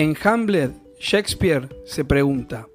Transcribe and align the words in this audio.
En 0.00 0.16
Hamlet, 0.24 0.72
Shakespeare 0.98 1.68
se 1.84 2.06
pregunta, 2.06 2.66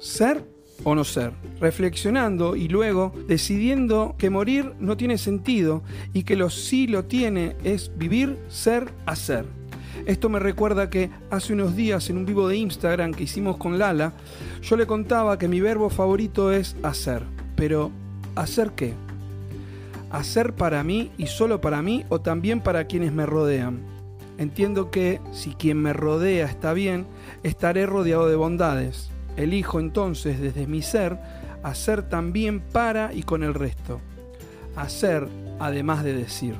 ¿ser 0.00 0.42
o 0.82 0.96
no 0.96 1.04
ser? 1.04 1.30
Reflexionando 1.60 2.56
y 2.56 2.66
luego 2.66 3.14
decidiendo 3.28 4.16
que 4.18 4.28
morir 4.28 4.72
no 4.80 4.96
tiene 4.96 5.16
sentido 5.16 5.84
y 6.12 6.24
que 6.24 6.34
lo 6.34 6.50
sí 6.50 6.88
lo 6.88 7.04
tiene 7.04 7.54
es 7.62 7.92
vivir, 7.96 8.36
ser, 8.48 8.88
hacer. 9.06 9.44
Esto 10.04 10.28
me 10.28 10.40
recuerda 10.40 10.90
que 10.90 11.10
hace 11.30 11.52
unos 11.52 11.76
días 11.76 12.10
en 12.10 12.18
un 12.18 12.26
vivo 12.26 12.48
de 12.48 12.56
Instagram 12.56 13.14
que 13.14 13.22
hicimos 13.22 13.56
con 13.56 13.78
Lala, 13.78 14.12
yo 14.60 14.76
le 14.76 14.88
contaba 14.88 15.38
que 15.38 15.46
mi 15.46 15.60
verbo 15.60 15.90
favorito 15.90 16.50
es 16.50 16.74
hacer. 16.82 17.22
Pero, 17.54 17.92
¿hacer 18.34 18.72
qué? 18.72 18.94
¿Hacer 20.10 20.54
para 20.54 20.82
mí 20.82 21.12
y 21.18 21.28
solo 21.28 21.60
para 21.60 21.82
mí 21.82 22.04
o 22.08 22.20
también 22.20 22.60
para 22.60 22.88
quienes 22.88 23.12
me 23.12 23.26
rodean? 23.26 23.93
Entiendo 24.38 24.90
que 24.90 25.20
si 25.32 25.54
quien 25.54 25.78
me 25.78 25.92
rodea 25.92 26.46
está 26.46 26.72
bien, 26.72 27.06
estaré 27.42 27.86
rodeado 27.86 28.28
de 28.28 28.36
bondades. 28.36 29.10
Elijo 29.36 29.80
entonces 29.80 30.40
desde 30.40 30.66
mi 30.66 30.82
ser 30.82 31.18
hacer 31.62 32.02
también 32.08 32.60
para 32.60 33.12
y 33.12 33.22
con 33.22 33.42
el 33.42 33.54
resto. 33.54 34.00
Hacer 34.76 35.28
además 35.58 36.04
de 36.04 36.14
decir. 36.14 36.54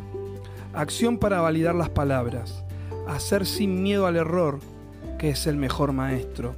Acción 0.72 1.18
para 1.18 1.40
validar 1.40 1.74
las 1.74 1.90
palabras. 1.90 2.64
Hacer 3.06 3.46
sin 3.46 3.82
miedo 3.82 4.06
al 4.06 4.16
error, 4.16 4.60
que 5.18 5.30
es 5.30 5.46
el 5.46 5.56
mejor 5.56 5.92
maestro. 5.92 6.56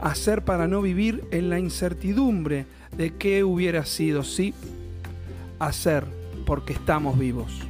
Hacer 0.00 0.44
para 0.44 0.68
no 0.68 0.80
vivir 0.80 1.24
en 1.30 1.50
la 1.50 1.58
incertidumbre 1.58 2.66
de 2.96 3.14
qué 3.14 3.42
hubiera 3.42 3.84
sido 3.84 4.22
si. 4.22 4.54
Hacer 5.58 6.06
porque 6.44 6.72
estamos 6.72 7.18
vivos. 7.18 7.60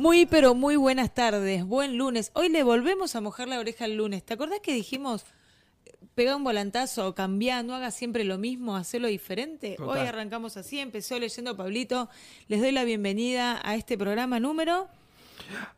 Muy, 0.00 0.24
pero 0.24 0.54
muy 0.54 0.76
buenas 0.76 1.12
tardes, 1.12 1.62
buen 1.62 1.98
lunes. 1.98 2.30
Hoy 2.32 2.48
le 2.48 2.62
volvemos 2.62 3.16
a 3.16 3.20
mojar 3.20 3.48
la 3.48 3.58
oreja 3.58 3.84
el 3.84 3.98
lunes. 3.98 4.24
¿Te 4.24 4.32
acordás 4.32 4.60
que 4.60 4.72
dijimos, 4.72 5.26
pega 6.14 6.36
un 6.36 6.42
volantazo, 6.42 7.14
cambia, 7.14 7.62
no 7.62 7.74
haga 7.74 7.90
siempre 7.90 8.24
lo 8.24 8.38
mismo, 8.38 8.76
hacelo 8.76 9.08
diferente? 9.08 9.74
Total. 9.76 9.98
Hoy 9.98 10.08
arrancamos 10.08 10.56
así, 10.56 10.78
empezó 10.78 11.18
leyendo 11.18 11.54
Pablito. 11.54 12.08
Les 12.48 12.62
doy 12.62 12.72
la 12.72 12.84
bienvenida 12.84 13.60
a 13.62 13.74
este 13.74 13.98
programa 13.98 14.40
número 14.40 14.88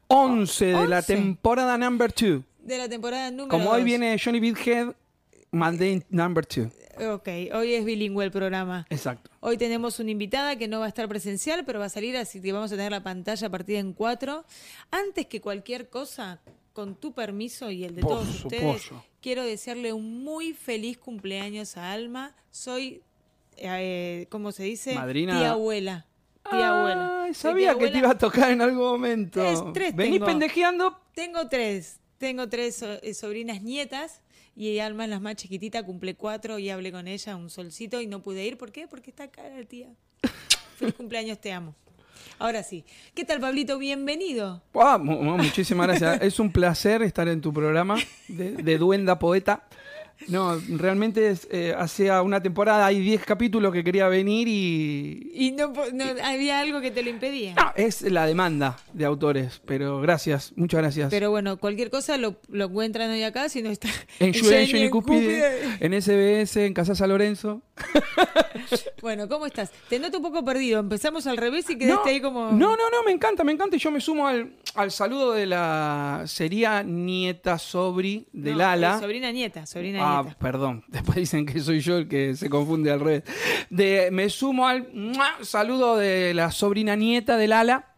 11 0.06 0.67
de 0.67 0.86
la 0.86 0.98
11. 0.98 1.14
temporada 1.17 1.77
number 1.77 2.14
2. 2.14 2.42
de 2.61 2.79
la 2.79 2.89
temporada 2.89 3.29
número 3.33 3.48
Como 3.48 3.70
hoy 3.70 3.83
viene 3.83 4.17
Johnny 4.25 4.39
Bidhead, 4.39 4.95
Maldane 5.51 6.05
number 6.11 6.47
2. 6.47 6.69
Ok, 7.11 7.28
hoy 7.55 7.75
es 7.75 7.84
bilingüe 7.84 8.25
el 8.25 8.31
programa. 8.31 8.86
Exacto. 8.91 9.31
Hoy 9.41 9.56
tenemos 9.56 9.98
una 9.98 10.11
invitada 10.11 10.56
que 10.56 10.69
no 10.69 10.81
va 10.81 10.86
a 10.86 10.89
estar 10.89 11.08
presencial, 11.08 11.64
pero 11.64 11.81
va 11.81 11.86
a 11.86 11.89
salir, 11.89 12.17
así 12.17 12.41
que 12.41 12.53
vamos 12.53 12.70
a 12.72 12.77
tener 12.77 12.92
la 12.92 13.03
pantalla 13.03 13.50
partida 13.50 13.78
en 13.78 13.92
cuatro. 13.92 14.45
Antes 14.91 15.27
que 15.27 15.41
cualquier 15.41 15.89
cosa, 15.89 16.41
con 16.73 16.95
tu 16.95 17.12
permiso 17.12 17.70
y 17.70 17.84
el 17.84 17.97
de 17.97 18.03
Por 18.03 18.12
todos 18.12 18.45
ustedes, 18.45 18.91
quiero 19.20 19.45
desearle 19.45 19.92
un 19.92 20.23
muy 20.23 20.53
feliz 20.53 20.98
cumpleaños 20.98 21.77
a 21.77 21.92
Alma. 21.92 22.34
Soy, 22.50 23.03
eh, 23.56 24.27
¿cómo 24.30 24.53
se 24.53 24.64
dice? 24.64 24.95
Madrina. 24.95 25.39
Tía 25.39 25.50
abuela. 25.53 26.06
Tía 26.48 26.78
abuela. 26.78 27.28
Sabía 27.34 27.75
tía 27.75 27.78
que 27.78 27.92
te 27.92 27.98
iba 27.98 28.11
a 28.11 28.19
tocar 28.19 28.50
en 28.50 28.61
algún 28.62 28.84
momento. 28.84 29.41
Tres, 29.41 29.61
tres 29.75 29.97
Vení 29.97 30.12
tengo. 30.12 30.27
pendejeando. 30.27 31.00
Tengo 31.14 31.48
tres. 31.48 31.98
Tengo 32.19 32.48
tres 32.48 32.83
eh, 32.83 33.14
sobrinas 33.14 33.62
nietas 33.62 34.23
y 34.56 34.78
Alma 34.78 35.05
es 35.05 35.11
la 35.11 35.20
más 35.20 35.36
chiquitita, 35.36 35.83
cumple 35.83 36.14
cuatro 36.14 36.58
y 36.58 36.69
hablé 36.70 36.92
con 36.92 37.08
ella 37.08 37.36
un 37.36 37.48
solcito 37.50 38.00
y 38.00 38.06
no 38.06 38.22
pude 38.22 38.45
ir. 38.45 38.58
¿Por 38.58 38.70
qué? 38.72 38.86
Porque 38.86 39.11
está 39.11 39.28
cara, 39.31 39.62
tía. 39.64 39.89
Feliz 40.77 40.95
cumpleaños, 40.95 41.41
te 41.41 41.53
amo. 41.53 41.75
Ahora 42.39 42.62
sí. 42.62 42.84
¿Qué 43.14 43.25
tal, 43.25 43.41
Pablito? 43.41 43.78
Bienvenido. 43.78 44.62
Ah, 44.75 44.98
mu- 44.98 45.23
mu- 45.23 45.36
muchísimas 45.39 45.86
gracias. 45.86 46.20
es 46.23 46.39
un 46.41 46.53
placer 46.53 47.03
estar 47.03 47.28
en 47.28 47.41
tu 47.41 47.52
programa 47.52 47.96
de, 48.29 48.52
de 48.52 48.79
Duenda 48.79 49.18
Poeta. 49.18 49.64
No, 50.28 50.60
realmente 50.68 51.30
es, 51.30 51.48
eh, 51.50 51.74
hacía 51.77 52.22
una 52.22 52.42
temporada, 52.42 52.86
hay 52.86 53.00
10 53.00 53.24
capítulos 53.24 53.72
que 53.72 53.83
quería 53.84 54.08
venir 54.08 54.48
y... 54.48 55.30
Y 55.34 55.50
no, 55.52 55.72
había 56.24 56.60
algo 56.60 56.80
que 56.80 56.90
te 56.90 57.02
lo 57.02 57.10
impedía. 57.10 57.55
No, 57.55 57.72
es 57.77 58.02
la 58.02 58.27
demanda 58.27 58.78
de 58.92 59.05
autores, 59.05 59.60
pero 59.66 60.00
gracias, 60.00 60.52
muchas 60.56 60.80
gracias. 60.80 61.10
Pero 61.10 61.30
bueno, 61.30 61.56
cualquier 61.58 61.90
cosa 61.90 62.16
lo, 62.18 62.36
lo 62.48 62.66
encuentran 62.66 63.10
hoy 63.10 63.22
acá, 63.22 63.48
si 63.48 63.62
no 63.62 63.70
está 63.70 63.88
en 64.18 64.33
Judencia, 64.33 64.78
en 64.78 64.84
en 64.84 64.90
Cúpide, 64.90 65.77
en 65.80 66.00
SBS, 66.00 66.56
en 66.66 66.74
Casa 66.74 66.94
San 66.94 67.08
Lorenzo. 67.08 67.62
Bueno, 69.00 69.28
¿cómo 69.28 69.46
estás? 69.46 69.70
Te 69.89 69.98
noto 69.98 70.18
un 70.18 70.22
poco 70.22 70.44
perdido. 70.44 70.78
Empezamos 70.78 71.27
al 71.27 71.36
revés 71.36 71.68
y 71.68 71.77
quedaste 71.77 72.10
ahí 72.10 72.20
como... 72.20 72.52
No, 72.52 72.77
no, 72.77 72.90
no, 72.90 73.02
me 73.04 73.10
encanta, 73.10 73.42
me 73.42 73.50
encanta. 73.52 73.74
Y 73.77 73.78
yo 73.80 73.90
me 73.90 74.00
sumo 74.00 74.28
al, 74.28 74.54
al 74.77 74.90
saludo 74.92 75.33
de 75.33 75.46
la. 75.46 76.22
Sería 76.27 76.83
nieta 76.84 77.58
sobri 77.58 78.28
de 78.33 78.52
No, 78.52 78.58
Lala. 78.58 78.96
eh, 78.96 79.00
Sobrina 79.00 79.33
nieta, 79.33 79.66
sobrina 79.66 79.98
Ah, 80.18 80.24
perdón. 80.39 80.84
Después 80.89 81.17
dicen 81.17 81.46
que 81.46 81.61
soy 81.61 81.80
yo 81.80 81.96
el 81.98 82.08
que 82.08 82.34
se 82.36 82.48
confunde 82.50 82.90
al 82.90 83.00
revés. 83.00 83.23
De, 83.70 84.08
me 84.12 84.28
sumo 84.28 84.67
al 84.67 84.89
¡mua! 84.92 85.27
saludo 85.42 85.96
de 85.96 86.34
la 86.34 86.50
sobrina 86.50 86.96
nieta 86.96 87.36
de 87.36 87.48
Lala. 87.48 87.89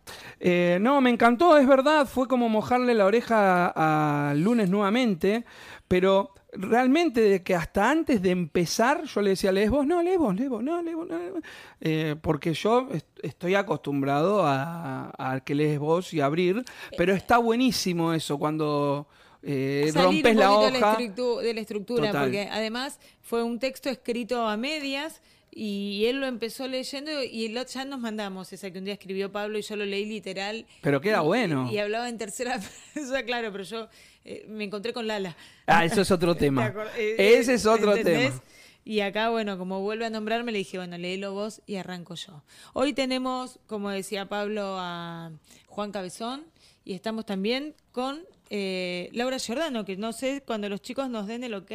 Eh, 0.41 0.79
no, 0.81 1.01
me 1.01 1.11
encantó, 1.11 1.57
es 1.57 1.67
verdad. 1.67 2.07
Fue 2.07 2.29
como 2.29 2.49
mojarle 2.49 2.95
la 2.95 3.07
oreja 3.07 4.31
al 4.31 4.41
lunes 4.43 4.69
nuevamente. 4.69 5.45
Pero 5.89 6.35
realmente, 6.53 7.21
de 7.21 7.43
que 7.43 7.55
hasta 7.55 7.91
antes 7.91 8.23
de 8.23 8.31
empezar, 8.31 9.05
yo 9.05 9.21
le 9.23 9.31
decía, 9.31 9.51
lees 9.53 9.71
vos, 9.71 9.87
no, 9.87 10.03
lees 10.03 10.19
vos, 10.19 10.35
lees 10.35 10.49
vos, 10.51 10.63
no, 10.63 10.81
lees 10.83 10.97
vos, 10.97 11.07
no, 11.09 11.19
lees 11.19 11.33
vos". 11.33 11.43
Eh, 11.81 12.17
porque 12.21 12.53
yo 12.55 12.89
est- 12.93 13.07
estoy 13.23 13.55
acostumbrado 13.55 14.47
a, 14.47 15.11
a 15.19 15.41
que 15.41 15.55
lees 15.55 15.79
vos 15.79 16.13
y 16.15 16.21
abrir. 16.21 16.63
Pero 16.97 17.13
está 17.15 17.39
buenísimo 17.39 18.13
eso 18.13 18.39
cuando. 18.39 19.09
Eh, 19.47 19.91
Salir 19.93 20.25
rompes 20.25 20.33
un 20.33 20.39
la 20.39 20.47
de 20.47 20.53
hoja. 20.53 21.41
de 21.43 21.55
la 21.55 21.61
estructura, 21.61 22.11
porque 22.13 22.49
además 22.51 22.99
fue 23.23 23.43
un 23.43 23.59
texto 23.59 23.91
escrito 23.91 24.47
a 24.47 24.57
medias 24.57 25.21
y 25.57 26.05
él 26.07 26.19
lo 26.21 26.27
empezó 26.27 26.67
leyendo 26.67 27.23
y 27.23 27.49
lo- 27.49 27.65
ya 27.65 27.85
nos 27.85 28.01
mandamos 28.01 28.53
esa 28.53 28.71
que 28.73 28.79
un 28.79 28.85
día 28.87 28.95
escribió 28.95 29.31
Pablo 29.31 29.57
y 29.59 29.63
yo 29.63 29.77
lo 29.77 29.85
leí 29.85 30.05
literal. 30.05 30.67
Pero 30.83 31.01
queda 31.01 31.23
Y- 31.23 31.27
bueno. 31.27 31.71
Y, 31.71 31.79
hablaba 31.79 32.09
en 32.09 32.19
tercera 32.19 32.59
persona, 32.95 33.23
claro, 33.25 33.53
pero 33.53 33.63
yo 33.65 33.89
eh, 34.25 34.45
me 34.49 34.65
encontré 34.65 34.93
con 34.93 35.07
Lala. 35.07 35.37
Ah, 35.67 35.85
eso 35.85 36.01
es 36.01 36.11
otro 36.11 36.35
¿Te 36.35 36.41
tema. 36.47 36.73
eh, 36.97 37.17
Ese 37.19 37.55
es 37.55 37.67
otro 37.67 37.95
¿entendés? 37.95 38.31
tema. 38.31 38.43
Y 38.87 39.01
acá, 39.01 39.31
bueno, 39.31 39.57
como 39.57 39.81
vuelve 39.81 40.05
a 40.07 40.11
nombrarme, 40.11 40.53
le 40.53 40.59
dije, 40.59 40.77
bueno, 40.77 40.99
léelo 40.99 41.33
vos 41.33 41.63
y 41.67 41.77
arranco 41.77 42.17
yo. 42.17 42.43
Hoy 42.75 42.93
tenemos, 42.93 43.59
como 43.67 43.89
decía 43.91 44.29
Pablo, 44.29 44.77
a 44.79 45.31
Juan 45.69 45.91
Cabezón 45.93 46.45
y 46.85 46.95
estamos 46.95 47.25
también 47.27 47.75
con 47.93 48.23
eh, 48.51 49.09
Laura 49.13 49.39
Giordano, 49.39 49.85
que 49.85 49.97
no 49.97 50.13
sé, 50.13 50.43
cuando 50.47 50.69
los 50.69 50.83
chicos 50.83 51.09
nos 51.09 51.27
den 51.27 51.45
el 51.45 51.55
ok, 51.55 51.71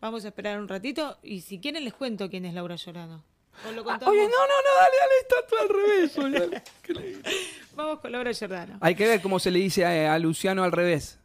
vamos 0.00 0.24
a 0.24 0.28
esperar 0.28 0.58
un 0.60 0.68
ratito 0.68 1.18
y 1.22 1.40
si 1.40 1.58
quieren 1.58 1.84
les 1.84 1.94
cuento 1.94 2.30
quién 2.30 2.44
es 2.44 2.54
Laura 2.54 2.76
Giordano. 2.76 3.24
¿O 3.66 3.72
lo 3.72 3.88
Ah? 3.90 3.98
Oye, 4.06 4.20
no, 4.20 4.28
no, 4.28 4.28
no, 4.28 4.74
dale, 4.80 4.96
dale, 5.00 5.14
está 5.22 5.36
todo 5.48 5.60
al 5.60 5.68
revés. 5.70 6.16
boludo. 6.16 6.60
¿Qué 6.82 6.92
le- 6.92 7.16
Vamos 7.74 8.00
con 8.00 8.12
Laura 8.12 8.32
Giordano. 8.32 8.78
Hay 8.82 8.94
que 8.94 9.06
ver 9.06 9.20
cómo 9.22 9.38
se 9.38 9.50
le 9.50 9.58
dice 9.60 9.84
a, 9.84 10.12
a 10.14 10.18
Luciano 10.18 10.62
al 10.62 10.72
revés. 10.72 11.18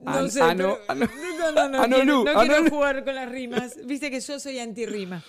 No 0.00 0.10
An- 0.10 0.30
sé, 0.30 0.42
ano- 0.42 0.76
pero- 0.76 0.80
ano- 0.88 1.08
no, 1.54 1.68
no, 1.68 1.68
no, 1.68 1.96
quiero, 1.96 2.24
no 2.24 2.40
quiero 2.40 2.68
jugar 2.68 3.04
con 3.04 3.14
las 3.14 3.30
rimas. 3.30 3.76
Viste 3.86 4.10
que 4.10 4.20
yo 4.20 4.38
soy 4.40 4.58
anti-rima. 4.58 5.22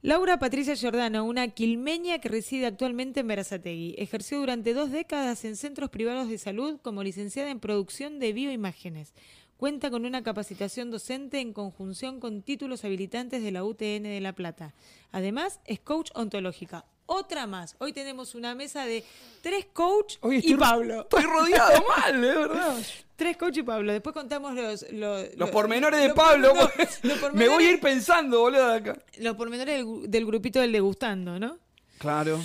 Laura 0.00 0.38
Patricia 0.38 0.76
Giordano, 0.76 1.24
una 1.24 1.48
quilmeña 1.48 2.20
que 2.20 2.28
reside 2.28 2.66
actualmente 2.66 3.18
en 3.18 3.26
Berazategui. 3.26 3.96
Ejerció 3.98 4.38
durante 4.38 4.72
dos 4.72 4.92
décadas 4.92 5.44
en 5.44 5.56
centros 5.56 5.90
privados 5.90 6.28
de 6.28 6.38
salud 6.38 6.78
como 6.80 7.02
licenciada 7.02 7.50
en 7.50 7.58
producción 7.58 8.20
de 8.20 8.32
bioimágenes. 8.32 9.12
Cuenta 9.56 9.90
con 9.90 10.06
una 10.06 10.22
capacitación 10.22 10.92
docente 10.92 11.40
en 11.40 11.52
conjunción 11.52 12.20
con 12.20 12.42
títulos 12.42 12.84
habilitantes 12.84 13.42
de 13.42 13.50
la 13.50 13.64
UTN 13.64 14.04
de 14.04 14.20
La 14.20 14.34
Plata. 14.34 14.72
Además, 15.10 15.58
es 15.64 15.80
coach 15.80 16.12
ontológica. 16.14 16.84
Otra 17.10 17.46
más. 17.46 17.74
Hoy 17.78 17.94
tenemos 17.94 18.34
una 18.34 18.54
mesa 18.54 18.84
de 18.84 19.02
tres 19.40 19.66
coach 19.72 20.16
Oye, 20.20 20.42
y 20.44 20.54
Pablo. 20.54 21.00
Estoy 21.02 21.22
rodeado 21.24 21.82
mal, 21.96 22.20
de 22.20 22.28
verdad. 22.34 22.76
Tres 23.16 23.36
coach 23.38 23.56
y 23.56 23.62
Pablo. 23.62 23.92
Después 23.92 24.12
contamos 24.12 24.54
los... 24.54 24.84
Los, 24.92 25.34
Los 25.34 25.48
pormenores 25.50 26.00
de 26.02 26.08
los 26.08 26.16
Pablo. 26.16 26.52
pormenores- 26.54 27.00
Me 27.32 27.48
voy 27.48 27.64
a 27.64 27.70
ir 27.70 27.80
pensando, 27.80 28.40
boludo, 28.40 28.68
de 28.68 28.76
acá. 28.76 28.98
Los 29.20 29.36
pormenores 29.36 29.78
del, 29.78 30.10
del 30.10 30.26
grupito 30.26 30.60
del 30.60 30.70
degustando, 30.70 31.38
¿no? 31.38 31.58
Claro. 31.96 32.38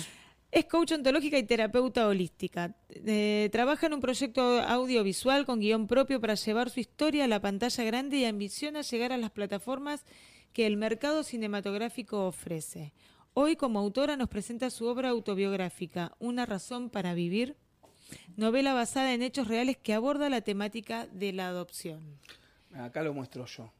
Es 0.50 0.64
coach 0.64 0.92
ontológica 0.92 1.36
y 1.36 1.42
terapeuta 1.42 2.08
holística. 2.08 2.74
Eh, 2.88 3.50
trabaja 3.52 3.86
en 3.86 3.92
un 3.92 4.00
proyecto 4.00 4.60
audiovisual 4.62 5.44
con 5.44 5.60
guion 5.60 5.86
propio 5.86 6.22
para 6.22 6.36
llevar 6.36 6.70
su 6.70 6.80
historia 6.80 7.24
a 7.24 7.28
la 7.28 7.40
pantalla 7.40 7.84
grande 7.84 8.16
y 8.16 8.24
ambiciona 8.24 8.80
llegar 8.80 9.12
a 9.12 9.18
las 9.18 9.30
plataformas 9.30 10.04
que 10.54 10.66
el 10.66 10.78
mercado 10.78 11.22
cinematográfico 11.22 12.26
ofrece. 12.26 12.94
Hoy, 13.34 13.56
como 13.56 13.80
autora, 13.80 14.16
nos 14.16 14.28
presenta 14.28 14.70
su 14.70 14.86
obra 14.86 15.08
autobiográfica, 15.10 16.12
Una 16.20 16.46
razón 16.46 16.88
para 16.88 17.14
vivir, 17.14 17.56
novela 18.36 18.74
basada 18.74 19.12
en 19.12 19.22
hechos 19.22 19.48
reales 19.48 19.76
que 19.76 19.92
aborda 19.94 20.28
la 20.30 20.40
temática 20.42 21.06
de 21.08 21.32
la 21.32 21.48
adopción. 21.48 22.18
Acá 22.74 23.02
lo 23.02 23.12
muestro 23.12 23.44
yo. 23.46 23.72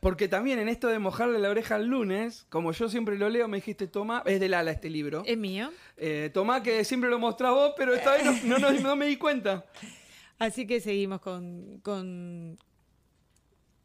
Porque 0.00 0.26
también 0.26 0.58
en 0.58 0.68
esto 0.68 0.88
de 0.88 0.98
mojarle 0.98 1.38
la 1.38 1.50
oreja 1.50 1.76
el 1.76 1.86
lunes, 1.86 2.46
como 2.48 2.72
yo 2.72 2.88
siempre 2.88 3.16
lo 3.16 3.28
leo, 3.28 3.46
me 3.46 3.58
dijiste, 3.58 3.86
toma, 3.86 4.24
es 4.26 4.40
del 4.40 4.54
ala 4.54 4.72
este 4.72 4.90
libro. 4.90 5.22
Es 5.24 5.38
mío. 5.38 5.70
Eh, 5.96 6.30
tomá 6.34 6.60
que 6.64 6.82
siempre 6.84 7.08
lo 7.08 7.20
mostrás 7.20 7.52
vos, 7.52 7.74
pero 7.76 7.94
esta 7.94 8.12
vez 8.16 8.24
no, 8.44 8.58
no- 8.58 8.72
no- 8.72 8.80
no 8.80 8.96
me 8.96 9.06
di 9.06 9.16
cuenta. 9.16 9.64
Así 10.40 10.66
que 10.66 10.80
seguimos 10.80 11.20
con, 11.20 11.78
con, 11.82 12.58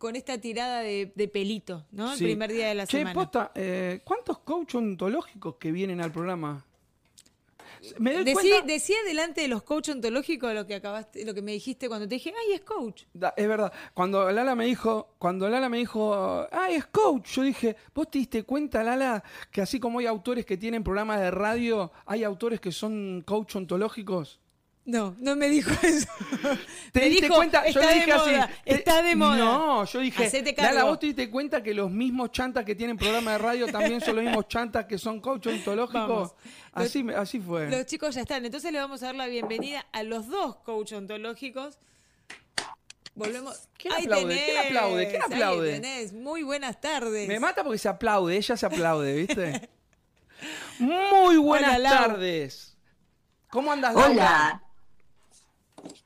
con 0.04 0.18
esta 0.18 0.38
tirada 0.38 0.82
de, 0.82 1.14
de 1.16 1.28
pelito, 1.30 1.86
¿no? 1.94 2.12
El 2.12 2.18
Sí. 2.18 2.26
primer 2.26 2.52
día 2.52 2.68
de 2.68 2.76
la 2.76 2.86
che, 2.86 2.98
semana. 2.98 3.14
posta, 3.14 3.52
eh, 3.56 4.02
¿cuántos 4.04 4.40
coach 4.40 4.76
ontológicos 4.76 5.56
que 5.56 5.72
vienen 5.72 6.02
al 6.02 6.12
programa? 6.12 6.66
Me 8.00 8.14
doy 8.14 8.24
Decí, 8.26 8.50
cuenta... 8.50 8.68
decí 8.68 8.94
delante 9.06 9.40
de 9.42 9.48
los 9.48 9.64
coach 9.64 9.90
ontológicos 9.90 10.54
lo 10.54 10.66
que 10.68 10.76
acabaste, 10.76 11.24
lo 11.26 11.34
que 11.34 11.42
me 11.42 11.54
dijiste 11.54 11.88
cuando 11.88 12.06
te 12.08 12.16
dije, 12.16 12.34
ay, 12.38 12.54
es 12.56 12.62
coach. 12.62 13.04
Da- 13.14 13.34
Es 13.38 13.48
verdad, 13.48 13.72
cuando 13.94 14.30
Lala 14.30 14.56
me 14.56 14.66
dijo, 14.66 15.16
cuando 15.20 15.50
Lala 15.50 15.70
me 15.70 15.78
dijo, 15.78 16.46
ay, 16.52 16.76
es 16.76 16.86
coach, 16.88 17.30
yo 17.36 17.42
dije, 17.44 17.78
¿vos 17.96 18.10
te 18.12 18.20
diste 18.20 18.44
cuenta, 18.44 18.84
Lala, 18.84 19.24
que 19.52 19.62
así 19.62 19.80
como 19.80 20.00
hay 20.00 20.06
autores 20.06 20.46
que 20.46 20.58
tienen 20.58 20.84
programas 20.84 21.22
de 21.22 21.32
radio, 21.32 21.94
hay 22.06 22.26
autores 22.26 22.60
que 22.60 22.74
son 22.74 23.22
coach 23.26 23.56
ontológicos? 23.56 24.40
No, 24.86 25.16
no 25.20 25.36
me 25.38 25.48
dijo 25.48 25.72
eso. 25.82 26.08
¿Te 26.92 27.00
me 27.00 27.06
diste 27.10 27.26
dijo, 27.28 27.36
cuenta? 27.36 27.66
está 27.66 27.80
yo 27.80 27.88
le 27.88 27.88
de 27.88 27.94
dije 28.02 28.14
moda, 28.18 28.44
así. 28.44 28.54
te- 28.66 28.74
está 28.76 29.02
de 29.02 29.16
moda. 29.16 29.38
No, 29.38 29.86
yo 29.86 30.00
dije, 30.02 30.54
Lala. 30.58 30.84
¿vos 30.84 31.00
te 31.00 31.06
diste 31.06 31.30
cuenta 31.30 31.64
que 31.64 31.74
los 31.74 31.90
mismos 31.90 32.32
chantas 32.32 32.66
que 32.66 32.76
tienen 32.76 32.98
programa 32.98 33.32
de 33.32 33.38
radio 33.38 33.68
también 33.68 34.02
son 34.02 34.18
los 34.18 34.26
mismos 34.26 34.48
chantas 34.50 34.86
que 34.86 34.98
son 34.98 35.22
coach 35.22 35.48
ontológicos? 35.48 36.34
Así, 36.74 37.40
fue. 37.40 37.70
Los 37.70 37.86
chicos 37.86 38.14
ya 38.16 38.22
están. 38.22 38.44
Entonces 38.46 38.74
le 38.74 38.80
vamos 38.80 39.02
a 39.04 39.06
dar 39.08 39.16
la 39.16 39.28
bienvenida 39.28 39.86
a 39.94 40.04
los 40.04 40.28
dos 40.28 40.58
coach 40.58 40.92
ontológicos. 40.92 41.80
Volvemos. 43.16 43.70
¿Quién 43.78 43.94
Ahí 43.94 44.04
aplaude? 44.06 44.36
¿Quién 44.44 44.58
aplaude? 44.66 45.08
¿Quién 45.08 45.22
ahí 45.22 45.32
aplaude? 45.34 45.72
tenés. 45.74 46.14
Muy 46.14 46.44
buenas 46.44 46.82
tardes. 46.82 47.28
Me 47.28 47.40
mata 47.40 47.64
porque 47.64 47.78
se 47.78 47.88
aplaude, 47.88 48.36
ella 48.36 48.58
se 48.58 48.66
aplaude, 48.66 49.14
¿viste? 49.16 49.70
Muy 50.80 51.38
buenas 51.38 51.78
Hola, 51.78 51.90
tardes. 51.90 52.76
¿Cómo 53.50 53.72
andas, 53.72 53.94
Laura? 53.94 54.10
Hola. 54.12 54.63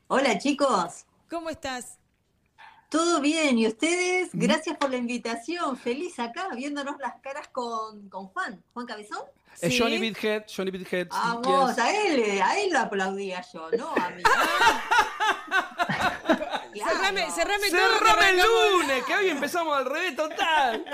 Hola 0.08 0.38
chicos. 0.38 1.04
¿Cómo 1.30 1.50
estás? 1.50 1.98
¿Todo 2.88 3.20
bien? 3.20 3.58
¿Y 3.58 3.66
ustedes? 3.66 4.30
Gracias 4.32 4.76
por 4.78 4.90
la 4.90 4.96
invitación. 4.96 5.76
Feliz 5.76 6.18
acá, 6.18 6.48
viéndonos 6.54 6.96
las 6.98 7.20
caras 7.20 7.48
con, 7.48 8.08
con 8.08 8.28
Juan. 8.28 8.62
¿Juan 8.72 8.86
Cabezón? 8.86 9.20
Es 9.60 9.72
Sí. 9.74 9.78
Johnny 9.78 9.98
Bithead, 9.98 10.44
Johnny 10.54 10.70
Bithead. 10.70 11.04
si 11.04 11.08
Vamos, 11.10 11.74
quieres. 11.74 11.78
a 11.78 12.06
él, 12.06 12.40
a 12.42 12.58
él 12.60 12.70
lo 12.72 12.78
aplaudía 12.78 13.44
yo, 13.52 13.70
no 13.72 13.92
a 13.94 14.10
mí. 14.10 14.22
Claro. 16.70 16.90
Cerrame, 16.96 17.30
cerrame 17.32 17.70
todo. 17.70 18.28
el 18.28 18.76
lunes, 18.76 19.04
que 19.04 19.14
hoy 19.16 19.28
empezamos 19.30 19.76
al 19.76 19.86
revés 19.86 20.14
total. 20.14 20.84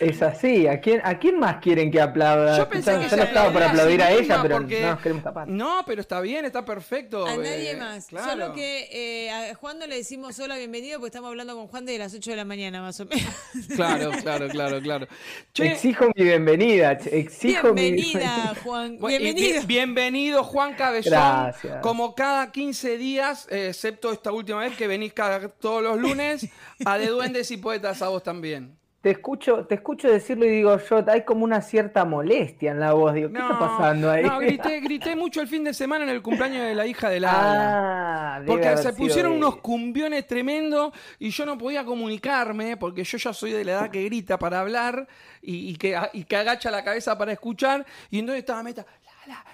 Es 0.00 0.20
así, 0.22 0.66
¿a 0.66 0.80
quién, 0.80 1.00
¿a 1.04 1.18
quién 1.18 1.38
más 1.38 1.56
quieren 1.62 1.90
que 1.90 2.00
aplauda? 2.00 2.58
Yo 2.58 2.68
pensé 2.68 2.90
que 3.08 3.16
no 3.16 3.22
estaba 3.22 3.52
para 3.52 3.70
aplaudir 3.70 4.02
a 4.02 4.10
ella, 4.10 4.40
pero 4.42 4.56
porque- 4.56 4.80
no 4.82 4.90
nos 4.92 5.00
queremos 5.00 5.22
tapar. 5.24 5.46
No, 5.48 5.82
pero 5.86 6.00
está 6.00 6.20
bien, 6.20 6.44
está 6.44 6.64
perfecto. 6.64 7.24
A 7.26 7.34
eh, 7.34 7.38
nadie 7.38 7.76
más. 7.76 8.06
claro. 8.06 8.30
Solo 8.30 8.52
que 8.52 8.88
eh, 8.90 9.30
a 9.30 9.54
Juan 9.54 9.78
no 9.78 9.86
le 9.86 9.96
decimos 9.96 10.38
hola, 10.40 10.56
bienvenido, 10.56 10.98
porque 10.98 11.08
estamos 11.08 11.28
hablando 11.28 11.54
con 11.54 11.68
Juan 11.68 11.86
desde 11.86 11.98
las 12.00 12.14
8 12.14 12.30
de 12.32 12.36
la 12.36 12.44
mañana, 12.44 12.82
más 12.82 12.98
o 13.00 13.04
menos. 13.06 13.22
Claro, 13.76 14.10
claro, 14.22 14.48
claro, 14.48 14.80
claro. 14.80 15.06
Che, 15.54 15.72
Exijo 15.72 16.06
mi 16.16 16.24
bienvenida, 16.24 16.92
exijo 16.92 17.72
Bienvenida, 17.72 18.54
Juan. 18.64 18.98
Bienvenido. 19.00 19.60
bi- 19.60 19.66
bienvenido, 19.66 20.42
Juan 20.44 20.74
Cabezón. 20.74 21.12
Gracias. 21.12 21.80
Como 21.80 22.14
cada 22.14 22.50
15 22.50 22.98
días, 22.98 23.46
eh, 23.50 23.68
excepto 23.68 24.12
esta 24.12 24.32
última 24.32 24.60
vez 24.60 24.76
que 24.76 24.86
venís 24.86 25.12
cada, 25.12 25.48
todos 25.48 25.82
los 25.82 25.98
lunes, 25.98 26.48
a 26.84 26.98
De 26.98 27.06
Duendes 27.06 27.50
y 27.50 27.56
Poetas 27.56 28.02
a 28.02 28.08
vos 28.08 28.22
también. 28.22 28.76
Te 29.02 29.10
escucho, 29.10 29.66
te 29.66 29.74
escucho 29.74 30.08
decirlo 30.08 30.44
y 30.46 30.48
digo 30.50 30.78
yo, 30.78 31.04
hay 31.08 31.22
como 31.24 31.42
una 31.44 31.60
cierta 31.60 32.04
molestia 32.04 32.70
en 32.70 32.78
la 32.78 32.92
voz. 32.92 33.14
Digo, 33.14 33.30
¿qué 33.32 33.38
está 33.40 33.58
pasando 33.58 34.08
ahí? 34.10 34.22
No, 34.22 34.38
grité, 34.40 34.78
grité 34.80 35.16
mucho 35.16 35.40
el 35.40 35.48
fin 35.48 35.64
de 35.64 35.74
semana 35.74 36.04
en 36.04 36.10
el 36.10 36.22
cumpleaños 36.22 36.64
de 36.64 36.74
la 36.76 36.86
hija 36.86 37.10
de 37.10 37.18
Lala. 37.18 38.36
Ah, 38.36 38.42
Porque 38.46 38.76
se 38.76 38.92
pusieron 38.92 39.32
de- 39.32 39.38
unos 39.38 39.56
cumbiones 39.56 40.24
tremendos 40.28 40.92
y 41.18 41.30
yo 41.30 41.44
no 41.44 41.58
podía 41.58 41.84
comunicarme 41.84 42.76
porque 42.76 43.02
yo 43.02 43.18
ya 43.18 43.32
soy 43.32 43.50
de 43.50 43.64
la 43.64 43.72
edad 43.72 43.90
que 43.90 44.04
grita 44.04 44.38
para 44.38 44.60
hablar 44.60 45.08
y, 45.42 45.70
y 45.70 45.76
que, 45.76 45.98
y 46.12 46.22
que 46.22 46.36
agacha 46.36 46.70
la 46.70 46.84
cabeza 46.84 47.18
para 47.18 47.32
escuchar. 47.32 47.84
Y 48.08 48.20
entonces 48.20 48.38
estaba 48.40 48.62
meta. 48.62 48.86
"Lala, 49.26 49.44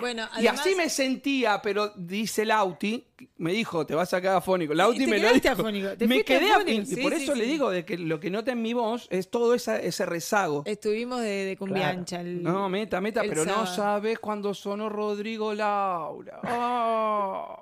Bueno, 0.00 0.26
Y 0.40 0.46
así 0.46 0.74
me 0.74 0.88
sentía, 0.88 1.60
pero 1.60 1.88
dice 1.94 2.46
Lauti, 2.46 3.04
me 3.36 3.52
dijo, 3.52 3.84
te 3.84 3.94
vas 3.94 4.14
a 4.14 4.20
quedar 4.20 4.36
afónico. 4.36 4.72
Lauti 4.72 5.06
me 5.06 5.18
lo 5.18 5.30
dijo. 5.32 5.50
afónico, 5.50 5.88
te 5.96 6.06
me 6.06 6.24
quedé 6.24 6.50
afónico, 6.50 6.86
sí, 6.86 6.96
por 7.02 7.14
sí, 7.14 7.22
eso 7.24 7.34
le 7.34 7.44
digo 7.44 7.70
de 7.70 7.84
que 7.84 7.98
lo 7.98 8.18
que 8.18 8.30
nota 8.30 8.52
en 8.52 8.62
mi 8.62 8.72
voz 8.72 9.08
es 9.10 9.30
todo 9.30 9.54
esa, 9.54 9.78
ese 9.78 10.06
rezago. 10.06 10.62
estuvimos 10.64 11.20
de, 11.20 11.44
de 11.44 11.56
cumbiancha. 11.58 12.20
el- 12.20 12.42
No, 12.42 12.68
meta, 12.70 13.00
meta, 13.02 13.22
pero 13.28 13.44
no 13.44 13.66
sabes 13.66 14.18
cuando 14.18 14.54
sonó 14.54 14.88
Rodrigo 14.88 15.52
Laura. 15.54 16.40
Ah. 16.44 17.56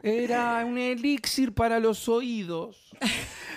Era 0.00 0.64
un 0.64 0.78
elixir 0.78 1.52
para 1.52 1.80
los 1.80 2.08
oídos. 2.08 2.90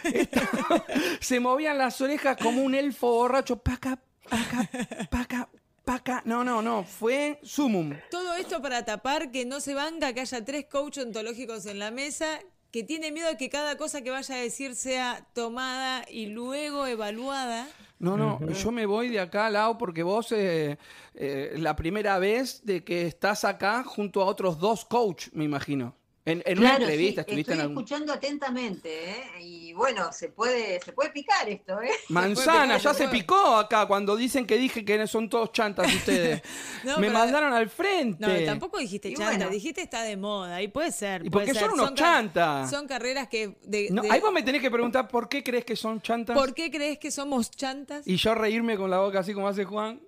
Estaba- 0.04 0.84
se 1.20 1.40
movían 1.40 1.78
las 1.78 2.02
orejas 2.02 2.38
como 2.42 2.64
un 2.64 2.74
elfo 2.74 3.12
borracho. 3.12 3.58
Paca, 3.58 4.00
paca, 4.28 4.70
paca, 5.12 5.50
paca. 5.86 6.22
No, 6.26 6.44
no, 6.44 6.62
no. 6.62 6.84
Fue 6.84 7.40
sumum. 7.44 7.94
Todo 8.10 8.36
esto 8.36 8.62
para 8.62 8.86
tapar 8.86 9.32
que 9.32 9.46
no 9.46 9.60
se 9.60 9.74
banca 9.74 10.14
que 10.14 10.22
haya 10.22 10.44
tres 10.44 10.66
coach 10.66 10.98
ontológicos 11.00 11.66
en 11.66 11.80
la 11.80 11.92
mesa, 11.92 12.40
que 12.72 12.84
tiene 12.84 13.12
miedo 13.12 13.28
de 13.28 13.38
que 13.38 13.50
cada 13.50 13.78
cosa 13.78 14.02
que 14.02 14.12
vaya 14.12 14.36
a 14.36 14.40
decir 14.40 14.76
sea 14.76 15.28
tomada 15.34 16.06
y 16.10 16.28
luego 16.28 16.88
evaluada. 16.88 17.68
No, 18.00 18.18
no, 18.18 18.40
yo 18.50 18.72
me 18.72 18.88
voy 18.88 19.10
de 19.10 19.20
acá, 19.20 19.48
Lau, 19.52 19.78
porque 19.78 20.02
vos 20.02 20.32
eh, 20.32 20.80
eh, 21.14 21.54
la 21.58 21.76
primera 21.76 22.18
vez 22.18 22.66
de 22.66 22.84
que 22.84 23.06
estás 23.06 23.46
acá 23.46 23.84
junto 23.84 24.24
a 24.24 24.26
otros 24.26 24.58
dos 24.58 24.86
coach, 24.86 25.28
me 25.34 25.44
imagino. 25.44 25.94
En, 26.24 26.44
en 26.46 26.60
una 26.60 26.76
sí, 26.78 26.82
entrevista 26.84 27.22
estuviste 27.22 27.42
estoy 27.42 27.56
en 27.56 27.62
algún... 27.62 27.78
escuchando 27.80 28.14
atentamente, 28.14 29.10
¿eh? 29.10 29.24
Y 29.42 29.74
bueno, 29.74 30.14
se 30.14 30.30
puede, 30.30 30.80
se 30.80 30.94
puede 30.94 31.10
picar 31.10 31.50
esto, 31.50 31.82
¿eh? 31.82 31.90
Manzana, 32.10 32.78
Se 32.78 32.84
ya 32.84 32.94
se 32.94 33.08
picó 33.08 33.56
acá 33.56 33.88
cuando 33.88 34.16
dicen 34.16 34.46
que 34.46 34.56
dije 34.58 34.86
que 34.86 35.08
son 35.08 35.30
todos 35.30 35.52
chantas 35.52 35.88
ustedes. 35.96 36.44
No, 36.84 36.98
Me 37.00 37.08
pero- 37.08 37.14
mandaron 37.20 37.54
al 37.54 37.70
frente. 37.70 38.18
No, 38.20 38.46
tampoco 38.46 38.78
dijiste 38.78 39.10
chanta, 39.14 39.32
bueno. 39.38 39.50
dijiste 39.50 39.82
está 39.82 40.04
de 40.04 40.16
moda, 40.16 40.62
y 40.62 40.68
puede 40.68 40.92
ser. 40.92 41.26
¿Y 41.26 41.32
puede 41.32 41.48
por 41.48 41.54
qué 41.56 41.60
ser. 41.60 41.70
son 41.72 41.80
unos 41.80 41.94
chantas? 41.96 42.70
Son 42.70 42.88
carreras 42.88 43.28
que... 43.28 43.58
de- 43.64 43.88
No, 43.90 44.04
de- 44.04 44.12
ahí 44.12 44.20
vos 44.20 44.32
me 44.32 44.44
tenés 44.44 44.62
que 44.62 44.70
preguntar 44.70 45.08
por 45.08 45.28
qué 45.28 45.42
crees 45.44 45.66
que 45.66 45.76
son 45.76 46.02
chantas. 46.04 46.38
¿Por 46.38 46.54
qué 46.54 46.70
crees 46.70 47.00
que 47.00 47.10
somos 47.10 47.50
chantas? 47.50 48.08
Y 48.08 48.18
yo 48.18 48.36
reírme 48.36 48.78
con 48.78 48.92
la 48.92 49.00
boca 49.00 49.22
así 49.22 49.34
como 49.34 49.48
hace 49.48 49.66
Juan 49.66 50.00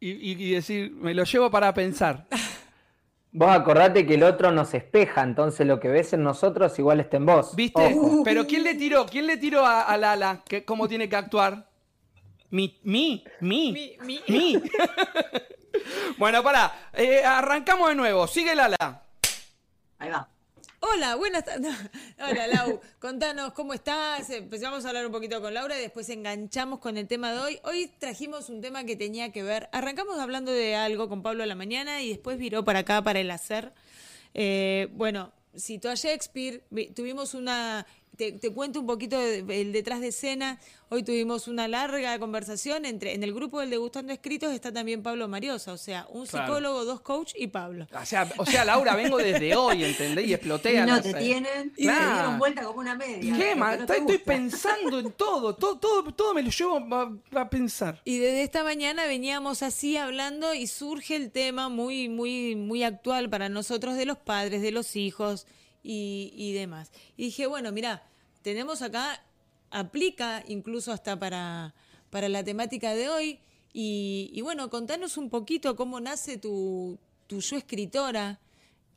y, 0.00 0.12
y- 0.12 0.42
y 0.48 0.50
decir, 0.54 0.92
me 0.92 1.12
lo 1.12 1.24
llevo 1.24 1.50
para 1.50 1.74
pensar. 1.74 2.26
Vos 3.34 3.48
acordate 3.50 4.04
que 4.06 4.14
el 4.14 4.22
otro 4.24 4.52
nos 4.52 4.74
espeja, 4.74 5.22
entonces 5.22 5.66
lo 5.66 5.80
que 5.80 5.88
ves 5.88 6.12
en 6.12 6.22
nosotros 6.22 6.78
igual 6.78 7.00
está 7.00 7.16
en 7.16 7.24
vos. 7.26 7.56
¿Viste? 7.56 7.94
Ojo. 7.98 8.22
Pero 8.24 8.46
¿quién 8.46 8.62
le 8.62 8.74
tiró? 8.74 9.06
¿Quién 9.06 9.26
le 9.26 9.38
tiró 9.38 9.64
a, 9.64 9.82
a 9.82 9.96
Lala? 9.96 10.42
¿Qué- 10.46 10.64
¿Cómo 10.66 10.86
tiene 10.86 11.08
que 11.08 11.16
actuar? 11.16 11.66
Mi, 12.50 12.78
mi, 12.84 13.24
mi, 13.40 13.72
Mi- 13.72 13.96
mi. 14.02 14.20
mi. 14.28 14.62
bueno, 16.18 16.42
pará. 16.42 16.90
eh, 16.92 17.24
arrancamos 17.24 17.88
de 17.88 17.94
nuevo. 17.94 18.26
Sigue 18.26 18.54
Lala. 18.54 18.76
Ahí 19.98 20.10
va. 20.10 20.28
Hola, 20.84 21.14
buenas 21.14 21.44
tardes. 21.44 21.72
Hola, 22.18 22.46
Lau. 22.48 22.80
Contanos 22.98 23.52
cómo 23.52 23.72
estás. 23.72 24.28
Empezamos 24.30 24.84
a 24.84 24.88
hablar 24.88 25.06
un 25.06 25.12
poquito 25.12 25.40
con 25.40 25.54
Laura 25.54 25.78
y 25.78 25.80
después 25.80 26.08
enganchamos 26.08 26.80
con 26.80 26.96
el 26.98 27.06
tema 27.06 27.30
de 27.32 27.38
hoy. 27.38 27.60
Hoy 27.62 27.88
trajimos 28.00 28.48
un 28.50 28.60
tema 28.60 28.82
que 28.84 28.96
tenía 28.96 29.30
que 29.30 29.44
ver. 29.44 29.68
Arrancamos 29.72 30.18
hablando 30.18 30.50
de 30.50 30.74
algo 30.74 31.08
con 31.08 31.22
Pablo 31.22 31.44
a 31.44 31.46
la 31.46 31.54
mañana 31.54 32.02
y 32.02 32.08
después 32.08 32.36
viró 32.36 32.64
para 32.64 32.80
acá, 32.80 33.00
para 33.02 33.20
el 33.20 33.30
hacer. 33.30 33.72
Eh, 34.34 34.88
bueno, 34.92 35.32
citó 35.56 35.88
a 35.88 35.94
Shakespeare. 35.94 36.64
Vi- 36.70 36.88
Tuvimos 36.90 37.34
una. 37.34 37.86
Te, 38.16 38.30
te 38.32 38.52
cuento 38.52 38.78
un 38.80 38.86
poquito 38.86 39.18
de- 39.18 39.38
el 39.62 39.72
detrás 39.72 40.00
de 40.02 40.08
escena. 40.08 40.60
Hoy 40.90 41.02
tuvimos 41.02 41.48
una 41.48 41.66
larga 41.66 42.18
conversación 42.18 42.84
entre. 42.84 43.14
En 43.14 43.22
el 43.22 43.32
grupo 43.32 43.60
del 43.60 43.70
Degustando 43.70 44.12
Escritos 44.12 44.52
está 44.52 44.70
también 44.70 45.02
Pablo 45.02 45.28
Mariosa, 45.28 45.72
o 45.72 45.78
sea, 45.78 46.06
un 46.10 46.26
Claro. 46.26 46.46
psicólogo, 46.48 46.84
dos 46.84 47.00
coach 47.00 47.32
y 47.38 47.46
Pablo. 47.46 47.88
O 47.98 48.04
sea, 48.04 48.30
o 48.36 48.44
sea, 48.44 48.66
Laura, 48.66 48.94
vengo 48.96 49.16
desde 49.16 49.56
hoy, 49.56 49.82
¿entendés? 49.84 50.26
Y 50.26 50.34
exploté 50.34 50.78
a 50.78 50.84
no 50.84 51.00
te 51.00 51.14
tienen 51.14 51.72
y 51.74 51.84
Claro. 51.84 52.04
te 52.06 52.12
dieron 52.12 52.38
vuelta 52.38 52.62
como 52.64 52.80
una 52.80 52.94
media. 52.94 53.34
¿Qué, 53.34 53.50
lo 53.52 53.56
ma? 53.56 53.72
que 53.72 53.78
no 53.78 53.86
te 53.86 53.92
Estoy 53.94 54.16
gusta. 54.16 54.24
pensando 54.32 54.98
en 54.98 55.12
todo, 55.12 55.54
todo, 55.56 55.78
todo, 55.78 56.12
todo 56.12 56.34
me 56.34 56.42
lo 56.42 56.50
llevo 56.50 56.76
a, 56.76 57.40
a 57.40 57.48
pensar. 57.48 58.02
Y 58.04 58.18
desde 58.18 58.42
esta 58.42 58.62
mañana 58.62 59.06
veníamos 59.06 59.62
así 59.62 59.96
hablando 59.96 60.52
y 60.52 60.66
surge 60.66 61.16
el 61.16 61.30
tema 61.30 61.70
muy, 61.70 62.10
muy, 62.10 62.56
muy 62.56 62.82
actual 62.84 63.30
para 63.30 63.48
nosotros 63.48 63.96
de 63.96 64.04
los 64.04 64.18
padres, 64.18 64.60
de 64.60 64.70
los 64.70 64.96
hijos 64.96 65.46
y, 65.82 66.52
demás. 66.52 66.90
Y 67.16 67.24
dije, 67.24 67.46
bueno, 67.46 67.72
mira, 67.72 68.02
tenemos 68.42 68.82
acá, 68.82 69.22
aplica 69.70 70.44
incluso 70.46 70.92
hasta 70.92 71.18
para, 71.18 71.74
para 72.10 72.28
la 72.28 72.44
temática 72.44 72.94
de 72.94 73.08
hoy. 73.08 73.38
Y, 73.72 74.40
bueno, 74.42 74.68
contanos 74.70 75.16
un 75.16 75.30
poquito 75.30 75.76
cómo 75.76 76.00
nace 76.00 76.36
tu, 76.36 76.98
tu 77.26 77.40
yo 77.40 77.56
escritora. 77.56 78.40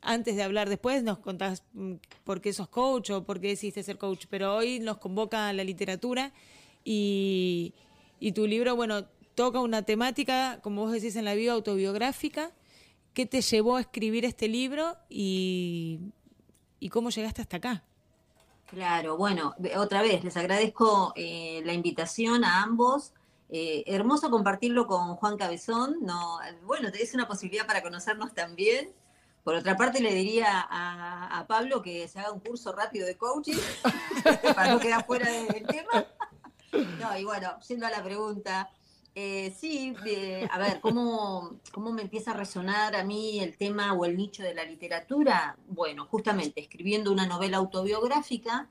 antes 0.02 0.36
de 0.36 0.42
hablar 0.42 0.68
después 0.68 1.02
nos 1.02 1.18
contás 1.18 1.64
mm, 1.72 1.94
por 2.24 2.40
qué 2.40 2.52
sos 2.52 2.68
coach 2.68 3.10
o 3.10 3.24
por 3.24 3.40
qué 3.40 3.48
decidiste 3.48 3.82
ser 3.82 3.98
coach, 3.98 4.26
pero 4.28 4.54
hoy 4.54 4.78
nos 4.78 4.98
convoca 4.98 5.52
la 5.52 5.64
literatura 5.64 6.32
y, 6.84 7.74
y 8.20 8.32
tu 8.32 8.46
libro, 8.46 8.76
bueno, 8.76 9.06
toca 9.34 9.60
una 9.60 9.82
temática, 9.82 10.60
como 10.62 10.82
vos 10.82 10.92
decís 10.92 11.16
en 11.16 11.24
la 11.24 11.34
vida 11.34 11.52
autobiográfica. 11.52 12.52
¿Qué 13.14 13.24
te 13.24 13.40
llevó 13.40 13.76
a 13.76 13.80
escribir 13.80 14.26
este 14.26 14.46
libro 14.46 14.96
y, 15.08 16.00
y 16.80 16.88
cómo 16.90 17.10
llegaste 17.10 17.42
hasta 17.42 17.56
acá? 17.58 17.82
Claro, 18.66 19.16
bueno, 19.16 19.54
otra 19.76 20.02
vez 20.02 20.24
les 20.24 20.36
agradezco 20.36 21.12
eh, 21.14 21.62
la 21.64 21.72
invitación 21.72 22.44
a 22.44 22.62
ambos. 22.62 23.12
Eh, 23.48 23.84
hermoso 23.86 24.28
compartirlo 24.28 24.86
con 24.86 25.14
Juan 25.16 25.36
Cabezón. 25.36 25.98
No, 26.02 26.40
bueno, 26.64 26.88
es 26.88 27.14
una 27.14 27.28
posibilidad 27.28 27.66
para 27.66 27.82
conocernos 27.82 28.34
también. 28.34 28.92
Por 29.44 29.54
otra 29.54 29.76
parte, 29.76 30.00
le 30.00 30.12
diría 30.12 30.66
a, 30.68 31.44
Pablo 31.46 31.80
que 31.80 32.08
se 32.08 32.18
haga 32.18 32.32
un 32.32 32.40
curso 32.40 32.72
rápido 32.72 33.06
de 33.06 33.16
coaching 33.16 33.54
para 34.56 34.72
no 34.72 34.80
quedar 34.80 35.06
fuera 35.06 35.30
del 35.30 35.64
tema. 35.64 36.04
No, 36.98 37.16
y 37.16 37.24
bueno, 37.24 37.56
yendo 37.68 37.86
a 37.86 37.90
la 37.90 38.02
pregunta, 38.02 38.68
eh, 39.18 39.54
sí, 39.58 39.94
a 40.50 40.58
ver, 40.58 40.78
¿cómo, 40.82 41.58
¿cómo 41.72 41.90
me 41.90 42.02
empieza 42.02 42.32
a 42.32 42.34
resonar 42.34 42.94
a 42.94 43.02
mí 43.02 43.40
el 43.40 43.56
tema 43.56 43.94
o 43.94 44.04
el 44.04 44.14
nicho 44.14 44.42
de 44.42 44.52
la 44.52 44.62
literatura? 44.62 45.56
Bueno, 45.68 46.04
justamente 46.04 46.60
escribiendo 46.60 47.10
una 47.10 47.26
novela 47.26 47.56
autobiográfica 47.56 48.68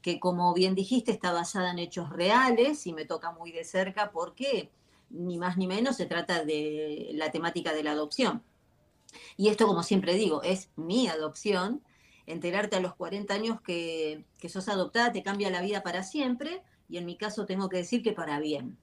que, 0.00 0.18
como 0.18 0.54
bien 0.54 0.74
dijiste, 0.74 1.12
está 1.12 1.30
basada 1.32 1.72
en 1.72 1.78
hechos 1.78 2.08
reales 2.08 2.86
y 2.86 2.94
me 2.94 3.04
toca 3.04 3.32
muy 3.32 3.52
de 3.52 3.64
cerca 3.64 4.12
porque 4.12 4.70
ni 5.10 5.36
más 5.36 5.58
ni 5.58 5.66
menos 5.66 5.96
se 5.96 6.06
trata 6.06 6.42
de 6.42 7.10
la 7.12 7.30
temática 7.30 7.74
de 7.74 7.82
la 7.82 7.92
adopción. 7.92 8.42
Y 9.36 9.48
esto, 9.48 9.66
como 9.66 9.82
siempre 9.82 10.14
digo, 10.14 10.42
es 10.42 10.70
mi 10.74 11.08
adopción. 11.08 11.82
Enterarte 12.24 12.76
a 12.76 12.80
los 12.80 12.94
40 12.94 13.34
años 13.34 13.60
que, 13.60 14.24
que 14.38 14.48
sos 14.48 14.70
adoptada 14.70 15.12
te 15.12 15.22
cambia 15.22 15.50
la 15.50 15.60
vida 15.60 15.82
para 15.82 16.02
siempre 16.02 16.62
y 16.88 16.96
en 16.96 17.04
mi 17.04 17.18
caso 17.18 17.44
tengo 17.44 17.68
que 17.68 17.76
decir 17.76 18.02
que 18.02 18.12
para 18.12 18.40
bien. 18.40 18.78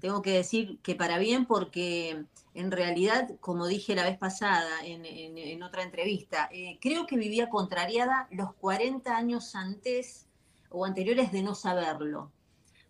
Tengo 0.00 0.22
que 0.22 0.32
decir 0.32 0.78
que 0.82 0.94
para 0.94 1.18
bien 1.18 1.44
porque 1.46 2.24
en 2.54 2.70
realidad, 2.70 3.30
como 3.40 3.66
dije 3.66 3.94
la 3.94 4.04
vez 4.04 4.16
pasada 4.16 4.70
en, 4.84 5.62
otra 5.62 5.82
entrevista, 5.82 6.48
eh, 6.52 6.78
creo 6.80 7.06
que 7.06 7.16
vivía 7.16 7.50
contrariada 7.50 8.26
los 8.30 8.54
40 8.54 9.14
años 9.14 9.54
antes 9.54 10.26
o 10.70 10.84
anteriores 10.84 11.30
de 11.32 11.42
no 11.42 11.54
saberlo. 11.54 12.32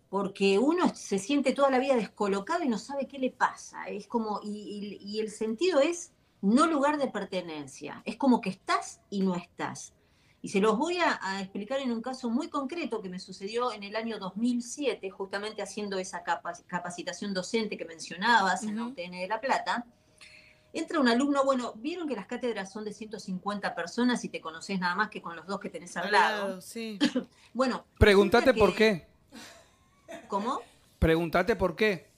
Porque 0.09 0.59
uno 0.59 0.93
se 0.95 1.19
siente 1.19 1.53
toda 1.53 1.69
la 1.69 1.79
vida 1.79 1.95
descolocado 1.95 2.63
y 2.63 2.69
no 2.69 2.77
sabe 2.77 3.07
qué 3.07 3.17
le 3.17 3.31
pasa. 3.31 3.85
Es 3.85 4.07
como, 4.07 4.41
y 4.43 5.19
el 5.19 5.29
sentido 5.29 5.79
es 5.79 6.11
no 6.41 6.67
lugar 6.67 6.97
de 6.97 7.07
pertenencia. 7.07 8.01
Es 8.05 8.17
como 8.17 8.41
que 8.41 8.49
estás 8.49 8.99
y 9.09 9.21
no 9.21 9.35
estás. 9.35 9.93
Y 10.43 10.49
se 10.49 10.59
los 10.59 10.77
voy 10.77 10.97
a, 10.97 11.39
explicar 11.39 11.79
en 11.79 11.91
un 11.91 12.01
caso 12.01 12.29
muy 12.29 12.49
concreto 12.49 13.01
que 13.01 13.09
me 13.09 13.19
sucedió 13.19 13.71
en 13.71 13.83
el 13.83 13.95
año 13.95 14.17
2007, 14.17 15.09
justamente 15.11 15.61
haciendo 15.61 15.99
esa 15.99 16.23
capacitación 16.23 17.33
docente 17.33 17.77
que 17.77 17.85
mencionabas 17.85 18.63
en 18.63 18.75
la 18.75 18.85
UTN 18.85 19.11
de 19.11 19.27
La 19.27 19.39
Plata. 19.39 19.85
Entra 20.73 20.99
un 20.99 21.09
alumno, 21.09 21.43
bueno, 21.43 21.73
vieron 21.75 22.07
que 22.07 22.15
las 22.15 22.25
cátedras 22.25 22.71
son 22.71 22.85
de 22.85 22.93
150 22.93 23.75
personas 23.75 24.23
y 24.23 24.29
te 24.29 24.41
conoces 24.41 24.79
nada 24.79 24.95
más 24.95 25.09
que 25.09 25.21
con 25.21 25.35
los 25.35 25.45
dos 25.45 25.59
que 25.59 25.69
tenés 25.69 25.95
al 25.97 26.11
lado. 26.11 26.61
sí. 26.61 26.97
bueno. 27.53 27.85
Pregúntate 27.99 28.53
por 28.53 28.73
qué. 28.73 29.07
¿Cómo? 30.27 30.61
Pregúntate 30.97 31.55
por 31.55 31.75
qué. 31.75 32.10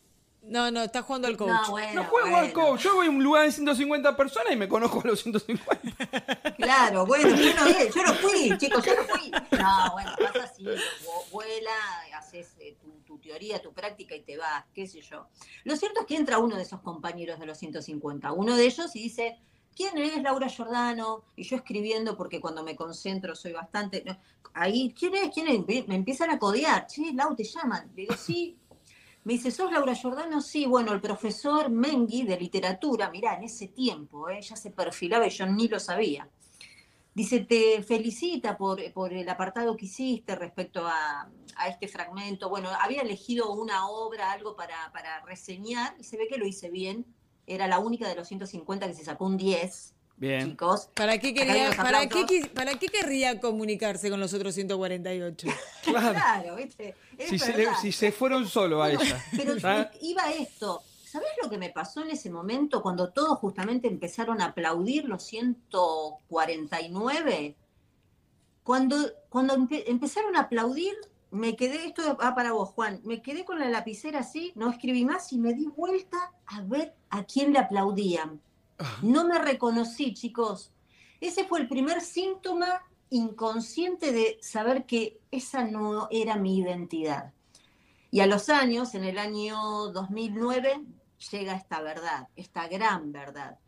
No, 0.45 0.69
no, 0.71 0.83
está 0.83 1.01
jugando 1.01 1.27
al 1.27 1.37
coach. 1.37 1.49
No, 1.93 2.03
juego 2.05 2.35
al 2.35 2.51
coach. 2.51 2.81
Yo 2.81 2.95
voy 2.95 3.07
a 3.07 3.09
un 3.09 3.23
lugar 3.23 3.45
de 3.45 3.51
150 3.51 4.15
personas 4.17 4.51
y 4.51 4.55
me 4.57 4.67
conozco 4.67 5.01
a 5.01 5.07
los 5.07 5.21
150. 5.21 6.55
Claro, 6.57 7.05
bueno, 7.05 7.29
yo 7.29 7.53
no, 7.55 7.69
yo 7.69 8.03
no 8.03 8.13
fui, 8.15 8.57
chicos, 8.57 8.85
yo 8.85 8.95
no 8.95 9.03
fui. 9.03 9.31
No, 9.31 9.91
bueno, 9.93 10.11
pasa 10.17 10.43
así, 10.43 10.65
vuela, 11.31 11.71
haces 12.17 12.55
eh, 12.59 12.77
tu, 13.05 13.17
teoría, 13.19 13.61
tu 13.61 13.73
práctica 13.73 14.15
y 14.15 14.21
te 14.21 14.37
vas, 14.37 14.65
qué 14.73 14.85
sé 14.85 15.01
yo. 15.01 15.27
Lo 15.63 15.75
cierto 15.77 16.01
es 16.01 16.05
que 16.05 16.15
entra 16.15 16.39
uno 16.39 16.57
de 16.57 16.63
esos 16.63 16.81
compañeros 16.81 17.39
de 17.39 17.45
los 17.45 17.57
150, 17.57 18.31
uno 18.33 18.55
de 18.55 18.65
ellos 18.65 18.95
y 18.95 19.03
dice, 19.03 19.39
¿quién 19.75 19.97
es 19.97 20.21
Laura 20.21 20.49
Giordano? 20.49 21.23
Y 21.35 21.43
yo 21.43 21.55
escribiendo, 21.55 22.17
porque 22.17 22.41
cuando 22.41 22.63
me 22.63 22.75
concentro 22.75 23.35
soy 23.35 23.53
bastante... 23.53 24.03
Ahí, 24.55 24.93
¿quién 24.97 25.15
es? 25.15 25.33
¿Quién 25.33 25.47
es? 25.47 25.87
Me 25.87 25.95
empiezan 25.95 26.29
a 26.29 26.37
codear. 26.37 26.85
Che, 26.85 27.11
Lau, 27.13 27.35
te 27.35 27.43
llaman. 27.43 27.89
Le 27.95 28.03
digo, 28.03 28.15
sí, 28.15 28.55
me 29.23 29.33
dice, 29.33 29.51
¿sos 29.51 29.71
Laura 29.71 29.95
Giordano? 29.95 30.41
Sí, 30.41 30.65
bueno, 30.65 30.91
el 30.91 30.99
profesor 30.99 31.69
Mengui 31.69 32.23
de 32.23 32.37
literatura, 32.37 33.09
mirá, 33.09 33.35
en 33.35 33.43
ese 33.43 33.67
tiempo, 33.69 34.29
¿eh? 34.29 34.41
ya 34.41 34.55
se 34.55 34.71
perfilaba 34.71 35.25
y 35.25 35.29
yo 35.29 35.45
ni 35.45 35.67
lo 35.69 35.79
sabía. 35.79 36.27
Dice, 37.15 37.41
te 37.41 37.83
felicita 37.83 38.57
por, 38.57 38.81
el 38.81 39.29
apartado 39.29 39.77
que 39.77 39.85
hiciste 39.85 40.35
respecto 40.35 40.85
a, 40.85 41.29
este 41.69 41.87
fragmento. 41.87 42.49
Bueno, 42.49 42.69
había 42.81 43.01
elegido 43.01 43.53
una 43.53 43.87
obra, 43.87 44.31
algo 44.31 44.55
para, 44.55 44.91
para 44.91 45.21
reseñar, 45.21 45.95
y 45.99 46.03
se 46.03 46.17
ve 46.17 46.27
que 46.27 46.37
lo 46.37 46.47
hice 46.47 46.69
bien. 46.69 47.05
Era 47.45 47.67
la 47.67 47.79
única 47.79 48.09
de 48.09 48.15
los 48.15 48.27
150 48.27 48.87
que 48.87 48.93
se 48.93 49.05
sacó 49.05 49.25
un 49.25 49.37
10. 49.37 49.93
Bien. 50.17 50.51
Chicos. 50.51 50.89
¿Para 50.93 51.17
qué, 51.17 51.33
quería, 51.33 51.71
para, 51.71 52.07
qué, 52.07 52.47
¿Para 52.53 52.77
qué 52.77 52.87
querría 52.87 53.39
comunicarse 53.39 54.09
con 54.09 54.19
los 54.19 54.33
otros 54.33 54.53
148? 54.55 55.47
Claro, 55.83 56.55
¿viste? 56.55 56.95
Si 57.17 57.39
se, 57.39 57.67
si 57.81 57.91
se, 57.91 58.11
fueron 58.11 58.47
solo 58.47 58.81
a 58.81 58.91
ella. 58.91 59.23
Pero 59.35 59.55
iba 60.01 60.31
esto. 60.31 60.81
¿Sabés 61.05 61.29
lo 61.43 61.49
que 61.49 61.57
me 61.59 61.69
pasó 61.69 62.01
en 62.01 62.09
ese 62.09 62.31
momento 62.31 62.81
cuando 62.81 63.11
todos 63.11 63.37
justamente 63.37 63.87
empezaron 63.87 64.41
a 64.41 64.45
aplaudir 64.45 65.05
los 65.05 65.21
149? 65.23 67.55
Cuando, 68.63 68.97
cuando 69.29 69.67
empezaron 69.69 70.35
a 70.35 70.41
aplaudir, 70.41 70.95
me 71.29 71.55
quedé, 71.55 71.85
esto 71.85 72.17
va 72.17 72.33
para 72.33 72.53
vos, 72.53 72.69
Juan, 72.69 72.99
me 73.03 73.21
quedé 73.21 73.45
con 73.45 73.59
la 73.59 73.69
lapicera 73.69 74.17
así, 74.19 74.53
no 74.55 74.71
escribí 74.71 75.05
más 75.05 75.31
y 75.33 75.37
me 75.37 75.53
di 75.53 75.67
vuelta 75.67 76.31
a 76.45 76.61
ver 76.61 76.95
a 77.09 77.25
quién 77.25 77.53
le 77.53 77.59
aplaudían. 77.59 78.41
No 79.01 79.27
me 79.27 79.39
reconocí, 79.39 80.13
chicos. 80.13 80.71
Ese 81.21 81.45
fue 81.45 81.59
el 81.59 81.67
primer 81.67 82.01
síntoma 82.01 82.81
inconsciente 83.09 84.11
de 84.11 84.39
saber 84.41 84.85
que 84.85 85.21
esa 85.31 85.63
no 85.65 86.07
era 86.11 86.35
mi 86.35 86.57
identidad. 86.57 87.33
Y 88.11 88.19
a 88.19 88.27
los 88.27 88.49
años, 88.49 88.93
en 88.95 89.03
el 89.03 89.17
año 89.17 89.57
2009, 89.91 90.83
llega 91.31 91.55
esta 91.55 91.81
verdad, 91.81 92.27
esta 92.35 92.67
gran 92.67 93.11
verdad, 93.11 93.59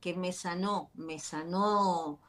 que 0.00 0.14
me 0.14 0.32
sanó, 0.32 0.90
me 0.94 1.18
sanó, 1.18 2.20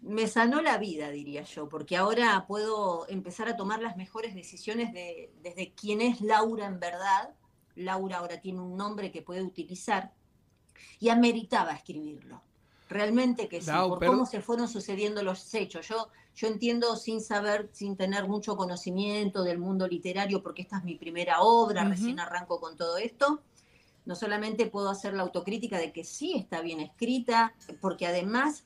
me 0.00 0.26
sanó 0.26 0.62
la 0.62 0.78
vida, 0.78 1.10
diría 1.10 1.42
yo, 1.42 1.68
porque 1.68 1.96
ahora 1.96 2.46
puedo 2.48 3.06
empezar 3.08 3.48
a 3.48 3.56
tomar 3.56 3.80
las 3.82 3.96
mejores 3.96 4.34
decisiones 4.34 4.92
de, 4.92 5.32
desde 5.42 5.72
quién 5.74 6.00
es 6.00 6.20
Laura 6.20 6.66
en 6.66 6.80
verdad. 6.80 7.34
Laura 7.74 8.18
ahora 8.18 8.40
tiene 8.40 8.60
un 8.60 8.76
nombre 8.76 9.12
que 9.12 9.22
puede 9.22 9.42
utilizar 9.42 10.12
y 10.98 11.08
ameritaba 11.08 11.72
escribirlo. 11.72 12.42
Realmente 12.88 13.48
que 13.48 13.60
sí, 13.60 13.70
por 13.70 14.04
cómo 14.04 14.26
se 14.26 14.40
fueron 14.40 14.68
sucediendo 14.68 15.22
los 15.22 15.52
hechos. 15.54 15.88
Yo, 15.88 16.08
yo 16.36 16.46
entiendo 16.46 16.94
sin 16.96 17.20
saber, 17.20 17.68
sin 17.72 17.96
tener 17.96 18.28
mucho 18.28 18.56
conocimiento 18.56 19.42
del 19.42 19.58
mundo 19.58 19.88
literario, 19.88 20.42
porque 20.42 20.62
esta 20.62 20.78
es 20.78 20.84
mi 20.84 20.94
primera 20.94 21.40
obra, 21.40 21.84
recién 21.84 22.20
arranco 22.20 22.60
con 22.60 22.76
todo 22.76 22.96
esto. 22.96 23.40
No 24.04 24.14
solamente 24.14 24.66
puedo 24.66 24.88
hacer 24.88 25.14
la 25.14 25.24
autocrítica 25.24 25.78
de 25.78 25.92
que 25.92 26.04
sí 26.04 26.34
está 26.36 26.60
bien 26.60 26.78
escrita, 26.78 27.54
porque 27.80 28.06
además 28.06 28.64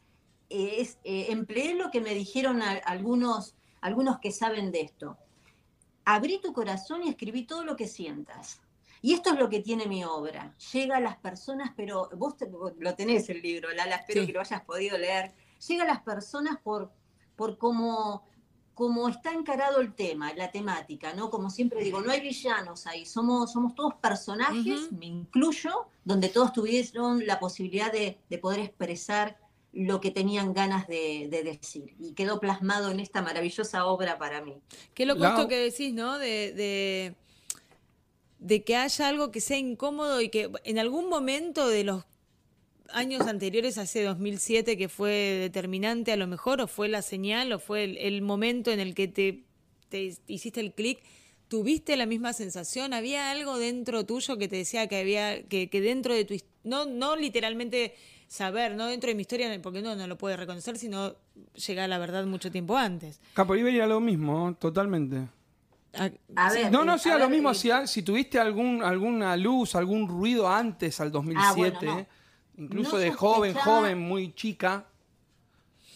es, 0.50 0.98
eh, 1.04 1.26
empleé 1.30 1.74
lo 1.74 1.90
que 1.90 2.02
me 2.02 2.14
dijeron 2.14 2.60
algunos, 2.84 3.54
algunos 3.80 4.18
que 4.18 4.32
saben 4.32 4.70
de 4.70 4.82
esto. 4.82 5.16
Abrí 6.04 6.40
tu 6.42 6.52
corazón 6.52 7.04
y 7.04 7.08
escribí 7.08 7.44
todo 7.44 7.64
lo 7.64 7.76
que 7.76 7.86
sientas. 7.86 8.60
Y 9.02 9.14
esto 9.14 9.30
es 9.30 9.38
lo 9.38 9.48
que 9.48 9.60
tiene 9.60 9.86
mi 9.86 10.04
obra. 10.04 10.54
Llega 10.72 10.98
a 10.98 11.00
las 11.00 11.16
personas, 11.16 11.72
pero 11.76 12.10
vos 12.16 12.34
lo 12.78 12.94
tenés 12.94 13.28
el 13.30 13.40
libro, 13.40 13.72
Lala, 13.72 13.96
espero 13.96 14.26
que 14.26 14.32
lo 14.32 14.40
hayas 14.40 14.62
podido 14.62 14.98
leer. 14.98 15.32
Llega 15.66 15.84
a 15.84 15.86
las 15.86 16.02
personas 16.02 16.58
por, 16.62 16.92
por 17.34 17.56
cómo, 17.56 18.26
cómo 18.74 19.08
está 19.08 19.32
encarado 19.32 19.80
el 19.80 19.94
tema, 19.94 20.34
la 20.34 20.50
temática, 20.50 21.14
¿no? 21.14 21.30
Como 21.30 21.48
siempre 21.48 21.82
digo, 21.82 22.02
no 22.02 22.10
hay 22.10 22.20
villanos 22.20 22.86
ahí, 22.86 23.06
somos, 23.06 23.52
somos 23.52 23.74
todos 23.74 23.94
personajes, 23.94 24.92
me 24.92 25.06
incluyo, 25.06 25.86
donde 26.04 26.28
todos 26.28 26.52
tuvieron 26.52 27.26
la 27.26 27.38
posibilidad 27.40 27.90
de, 27.90 28.18
poder 28.38 28.60
expresar 28.60 29.38
lo 29.72 30.00
que 30.00 30.10
tenían 30.10 30.52
ganas 30.52 30.86
de, 30.86 31.28
decir. 31.30 31.94
Y 31.98 32.12
quedó 32.12 32.38
plasmado 32.38 32.90
en 32.90 33.00
esta 33.00 33.22
maravillosa 33.22 33.86
obra 33.86 34.18
para 34.18 34.42
mí. 34.42 34.60
Qué 34.92 35.06
loco 35.06 35.24
esto 35.24 35.48
que 35.48 35.58
decís, 35.58 35.94
¿no? 35.94 36.18
de 36.18 36.52
de 36.52 37.16
que 38.46 38.76
haya 38.76 39.08
algo 39.08 39.30
que 39.30 39.40
sea 39.40 39.58
incómodo 39.58 40.20
y 40.20 40.28
que 40.28 40.50
en 40.64 40.78
algún 40.78 41.08
momento 41.08 41.68
de 41.68 41.84
los 41.84 42.04
años 42.92 43.26
anteriores, 43.26 43.78
hace 43.78 44.02
2007, 44.02 44.76
que 44.76 44.88
fue 44.88 45.12
determinante 45.40 46.12
a 46.12 46.16
lo 46.16 46.26
mejor, 46.26 46.60
o 46.60 46.66
fue 46.66 46.88
la 46.88 47.02
señal, 47.02 47.52
o 47.52 47.58
fue 47.58 47.84
el, 47.84 48.22
momento 48.22 48.70
en 48.70 48.80
el 48.80 48.94
que 48.94 49.08
te, 49.08 49.44
hiciste 50.26 50.60
el 50.60 50.72
clic, 50.72 51.00
¿tuviste 51.48 51.96
la 51.96 52.06
misma 52.06 52.32
sensación? 52.32 52.92
¿Había 52.92 53.30
algo 53.30 53.58
dentro 53.58 54.04
tuyo 54.04 54.38
que 54.38 54.48
te 54.48 54.56
decía 54.56 54.86
que 54.86 54.96
había, 54.96 55.42
que, 55.44 55.68
que 55.68 55.80
dentro 55.80 56.14
de 56.14 56.24
tu, 56.24 56.34
no, 56.64 56.86
no 56.86 57.16
literalmente 57.16 57.94
saber, 58.28 58.76
no 58.76 58.86
dentro 58.86 59.08
de 59.08 59.14
mi 59.14 59.22
historia, 59.22 59.60
porque 59.60 59.80
uno 59.80 59.96
no 59.96 60.06
lo 60.06 60.16
puede 60.16 60.36
reconocer, 60.36 60.78
sino 60.78 61.14
llega 61.66 61.84
a 61.84 61.88
la 61.88 61.98
verdad 61.98 62.24
mucho 62.26 62.50
tiempo 62.50 62.76
antes. 62.76 63.20
Capo 63.34 63.54
era 63.54 63.86
lo 63.86 64.00
mismo, 64.00 64.54
totalmente. 64.58 65.28
A- 65.94 66.10
A 66.36 66.52
ver, 66.52 66.70
No, 66.70 66.84
no, 66.84 66.94
eh, 66.94 66.98
sí, 66.98 67.08
a 67.10 67.14
a 67.14 67.18
lo 67.18 67.24
ver, 67.24 67.30
mismo, 67.30 67.50
eh, 67.50 67.86
si, 67.86 68.02
tuviste 68.02 68.38
algún, 68.38 68.82
alguna 68.82 69.36
luz, 69.36 69.74
algún 69.74 70.06
ruido 70.08 70.48
antes 70.48 71.00
al 71.00 71.10
2007, 71.10 71.76
Ah, 71.80 71.92
bueno, 71.92 72.06
incluso 72.56 72.92
No 72.92 72.98
de 72.98 73.12
joven, 73.12 73.54
joven, 73.54 73.98
muy 73.98 74.32
chica. 74.34 74.86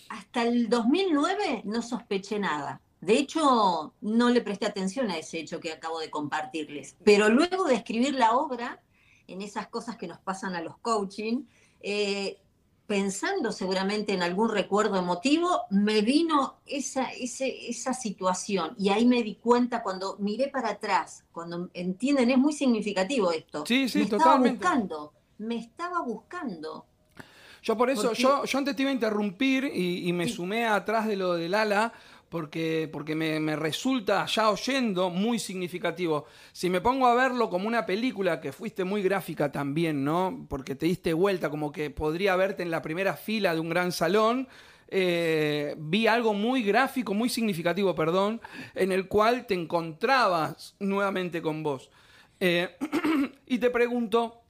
Hasta 0.08 0.42
el 0.42 0.68
2009 0.68 1.62
no 1.64 1.82
sospeché 1.82 2.38
nada. 2.38 2.80
De 3.00 3.18
hecho, 3.18 3.92
no 4.00 4.30
le 4.30 4.40
presté 4.40 4.66
atención 4.66 5.10
a 5.10 5.18
ese 5.18 5.38
hecho 5.40 5.60
que 5.60 5.72
acabo 5.72 6.00
de 6.00 6.10
compartirles. 6.10 6.96
Pero 7.04 7.28
luego 7.28 7.64
de 7.64 7.74
escribir 7.74 8.14
la 8.14 8.32
obra, 8.32 8.80
en 9.26 9.42
esas 9.42 9.68
cosas 9.68 9.96
que 9.96 10.06
nos 10.06 10.18
pasan 10.18 10.54
a 10.54 10.60
los 10.60 10.76
coaching, 10.78 11.42
eh, 11.80 12.38
pensando 12.86 13.50
seguramente 13.52 14.12
en 14.12 14.22
algún 14.22 14.50
recuerdo 14.50 14.96
emotivo, 14.98 15.62
me 15.70 16.02
vino 16.02 16.56
esa, 16.66 17.04
ese- 17.12 17.68
esa 17.70 17.94
situación. 17.94 18.74
Y 18.78 18.90
ahí 18.90 19.06
me 19.06 19.22
di 19.22 19.36
cuenta 19.36 19.82
cuando 19.82 20.16
miré 20.18 20.48
para 20.48 20.70
atrás, 20.70 21.24
cuando 21.32 21.70
entienden, 21.72 22.30
es 22.30 22.38
muy 22.38 22.52
significativo 22.52 23.32
esto. 23.32 23.64
Sí, 23.66 23.88
sí, 23.88 24.00
me 24.00 24.06
totalmente. 24.06 24.56
estaba 24.56 24.74
buscando, 24.76 25.12
me 25.38 25.56
estaba 25.56 26.00
buscando. 26.02 26.86
Yo 27.62 27.78
por 27.78 27.88
eso, 27.88 28.08
Porque- 28.08 28.22
yo, 28.22 28.44
yo 28.44 28.58
antes 28.58 28.76
te 28.76 28.82
iba 28.82 28.90
a 28.90 28.94
interrumpir 28.94 29.64
y, 29.64 30.06
y 30.06 30.12
me 30.12 30.26
Sí. 30.26 30.34
sumé 30.34 30.66
atrás 30.66 31.06
de 31.06 31.16
lo 31.16 31.32
del 31.32 31.54
ala 31.54 31.94
porque, 32.34 32.90
porque 32.92 33.14
me, 33.14 33.54
resulta, 33.54 34.26
ya 34.26 34.50
oyendo, 34.50 35.08
muy 35.08 35.38
significativo. 35.38 36.26
Si 36.50 36.68
me 36.68 36.80
pongo 36.80 37.06
a 37.06 37.14
verlo 37.14 37.48
como 37.48 37.68
una 37.68 37.86
película, 37.86 38.40
que 38.40 38.50
fuiste 38.50 38.82
muy 38.82 39.04
gráfica 39.04 39.52
también, 39.52 40.02
¿no? 40.02 40.44
Porque 40.50 40.74
te 40.74 40.86
diste 40.86 41.12
vuelta, 41.12 41.48
como 41.48 41.70
que 41.70 41.90
podría 41.90 42.34
verte 42.34 42.64
en 42.64 42.72
la 42.72 42.82
primera 42.82 43.14
fila 43.14 43.54
de 43.54 43.60
un 43.60 43.68
gran 43.68 43.92
salón. 43.92 44.48
eh, 44.88 45.76
vi 45.78 46.08
algo 46.08 46.34
muy 46.34 46.64
gráfico, 46.64 47.14
muy 47.14 47.28
significativo, 47.28 47.94
perdón, 47.94 48.40
en 48.74 48.90
el 48.90 49.06
cual 49.06 49.46
te 49.46 49.54
encontrabas 49.54 50.74
nuevamente 50.80 51.40
con 51.40 51.62
vos. 51.62 51.88
Eh, 52.40 52.76
y 53.46 53.58
te 53.58 53.70
pregunto, 53.70 54.42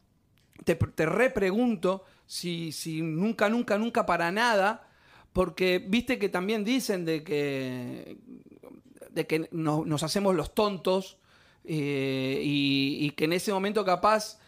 te, 0.65 0.75
te 0.75 1.05
repregunto 1.05 2.05
si, 2.25 2.73
si 2.73 3.03
nunca, 3.03 3.51
nunca, 3.51 3.77
nunca 3.77 4.07
para 4.07 4.33
nada, 4.33 4.89
porque 5.35 5.85
viste 5.87 6.19
que 6.19 6.31
también 6.31 6.65
dicen 6.65 7.05
de 7.05 7.23
que, 7.25 8.17
de 9.11 9.27
que 9.27 9.49
no- 9.51 9.85
nos 9.85 10.03
hacemos 10.03 10.35
los 10.35 10.55
tontos 10.55 11.19
eh, 11.65 12.41
y, 12.43 13.11
que 13.11 13.25
en 13.25 13.33
ese 13.35 13.53
momento 13.53 13.85
capaz 13.85 14.39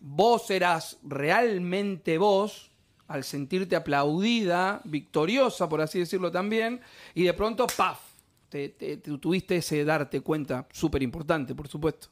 vos 0.00 0.50
eras 0.50 0.98
realmente 1.04 2.18
vos 2.18 2.70
al 3.06 3.22
sentirte 3.22 3.76
aplaudida, 3.76 4.80
victoriosa, 4.84 5.68
por 5.68 5.80
así 5.80 5.98
decirlo 6.00 6.32
también, 6.32 6.80
y 7.14 7.22
de 7.22 7.34
pronto, 7.34 7.66
¡paf! 7.68 8.00
Te, 8.48 8.70
te- 8.70 8.96
te 8.96 9.18
tuviste 9.18 9.56
ese 9.56 9.84
darte 9.84 10.20
cuenta, 10.20 10.66
súper 10.72 11.02
importante, 11.02 11.54
por 11.54 11.68
supuesto. 11.68 12.08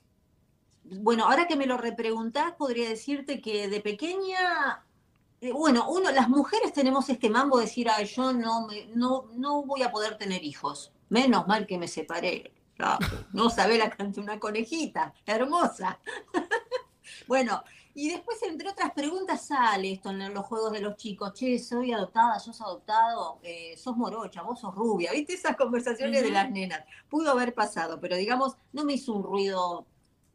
Bueno, 0.84 1.24
ahora 1.24 1.46
que 1.46 1.56
me 1.56 1.66
lo 1.66 1.76
repreguntás, 1.76 2.52
podría 2.52 2.88
decirte 2.88 3.40
que 3.40 3.68
de 3.68 3.80
pequeña, 3.80 4.84
bueno, 5.50 5.90
uno, 5.90 6.12
las 6.12 6.28
mujeres 6.28 6.72
tenemos 6.72 7.08
este 7.08 7.28
mambo 7.28 7.58
de 7.58 7.64
decir, 7.64 7.88
ay, 7.90 8.06
yo 8.06 8.32
no, 8.32 8.66
me, 8.66 8.86
no, 8.94 9.26
no 9.34 9.64
voy 9.64 9.82
a 9.82 9.90
poder 9.90 10.16
tener 10.16 10.44
hijos. 10.44 10.92
Menos 11.08 11.48
mal 11.48 11.66
que 11.66 11.78
me 11.78 11.88
separé. 11.88 12.52
Claro, 12.76 12.98
no 13.32 13.50
sabés 13.50 13.78
la 13.78 13.94
una 14.16 14.38
conejita, 14.38 15.12
hermosa. 15.26 15.98
bueno, 17.26 17.62
y 17.94 18.08
después, 18.10 18.42
entre 18.42 18.70
otras 18.70 18.92
preguntas, 18.92 19.46
sale 19.46 19.92
esto 19.92 20.10
en 20.10 20.32
los 20.32 20.46
juegos 20.46 20.72
de 20.72 20.80
los 20.80 20.96
chicos. 20.96 21.34
Che, 21.34 21.58
soy 21.58 21.92
adoptada, 21.92 22.38
sos 22.38 22.60
adoptado, 22.60 23.38
eh, 23.42 23.76
sos 23.76 23.96
morocha, 23.96 24.42
vos 24.42 24.60
sos 24.60 24.74
rubia. 24.74 25.12
¿Viste 25.12 25.34
esas 25.34 25.56
conversaciones 25.56 26.22
de 26.22 26.30
las 26.30 26.50
nenas? 26.50 26.84
Pudo 27.10 27.30
haber 27.30 27.52
pasado, 27.52 28.00
pero 28.00 28.16
digamos, 28.16 28.56
no 28.72 28.84
me 28.84 28.94
hizo 28.94 29.12
un 29.12 29.22
ruido, 29.22 29.86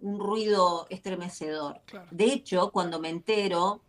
un 0.01 0.19
ruido 0.19 0.85
estremecedor. 0.89 1.81
Claro. 1.85 2.07
De 2.11 2.25
hecho, 2.25 2.71
cuando 2.71 2.99
me 2.99 3.09
entero, 3.09 3.81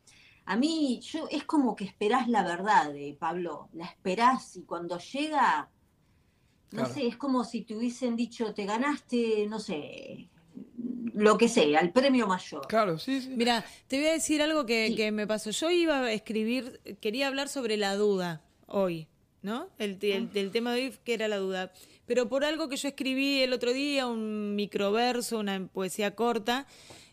a 0.51 0.57
mí 0.57 0.99
yo 1.03 1.29
es 1.31 1.45
como 1.45 1.77
que 1.77 1.85
esperás 1.85 2.27
la 2.29 2.43
verdad, 2.43 2.95
eh, 2.97 3.15
Pablo. 3.19 3.69
La 3.75 3.85
esperás 3.85 4.57
y 4.57 4.63
cuando 4.63 4.99
llega, 4.99 5.69
no 6.71 6.79
Claro. 6.85 6.95
sé, 6.95 7.07
es 7.07 7.17
como 7.19 7.45
si 7.45 7.63
te 7.63 7.77
hubiesen 7.77 8.17
dicho, 8.17 8.55
te 8.55 8.65
ganaste, 8.65 9.47
no 9.47 9.59
sé, 9.61 10.29
lo 11.13 11.37
que 11.37 11.49
sea, 11.49 11.81
el 11.81 11.93
premio 11.93 12.27
mayor. 12.27 12.67
Claro, 12.67 12.99
sí, 12.99 13.21
sí. 13.21 13.29
Mira, 13.37 13.63
te 13.89 13.99
voy 13.99 14.07
a 14.07 14.13
decir 14.13 14.41
algo 14.41 14.65
que, 14.65 14.89
Sí. 14.89 14.95
que 14.97 15.13
me 15.13 15.27
pasó. 15.27 15.51
Yo 15.51 15.71
iba 15.71 15.99
a 16.01 16.13
escribir, 16.13 16.81
quería 17.01 17.27
hablar 17.29 17.49
sobre 17.49 17.77
la 17.77 17.95
duda 17.97 18.41
hoy, 18.67 19.07
¿no? 19.43 19.69
El, 19.79 19.99
el- 20.01 20.33
del 20.33 20.51
tema 20.51 20.73
de 20.73 20.87
hoy 20.87 20.95
que 21.05 21.13
era 21.15 21.29
la 21.29 21.37
duda. 21.37 21.73
Pero 22.07 22.29
por 22.31 22.45
algo 22.45 22.71
que 22.71 22.77
yo 22.77 22.89
escribí 22.89 23.41
el 23.43 23.53
otro 23.53 23.75
día, 23.75 24.07
un 24.07 24.57
microverso, 24.57 25.39
una 25.39 25.67
poesía 25.67 26.15
corta, 26.15 26.67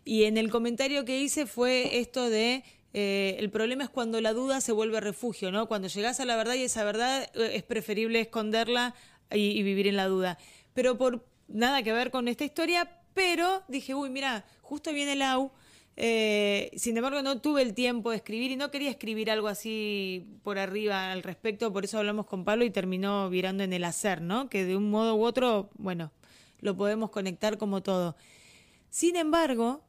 y 0.05 0.23
en 0.23 0.37
el 0.37 0.49
comentario 0.51 1.03
que 1.03 1.19
hice 1.19 1.45
fue 1.47 1.97
esto 1.99 2.29
de 2.29 2.63
eh, 2.97 3.35
el 3.39 3.49
problema 3.49 3.83
es 3.83 3.89
cuando 3.89 4.21
la 4.21 4.31
duda 4.31 4.61
se 4.61 4.71
vuelve 4.71 5.01
refugio, 5.01 5.51
¿no? 5.51 5.67
Cuando 5.67 5.89
llegas 5.89 6.21
a 6.21 6.25
la 6.25 6.37
verdad 6.37 6.53
y 6.53 6.63
esa 6.63 6.85
verdad 6.85 7.29
eh, 7.33 7.51
es 7.55 7.63
preferible 7.63 8.21
esconderla 8.21 8.95
y, 9.29 9.61
vivir 9.63 9.87
en 9.87 9.97
la 9.97 10.05
duda. 10.07 10.37
Pero 10.73 10.97
por 10.97 11.27
nada 11.49 11.83
que 11.83 11.91
ver 11.91 12.09
con 12.09 12.29
esta 12.29 12.45
historia, 12.45 13.01
pero 13.13 13.63
dije, 13.67 13.93
uy, 13.93 14.09
mira, 14.09 14.45
justo 14.61 14.93
viene 14.93 15.11
el 15.11 15.23
AU. 15.23 15.51
eh, 15.97 16.71
sin 16.77 16.95
embargo, 16.95 17.21
no 17.21 17.41
tuve 17.41 17.63
el 17.63 17.73
tiempo 17.73 18.11
de 18.11 18.15
escribir 18.15 18.51
y 18.51 18.55
no 18.55 18.71
quería 18.71 18.91
escribir 18.91 19.29
algo 19.29 19.49
así 19.49 20.25
por 20.43 20.57
arriba 20.57 21.11
al 21.11 21.21
respecto, 21.21 21.73
por 21.73 21.83
eso 21.83 21.97
hablamos 21.97 22.27
con 22.27 22.45
Pablo 22.45 22.63
y 22.63 22.69
terminó 22.69 23.29
virando 23.29 23.63
en 23.65 23.73
el 23.73 23.83
hacer, 23.83 24.21
¿no? 24.21 24.47
Que 24.47 24.63
de 24.63 24.77
un 24.77 24.89
modo 24.89 25.15
u 25.15 25.25
otro, 25.25 25.69
bueno, 25.77 26.13
lo 26.61 26.77
podemos 26.77 27.09
conectar 27.09 27.57
como 27.57 27.83
todo. 27.83 28.15
Sin 28.89 29.17
embargo, 29.17 29.84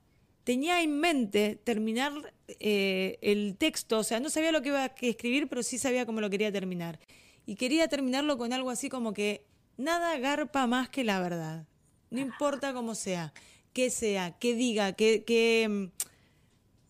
tenía 0.46 0.80
en 0.80 1.00
mente 1.00 1.56
terminar 1.56 2.32
eh, 2.60 3.18
el 3.20 3.56
texto, 3.58 3.98
o 3.98 4.04
sea, 4.04 4.20
no 4.20 4.30
sabía 4.30 4.52
lo 4.52 4.62
que 4.62 4.68
iba 4.68 4.84
a 4.84 4.94
escribir, 5.00 5.48
pero 5.48 5.64
sí 5.64 5.76
sabía 5.76 6.06
cómo 6.06 6.20
lo 6.20 6.30
quería 6.30 6.52
terminar. 6.52 7.00
Y 7.46 7.56
quería 7.56 7.88
terminarlo 7.88 8.38
con 8.38 8.52
algo 8.52 8.70
así 8.70 8.88
como 8.88 9.12
que 9.12 9.44
nada 9.76 10.16
garpa 10.18 10.68
más 10.68 10.88
que 10.88 11.02
la 11.02 11.18
verdad. 11.18 11.66
No 12.10 12.20
importa 12.20 12.72
cómo 12.72 12.94
sea, 12.94 13.32
qué 13.72 13.90
sea, 13.90 14.38
qué 14.38 14.54
diga, 14.54 14.92
qué, 14.92 15.24
qué, 15.24 15.66
mm, 15.68 15.86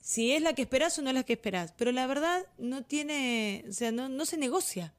si 0.02 0.32
es 0.32 0.42
la 0.42 0.52
que 0.52 0.60
esperás 0.60 0.98
o 0.98 1.02
no 1.02 1.08
es 1.08 1.14
la 1.14 1.22
que 1.22 1.32
esperás. 1.32 1.72
Pero 1.78 1.92
la 1.92 2.06
verdad 2.06 2.44
no 2.58 2.84
tiene, 2.84 3.64
o 3.70 3.72
sea, 3.72 3.90
no, 3.90 4.10
no 4.10 4.26
se 4.26 4.36
negocia. 4.36 4.92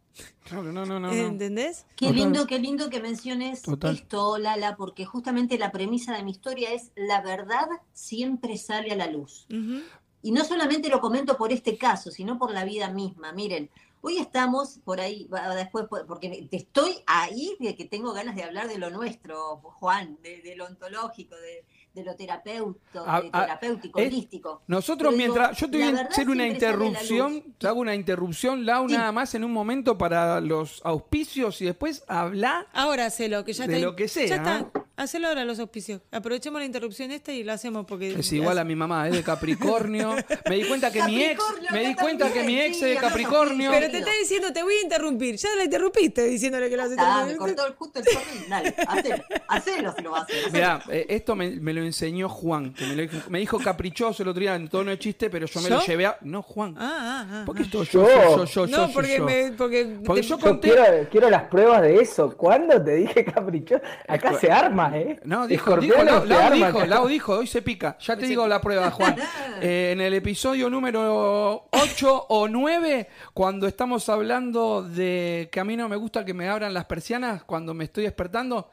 Claro, 0.44 0.72
no, 0.72 0.86
no, 0.86 1.00
no. 1.00 1.08
no. 1.08 1.14
¿Entendés? 1.14 1.86
Qué 1.96 2.08
Total. 2.08 2.16
lindo, 2.16 2.48
qué 2.48 2.60
lindo 2.60 2.90
que 2.90 3.02
menciones 3.02 3.62
Total. 3.62 3.96
esto, 3.96 4.38
Lala, 4.38 4.76
porque 4.78 5.06
justamente 5.06 5.58
la 5.58 5.72
premisa 5.72 6.16
de 6.16 6.24
mi 6.24 6.32
historia 6.32 6.72
es 6.72 6.92
la 6.96 7.22
verdad 7.22 7.68
siempre 7.94 8.58
sale 8.58 8.92
a 8.92 8.96
la 8.96 9.08
luz. 9.08 9.46
Ujú. 9.52 9.82
Y 10.22 10.32
no 10.32 10.44
solamente 10.46 10.90
lo 10.90 11.00
comento 11.02 11.38
por 11.38 11.52
este 11.52 11.78
caso, 11.78 12.12
sino 12.12 12.38
por 12.40 12.52
la 12.52 12.64
vida 12.66 12.90
misma. 12.90 13.32
Miren, 13.34 13.70
hoy 14.02 14.18
estamos 14.18 14.80
por 14.84 15.00
ahí, 15.00 15.30
después, 15.56 15.86
por- 15.88 16.06
porque 16.08 16.48
te 16.50 16.58
estoy 16.58 16.96
ahí 17.06 17.56
de 17.60 17.76
que 17.76 17.86
tengo 17.86 18.14
ganas 18.14 18.36
de 18.36 18.44
hablar 18.44 18.68
de 18.68 18.78
lo 18.78 18.90
nuestro, 18.90 19.58
Juan, 19.58 20.18
de, 20.24 20.42
de 20.42 20.56
lo 20.56 20.66
ontológico, 20.66 21.36
de, 21.36 21.66
de 21.98 22.06
lo 22.06 22.16
terapeuto, 22.16 23.04
A- 23.06 23.22
de 23.22 23.30
a- 23.34 23.42
terapéutico, 23.42 24.00
es- 24.00 24.08
holístico. 24.08 24.62
Nosotros, 24.68 25.14
Pero 25.14 25.24
digo, 25.24 25.34
mientras. 25.36 25.58
Yo 25.60 25.70
te 25.70 25.78
voy 25.78 25.98
a 25.98 26.02
hacer 26.02 26.30
una 26.30 26.48
interrupción. 26.48 27.44
Te 27.58 27.68
hago 27.68 27.80
una 27.82 27.96
interrupción, 27.96 28.66
Lau, 28.66 28.88
Sí. 28.88 28.96
nada 28.96 29.12
más 29.12 29.34
en 29.36 29.44
un 29.44 29.52
momento 29.52 29.98
para 29.98 30.40
los 30.42 30.82
auspicios 30.84 31.62
y 31.62 31.66
después 31.66 32.04
habla. 32.08 32.68
Ahora 32.74 33.06
hacelo, 33.08 33.44
que 33.44 33.54
ya 33.54 33.68
De 33.68 33.80
lo 33.80 33.96
que 33.96 34.08
sea, 34.08 34.28
Ya 34.28 34.36
está. 34.38 34.72
Hacelo 34.98 35.28
ahora 35.28 35.46
los 35.46 35.60
auspicios. 35.60 36.02
Aprovechemos 36.12 36.60
la 36.60 36.66
interrupción 36.66 37.12
esta 37.12 37.32
y 37.32 37.44
lo 37.44 37.54
hacemos 37.54 37.86
porque. 37.86 38.14
Es 38.20 38.34
igual 38.34 38.58
a 38.58 38.64
mi 38.64 38.76
mamá, 38.76 39.08
es 39.08 39.14
de 39.14 39.24
Capricornio. 39.24 40.16
Me 40.50 40.56
di 40.56 40.64
cuenta 40.64 40.92
que 40.92 41.04
mi 41.04 41.24
ex. 41.24 41.42
Me 41.72 41.88
di 41.88 41.94
cuenta 41.96 42.34
que 42.34 42.44
mi 42.44 42.60
ex 42.60 42.78
sí, 42.80 42.86
es 42.86 42.90
de 42.96 42.98
Capricornio. 42.98 43.70
Pero 43.72 43.92
te 43.92 44.00
está 44.00 44.12
diciendo, 44.20 44.52
te 44.52 44.64
voy 44.64 44.74
a 44.74 44.82
interrumpir. 44.82 45.36
Ya 45.36 45.50
la 45.56 45.64
interrumpiste 45.66 46.24
diciéndole 46.26 46.70
que 46.70 46.76
lo 46.78 46.84
haces. 46.84 46.98
Ah, 47.00 47.24
me 47.28 47.36
cortó 47.38 47.68
el- 47.68 47.74
justo 47.76 48.00
el 48.00 48.06
corrín. 48.06 48.50
Dale, 48.50 48.74
hacelo, 48.88 49.24
hacelo 49.48 49.94
si 49.96 50.02
lo 50.02 50.12
vas 50.12 50.22
a 50.22 50.24
hacer. 50.26 50.52
Mirá, 50.52 50.82
eh, 50.90 51.06
esto 51.10 51.36
me, 51.36 51.52
me 51.52 51.74
lo 51.74 51.84
enseñó 51.84 52.28
Juan, 52.28 52.74
que 52.74 52.86
me, 52.88 52.96
lo 52.96 53.02
dijo, 53.04 53.18
me 53.30 53.40
dijo 53.40 53.60
caprichoso 53.60 54.24
el 54.24 54.30
otro 54.30 54.40
día 54.42 54.56
en 54.56 54.68
tono 54.68 54.90
de 54.90 54.98
chiste, 54.98 55.30
pero 55.30 55.46
yo 55.46 55.62
me 55.62 55.70
lo 55.70 55.86
llevé 55.86 56.08
a. 56.08 56.18
No, 56.22 56.42
Juan. 56.42 56.76
Ah, 56.78 56.98
ah, 57.00 57.28
ah. 57.32 57.44
Porque 57.46 57.62
esto 57.64 57.84
Yo. 57.84 58.08
yo, 58.08 58.46
yo, 58.46 58.46
yo, 58.46 58.68
no, 58.68 58.88
yo, 58.88 58.94
porque 58.94 59.18
yo. 59.18 59.26
me. 59.26 59.52
Porque, 59.52 59.98
Porque 60.04 60.22
te- 60.22 60.28
yo 60.28 60.38
Yo 60.38 60.44
conté. 60.44 60.70
quiero, 60.72 61.10
quiero 61.12 61.30
las 61.30 61.44
pruebas 61.44 61.84
de 61.84 62.02
eso. 62.02 62.36
¿Cuándo 62.36 62.84
te 62.84 62.96
dije 62.96 63.24
caprichoso? 63.34 63.82
Acá 64.08 64.34
se 64.40 64.52
arma, 64.52 64.87
¿eh? 64.95 65.19
No, 65.23 65.47
dijo, 65.47 65.78
dijo, 65.78 66.04
Lau, 66.04 66.21
se 66.21 66.28
Lau 66.28 66.39
arma 66.39 66.67
dijo. 66.67 66.86
Lau 66.86 67.08
dijo, 67.08 67.34
hoy 67.34 67.47
se 67.47 67.62
pica. 67.62 67.97
Ya 68.00 68.15
te 68.15 68.26
digo 68.26 68.47
la 68.47 68.62
prueba, 68.62 68.91
Juan. 68.91 69.15
Eh, 69.60 69.89
en 69.93 70.02
el 70.02 70.13
episodio 70.13 70.69
número 70.69 71.67
8 71.71 72.26
o 72.30 72.47
9, 72.47 73.10
cuando 73.34 73.65
estamos 73.65 74.08
hablando 74.08 74.84
de 74.84 75.50
que 75.52 75.60
a 75.60 75.63
mí 75.63 75.76
no 75.76 75.89
me 75.89 75.95
gusta 75.95 76.23
que 76.23 76.36
me 76.36 76.47
abran 76.47 76.76
las 76.76 76.86
persianas 76.86 77.43
cuando 77.43 77.73
me 77.73 77.86
estoy 77.86 78.04
despertando, 78.04 78.69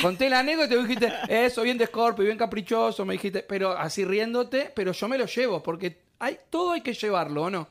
conté 0.00 0.30
la 0.30 0.38
anécdota 0.38 0.72
y 0.74 0.76
te 0.76 0.82
dijiste, 0.82 1.12
eso, 1.28 1.60
bien 1.60 1.76
de 1.76 1.84
Scorpio, 1.86 2.24
bien 2.24 2.38
caprichoso, 2.38 3.04
me 3.04 3.12
dijiste, 3.14 3.42
pero 3.42 3.72
así 3.72 4.02
riéndote, 4.02 4.72
pero 4.74 4.92
yo 4.92 5.08
me 5.08 5.18
lo 5.18 5.26
llevo, 5.26 5.62
porque 5.62 6.00
Hay, 6.20 6.38
todo 6.48 6.72
hay 6.72 6.80
que 6.80 6.94
llevarlo, 6.94 7.42
¿o 7.42 7.50
no? 7.50 7.68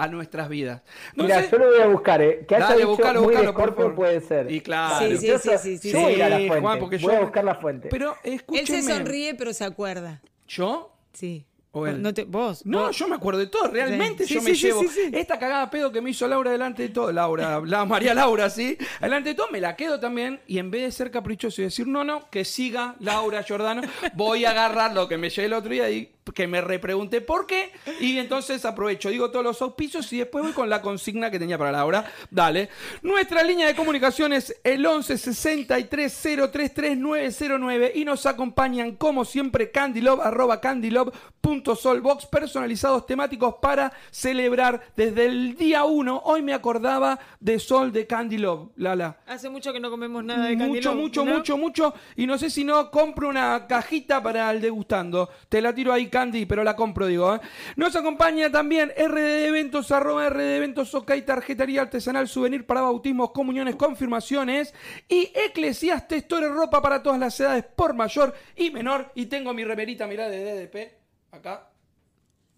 A 0.00 0.06
nuestras 0.08 0.48
vidas. 0.48 0.82
No 1.14 1.24
Mira, 1.24 1.42
sé- 1.42 1.48
yo 1.50 1.58
lo 1.58 1.66
voy 1.72 1.80
a 1.80 1.86
buscar, 1.86 2.22
¿eh? 2.22 2.44
Que 2.46 2.54
haya 2.54 2.64
Dale, 2.66 2.76
dicho 2.76 2.88
buscalo, 2.90 3.22
muy 3.22 3.34
de 3.34 3.42
buscalo, 3.42 3.58
por 3.66 3.74
favor. 3.76 3.94
puede 3.94 4.20
ser. 4.20 4.50
Y 4.52 4.60
claro. 4.60 4.98
Sí, 5.06 5.16
sí, 5.18 5.32
sí, 5.42 5.50
sí, 5.60 5.78
sí, 5.78 5.90
yo 5.92 6.00
voy 6.00 6.12
a 6.12 6.16
ir 6.16 6.22
a 6.22 6.28
la 6.28 6.36
fuente. 6.38 6.60
Juan, 6.60 6.78
porque 6.78 6.98
voy 6.98 7.12
yo- 7.12 7.18
a 7.18 7.20
buscar 7.22 7.44
la 7.44 7.54
fuente. 7.56 7.88
Pero 7.90 8.16
Él 8.22 8.34
escúcheme. 8.34 8.66
se 8.66 8.82
sonríe, 8.82 9.34
pero 9.34 9.52
se 9.52 9.64
acuerda. 9.64 10.20
¿Yo? 10.46 10.92
Sí. 11.12 11.44
¿O 11.70 11.86
él? 11.86 12.00
No 12.00 12.14
te, 12.14 12.24
vos. 12.24 12.64
No, 12.64 12.84
vos. 12.86 12.96
yo 12.96 13.06
me 13.08 13.16
acuerdo 13.16 13.40
de 13.40 13.46
todo, 13.46 13.68
realmente 13.68 14.24
Sí, 14.26 14.34
yo 14.34 14.40
sí, 14.40 14.46
me 14.46 14.54
sí, 14.54 14.66
llevo 14.66 14.80
sí, 14.82 14.88
sí. 14.88 15.10
esta 15.12 15.38
cagada 15.38 15.68
pedo 15.68 15.92
que 15.92 16.00
me 16.00 16.10
hizo 16.10 16.26
Laura 16.26 16.50
delante 16.50 16.82
de 16.84 16.88
todo, 16.88 17.12
Laura, 17.12 17.60
la 17.66 17.84
María 17.84 18.14
Laura, 18.14 18.48
sí, 18.48 18.78
delante 19.02 19.28
de 19.30 19.34
todo 19.34 19.48
me 19.52 19.60
la 19.60 19.76
quedo 19.76 20.00
también 20.00 20.40
y 20.46 20.58
en 20.58 20.70
vez 20.70 20.82
de 20.82 20.90
ser 20.92 21.10
caprichoso 21.10 21.60
y 21.60 21.64
decir 21.64 21.86
no, 21.86 22.04
no, 22.04 22.30
que 22.30 22.46
siga 22.46 22.96
Laura 23.00 23.42
Giordano, 23.42 23.82
voy 24.14 24.46
a 24.46 24.52
agarrar 24.52 24.94
lo 24.94 25.08
que 25.08 25.18
me 25.18 25.28
llevé 25.28 25.46
el 25.46 25.52
otro 25.52 25.70
día 25.70 25.90
y 25.90 26.10
que 26.34 26.46
me 26.46 26.60
repregunté 26.60 27.20
por 27.20 27.46
qué 27.46 27.72
y 28.00 28.18
entonces 28.18 28.64
aprovecho, 28.64 29.10
digo 29.10 29.30
todos 29.30 29.44
los 29.44 29.60
auspicios 29.62 30.12
y 30.12 30.18
después 30.18 30.44
voy 30.44 30.52
con 30.52 30.68
la 30.68 30.82
consigna 30.82 31.30
que 31.30 31.38
tenía 31.38 31.58
para 31.58 31.72
Laura. 31.72 32.04
Dale. 32.30 32.68
Nuestra 33.02 33.42
línea 33.42 33.66
de 33.66 33.74
comunicación 33.74 34.32
es 34.32 34.54
el 34.64 34.84
11 34.84 35.18
63 35.18 36.22
033 36.22 36.98
909 36.98 37.92
y 37.94 38.04
nos 38.04 38.26
acompañan 38.26 38.96
como 38.96 39.24
siempre 39.24 39.70
Candylove 39.70 40.22
arroba 40.22 40.60
candylove.solbox 40.60 42.26
personalizados 42.26 43.06
temáticos 43.06 43.56
para 43.60 43.92
celebrar 44.10 44.92
desde 44.96 45.26
el 45.26 45.56
día 45.56 45.84
1. 45.84 46.22
Hoy 46.24 46.42
me 46.42 46.54
acordaba 46.54 47.18
de 47.40 47.58
Sol 47.58 47.92
de 47.92 48.06
Candylove, 48.06 48.70
Lala. 48.76 49.18
Hace 49.26 49.48
mucho 49.48 49.72
que 49.72 49.80
no 49.80 49.90
comemos 49.90 50.24
nada 50.24 50.46
de 50.46 50.56
Mucho, 50.56 50.90
Candilón, 50.90 50.96
mucho, 50.96 51.24
¿no? 51.24 51.34
mucho, 51.34 51.56
mucho. 51.56 51.94
Y 52.16 52.26
no 52.26 52.38
sé 52.38 52.50
si 52.50 52.64
no 52.64 52.90
compro 52.90 53.28
una 53.28 53.66
cajita 53.66 54.22
para 54.22 54.50
el 54.50 54.60
degustando. 54.60 55.28
Te 55.48 55.60
la 55.60 55.74
tiro 55.74 55.92
ahí, 55.92 56.08
Candy, 56.18 56.46
pero 56.46 56.64
la 56.64 56.74
compro, 56.74 57.06
digo. 57.06 57.36
¿eh? 57.36 57.40
Nos 57.76 57.94
acompaña 57.94 58.50
también 58.50 58.88
RD 58.90 59.46
Eventos, 59.46 59.92
arroba 59.92 60.28
RD 60.28 60.56
Eventos, 60.56 60.92
OK, 60.92 61.12
tarjetería 61.24 61.82
artesanal, 61.82 62.26
souvenir 62.26 62.66
para 62.66 62.80
bautismos, 62.80 63.30
comuniones, 63.30 63.76
confirmaciones. 63.76 64.74
Y 65.08 65.30
Eclesiastes, 65.32 66.22
Store 66.22 66.48
Ropa 66.48 66.82
para 66.82 67.04
todas 67.04 67.20
las 67.20 67.38
edades, 67.38 67.64
por 67.64 67.94
mayor 67.94 68.34
y 68.56 68.72
menor. 68.72 69.12
Y 69.14 69.26
tengo 69.26 69.54
mi 69.54 69.62
remerita, 69.62 70.08
mirá, 70.08 70.28
de 70.28 70.66
DDP, 70.66 70.92
acá. 71.30 71.67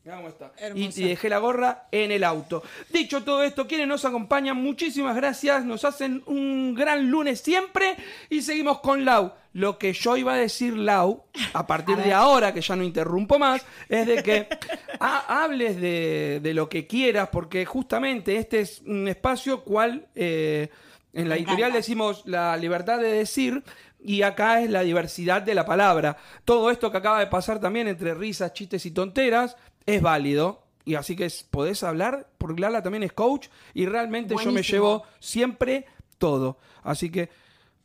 Mirá 0.04 0.16
cómo 0.16 0.28
está. 0.28 0.52
Y, 0.74 0.88
dejé 0.88 1.28
la 1.28 1.38
gorra 1.38 1.86
en 1.92 2.10
el 2.10 2.24
auto. 2.24 2.62
Dicho 2.88 3.22
todo 3.22 3.42
esto, 3.42 3.66
quienes 3.66 3.86
nos 3.86 4.04
acompañan, 4.06 4.56
muchísimas 4.56 5.14
gracias. 5.14 5.64
Nos 5.64 5.84
hacen 5.84 6.22
un 6.26 6.74
gran 6.74 7.10
lunes 7.10 7.40
siempre. 7.40 7.96
Y 8.30 8.40
seguimos 8.40 8.80
con 8.80 9.04
Lau. 9.04 9.32
Lo 9.52 9.76
que 9.78 9.92
yo 9.92 10.16
iba 10.16 10.32
a 10.32 10.36
decir, 10.36 10.74
Lau, 10.74 11.24
a 11.52 11.66
partir 11.66 11.96
de 11.98 12.14
ahora, 12.14 12.54
que 12.54 12.60
ya 12.62 12.76
no 12.76 12.84
interrumpo 12.84 13.38
más, 13.38 13.66
es 13.90 14.06
de 14.06 14.22
que 14.22 14.48
ha- 15.00 15.42
hables 15.42 15.78
de, 15.80 16.40
de 16.42 16.54
lo 16.54 16.68
que 16.68 16.86
quieras, 16.86 17.28
porque 17.30 17.66
justamente 17.66 18.36
este 18.36 18.60
es 18.60 18.80
un 18.86 19.06
espacio 19.08 19.64
cual 19.64 20.06
eh, 20.14 20.68
en 21.12 21.28
la 21.28 21.34
editorial 21.36 21.72
decimos 21.72 22.22
la 22.24 22.56
libertad 22.56 22.98
de 23.00 23.12
decir. 23.12 23.62
Y 24.02 24.22
acá 24.22 24.62
es 24.62 24.70
la 24.70 24.80
diversidad 24.82 25.42
de 25.42 25.54
la 25.54 25.64
palabra. 25.66 26.16
Todo 26.44 26.70
esto 26.70 26.90
que 26.90 26.96
acaba 26.98 27.18
de 27.20 27.26
pasar 27.26 27.60
también 27.60 27.86
entre 27.88 28.14
risas, 28.14 28.52
chistes 28.54 28.86
y 28.86 28.90
tonteras 28.92 29.56
es 29.84 30.00
válido. 30.00 30.62
Y 30.86 30.94
así 30.94 31.14
que 31.14 31.26
es- 31.26 31.42
podés 31.42 31.82
hablar, 31.82 32.28
porque 32.38 32.60
Lala 32.62 32.82
también 32.82 33.02
es 33.02 33.12
coach 33.12 33.48
y 33.74 33.84
realmente 33.86 34.34
yo 34.42 34.50
me 34.52 34.62
llevo 34.62 35.02
siempre 35.18 35.86
todo. 36.18 36.58
Así 36.82 37.10
que, 37.10 37.28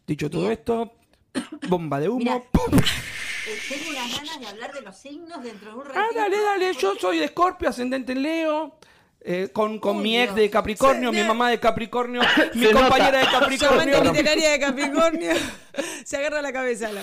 dicho 0.08 0.30
todo 0.30 0.42
Bien. 0.44 0.54
esto, 0.54 0.94
bomba 1.68 2.00
de 2.00 2.08
humo. 2.10 2.44
Eh, 3.48 3.60
tengo 3.70 3.90
unas 3.92 4.18
ganas 4.18 4.40
de 4.40 4.48
hablar 4.48 4.74
de 4.74 4.82
los 4.82 4.96
signos 4.98 5.44
dentro 5.44 5.70
de 5.72 5.76
un 5.78 5.86
ratito. 5.86 6.00
Ah, 6.00 6.08
dale, 6.16 6.42
dale, 6.42 6.74
yo 6.74 6.96
soy 6.96 7.20
de 7.20 7.26
Escorpio, 7.26 7.70
ascendente 7.70 8.14
en 8.14 8.24
Leo. 8.24 8.78
Eh, 9.28 9.50
con 9.52 9.80
con 9.80 10.04
mi 10.04 10.20
ex 10.20 10.36
de 10.36 10.52
Capricornio, 10.52 11.12
mi 11.12 11.24
mamá 11.24 11.50
de 11.50 11.60
Capricornio, 11.60 12.22
mi 12.54 12.72
compañera 12.72 13.24
nota. 13.24 13.40
de 13.40 13.40
Capricornio. 13.40 14.04
literaria 14.04 14.52
de 14.52 14.60
Capricornio. 14.60 15.34
Se 16.06 16.18
agarra 16.18 16.44
la 16.44 16.54
cabeza. 16.54 16.92
La... 16.92 17.02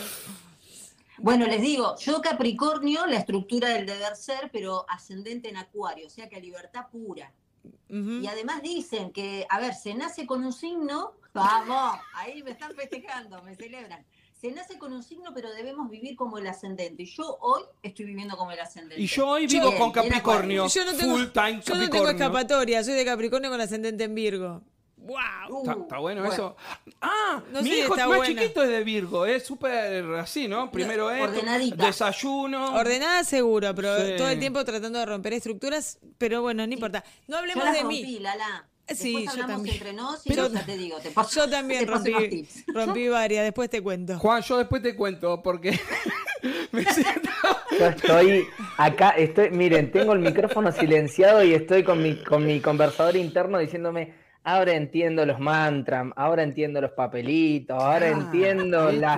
Bueno, 1.19 1.47
les 1.47 1.61
digo, 1.61 1.97
yo 1.99 2.23
Capricornio, 2.23 3.07
la 3.07 3.17
estructura 3.17 3.71
del 3.71 3.87
deber 3.87 4.15
ser, 4.15 4.51
pero 4.53 4.87
ascendente 4.89 5.49
en 5.49 5.57
Acuario, 5.57 6.07
o 6.07 6.11
sea 6.11 6.29
que 6.29 6.41
libertad 6.41 6.87
pura. 6.93 7.33
Y 7.89 8.27
además 8.27 8.63
dicen 8.63 9.13
que, 9.13 9.47
a 9.51 9.61
ver, 9.61 9.75
se 9.75 9.93
nace 9.95 10.25
con 10.25 10.45
un 10.45 10.53
signo, 10.53 11.15
vamos, 11.35 12.01
ahí 12.15 12.43
me 12.43 12.53
están 12.53 12.75
festejando, 12.75 13.43
me 13.43 13.55
celebran. 13.55 14.05
Se 14.43 14.51
nace 14.51 14.77
con 14.77 14.93
un 14.93 15.03
signo, 15.05 15.31
pero 15.33 15.51
debemos 15.53 15.89
vivir 15.89 16.17
como 16.17 16.37
el 16.37 16.47
ascendente. 16.49 17.05
Y 17.05 17.07
yo 17.07 17.39
hoy 17.41 17.63
estoy 17.83 18.05
viviendo 18.07 18.37
como 18.37 18.51
el 18.51 18.59
ascendente. 18.61 19.01
Y 19.01 19.07
yo 19.07 19.29
hoy 19.29 19.47
Yo- 19.47 19.61
vivo 19.61 19.79
con 19.79 19.93
Capricornio, 19.93 20.67
Yo 20.69 20.85
no 20.85 20.93
tengo, 20.95 21.17
full 21.17 21.27
time 21.33 21.61
yo 21.65 21.75
no 21.77 21.89
tengo 21.89 22.09
escapatoria. 22.09 22.83
Soy 22.83 22.95
de 22.95 23.05
Capricornio 23.05 23.51
con 23.51 23.61
ascendente 23.61 24.03
en 24.05 24.15
Virgo. 24.17 24.61
¡Wow! 24.97 25.17
Uh, 25.49 25.59
Está, 25.61 25.81
está 25.81 25.99
bueno, 25.99 26.25
eso. 26.31 26.57
Ah, 27.01 27.43
No 27.53 27.63
mi 27.63 27.71
sé, 27.71 27.79
hijo 27.79 27.95
está 27.95 28.07
más 28.09 28.17
buena. 28.19 28.41
chiquito 28.43 28.63
es 28.63 28.69
de 28.69 28.85
Virgo, 28.85 29.27
es 29.27 29.45
súper 29.45 30.05
así, 30.15 30.47
¿no? 30.47 30.71
Primero 30.71 31.11
es 31.11 31.23
ordenadita. 31.23 31.87
desayuno. 31.87 32.75
Ordenada 32.77 33.25
seguro, 33.25 33.75
pero 33.75 33.97
Sí. 34.05 34.13
todo 34.17 34.29
el 34.29 34.39
tiempo 34.39 34.65
tratando 34.65 34.99
de 35.01 35.07
romper 35.07 35.33
estructuras. 35.33 35.99
Pero 36.19 36.43
bueno, 36.43 36.65
no 36.67 36.73
importa. 36.73 37.03
No 37.27 37.35
Yo 37.35 37.39
hablemos 37.39 37.65
las 37.65 37.75
de 37.75 37.81
rompí, 37.83 38.03
mí. 38.05 38.19
Lala. 38.21 38.69
Sí, 38.95 39.17
Después 39.23 39.37
yo 39.37 39.47
también. 39.47 39.75
entre 39.77 39.93
nos 39.93 40.27
y 40.27 40.29
Pero- 40.31 40.49
yo 40.49 40.55
ya 40.55 40.65
te 40.67 40.77
digo, 40.77 40.99
te 40.99 41.11
paso, 41.11 41.41
Yo 41.45 41.51
también 41.51 41.81
te 41.81 41.87
paso 41.93 42.05
tips. 42.05 42.65
rompí 42.75 43.09
varias, 43.09 43.45
después 43.45 43.69
te 43.71 43.81
cuento. 43.83 44.19
Juan, 44.19 44.43
yo 44.43 44.59
después 44.59 44.83
te 44.83 44.95
cuento 44.97 45.43
porque 45.43 45.79
me 46.73 46.85
siento... 46.85 47.31
Yo 47.79 47.87
estoy 47.87 48.47
acá, 48.77 49.11
estoy, 49.11 49.51
miren, 49.51 49.91
tengo 49.91 50.13
el 50.13 50.19
micrófono 50.21 50.71
silenciado 50.73 51.43
y 51.43 51.55
estoy 51.55 51.83
con 51.85 52.03
mi, 52.03 52.17
con 52.23 52.45
mi 52.45 52.61
conversador 52.61 53.17
interno 53.17 53.59
diciéndome, 53.59 54.15
ahora 54.45 54.73
entiendo 54.75 55.25
los 55.25 55.39
mantras, 55.39 56.07
ahora 56.17 56.43
entiendo 56.43 56.81
los 56.81 56.91
papelitos, 56.93 57.77
ahora 57.81 58.07
Ah, 58.07 58.11
entiendo 58.11 58.91
la... 58.93 59.13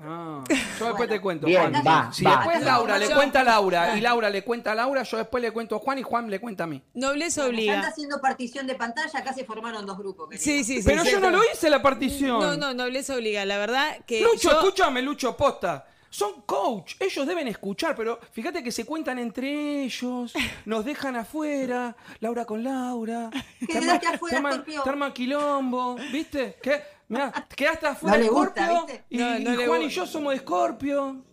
Ah, 0.00 0.44
yo 0.48 0.54
después 0.54 0.92
Bueno, 0.96 1.12
te 1.12 1.20
cuento, 1.20 1.46
bien, 1.46 1.70
Juan. 1.70 1.82
va, 1.86 2.12
si 2.12 2.24
va. 2.24 2.36
después 2.36 2.62
Laura 2.62 2.98
le 2.98 3.08
Yo- 3.08 3.14
cuenta 3.16 3.40
a 3.40 3.44
Laura 3.44 3.96
y 3.96 4.00
Laura 4.00 4.30
le 4.30 4.42
cuenta 4.44 4.72
a 4.72 4.74
Laura, 4.74 5.02
yo 5.02 5.16
después 5.16 5.42
le 5.42 5.50
cuento 5.52 5.76
a 5.76 5.78
Juan 5.78 5.98
y 5.98 6.02
Juan 6.02 6.28
le 6.30 6.38
cuenta 6.40 6.64
a 6.64 6.66
mí. 6.66 6.82
Nobleza 6.94 7.46
obliga. 7.46 7.80
haciendo 7.80 8.20
partición 8.20 8.66
de 8.66 8.74
pantalla, 8.74 9.18
acá 9.18 9.32
se 9.32 9.44
formaron 9.44 9.86
dos 9.86 9.96
grupos. 9.98 10.28
querido. 10.28 10.44
Sí, 10.44 10.64
sí, 10.64 10.82
sí. 10.82 10.88
Pero 10.88 11.04
sí, 11.04 11.12
yo 11.12 11.20
no 11.20 11.30
lo 11.30 11.40
hice 11.52 11.70
la 11.70 11.80
partición. 11.82 12.40
No, 12.40 12.56
no, 12.56 12.74
nobleza 12.74 13.14
obliga. 13.14 13.44
La 13.44 13.58
verdad 13.58 13.98
que 14.06 14.20
Lucho, 14.20 14.50
yo... 14.50 14.58
escúchame, 14.60 15.00
Lucho, 15.02 15.36
posta. 15.36 15.86
Son 16.10 16.40
coach, 16.42 16.94
ellos 17.00 17.26
deben 17.26 17.48
escuchar, 17.48 17.94
pero 17.94 18.18
fíjate 18.32 18.62
que 18.62 18.72
se 18.72 18.84
cuentan 18.86 19.18
entre 19.18 19.84
ellos, 19.84 20.32
nos 20.64 20.84
dejan 20.84 21.16
afuera, 21.16 21.94
Laura 22.20 22.44
con 22.46 22.64
Laura. 22.64 23.28
Quedaste 23.66 24.06
afuera, 24.06 24.36
te 24.38 24.42
arman- 24.42 24.52
Scorpio. 24.54 24.82
te 24.82 24.88
arman 24.90 25.12
quilombo, 25.12 25.96
¿viste? 26.10 26.56
Que, 26.62 26.82
mirá, 27.08 27.30
quedaste 27.56 27.86
afuera 27.88 28.16
No 28.16 28.22
le 28.24 28.28
gusta, 28.30 28.66
Scorpio 28.66 28.94
y, 29.10 29.18
No, 29.18 29.30
no 29.30 29.38
y 29.38 29.56
le 29.56 29.66
Juan 29.66 29.82
y 29.82 29.88
yo 29.90 30.06
somos 30.06 30.32
de 30.32 30.38
Scorpio. 30.40 31.24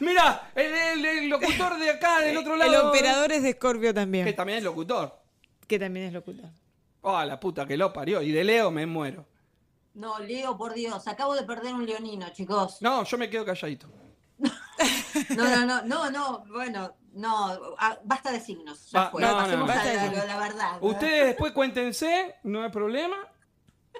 Mira, 0.00 0.50
el, 0.54 0.72
el- 0.74 1.04
el 1.04 1.28
locutor 1.28 1.78
de 1.78 1.90
acá, 1.90 2.20
del 2.20 2.36
otro 2.36 2.54
El 2.54 2.60
lado. 2.72 2.90
operador 2.90 3.32
es 3.32 3.42
de 3.42 3.52
Scorpio 3.52 3.92
también. 3.94 4.24
Que 4.26 4.32
también 4.32 4.58
es 4.58 4.64
locutor. 4.64 5.16
Que 5.66 5.78
también 5.78 6.06
es 6.06 6.12
locutor. 6.12 6.50
Oh, 7.02 7.22
la 7.24 7.38
puta 7.38 7.64
que 7.66 7.76
lo 7.76 7.92
parió. 7.92 8.20
Y 8.22 8.32
de 8.32 8.42
Leo 8.44 8.70
me 8.70 8.86
muero. 8.86 9.24
No, 9.98 10.20
Leo, 10.20 10.56
por 10.56 10.74
Dios, 10.74 11.08
acabo 11.08 11.34
de 11.34 11.42
perder 11.42 11.74
un 11.74 11.84
leonino, 11.84 12.28
chicos. 12.30 12.80
No, 12.80 13.02
yo 13.02 13.18
me 13.18 13.28
quedo 13.28 13.44
calladito. 13.44 13.88
No, 15.36 15.44
no, 15.48 15.66
no, 15.66 15.82
no, 15.82 16.10
no, 16.10 16.44
bueno, 16.52 16.94
no, 17.14 17.74
ah, 17.78 17.98
basta 18.04 18.30
de 18.30 18.38
signos. 18.38 18.88
Ya 18.92 19.10
fue, 19.10 19.20
no, 19.20 19.32
no, 19.32 19.36
pasemos 19.38 19.66
no. 19.66 19.72
a 19.72 20.24
la 20.24 20.38
verdad. 20.38 20.78
Ustedes 20.80 21.26
después 21.26 21.52
cuéntense, 21.52 22.36
no 22.44 22.62
hay 22.62 22.70
problema. 22.70 23.16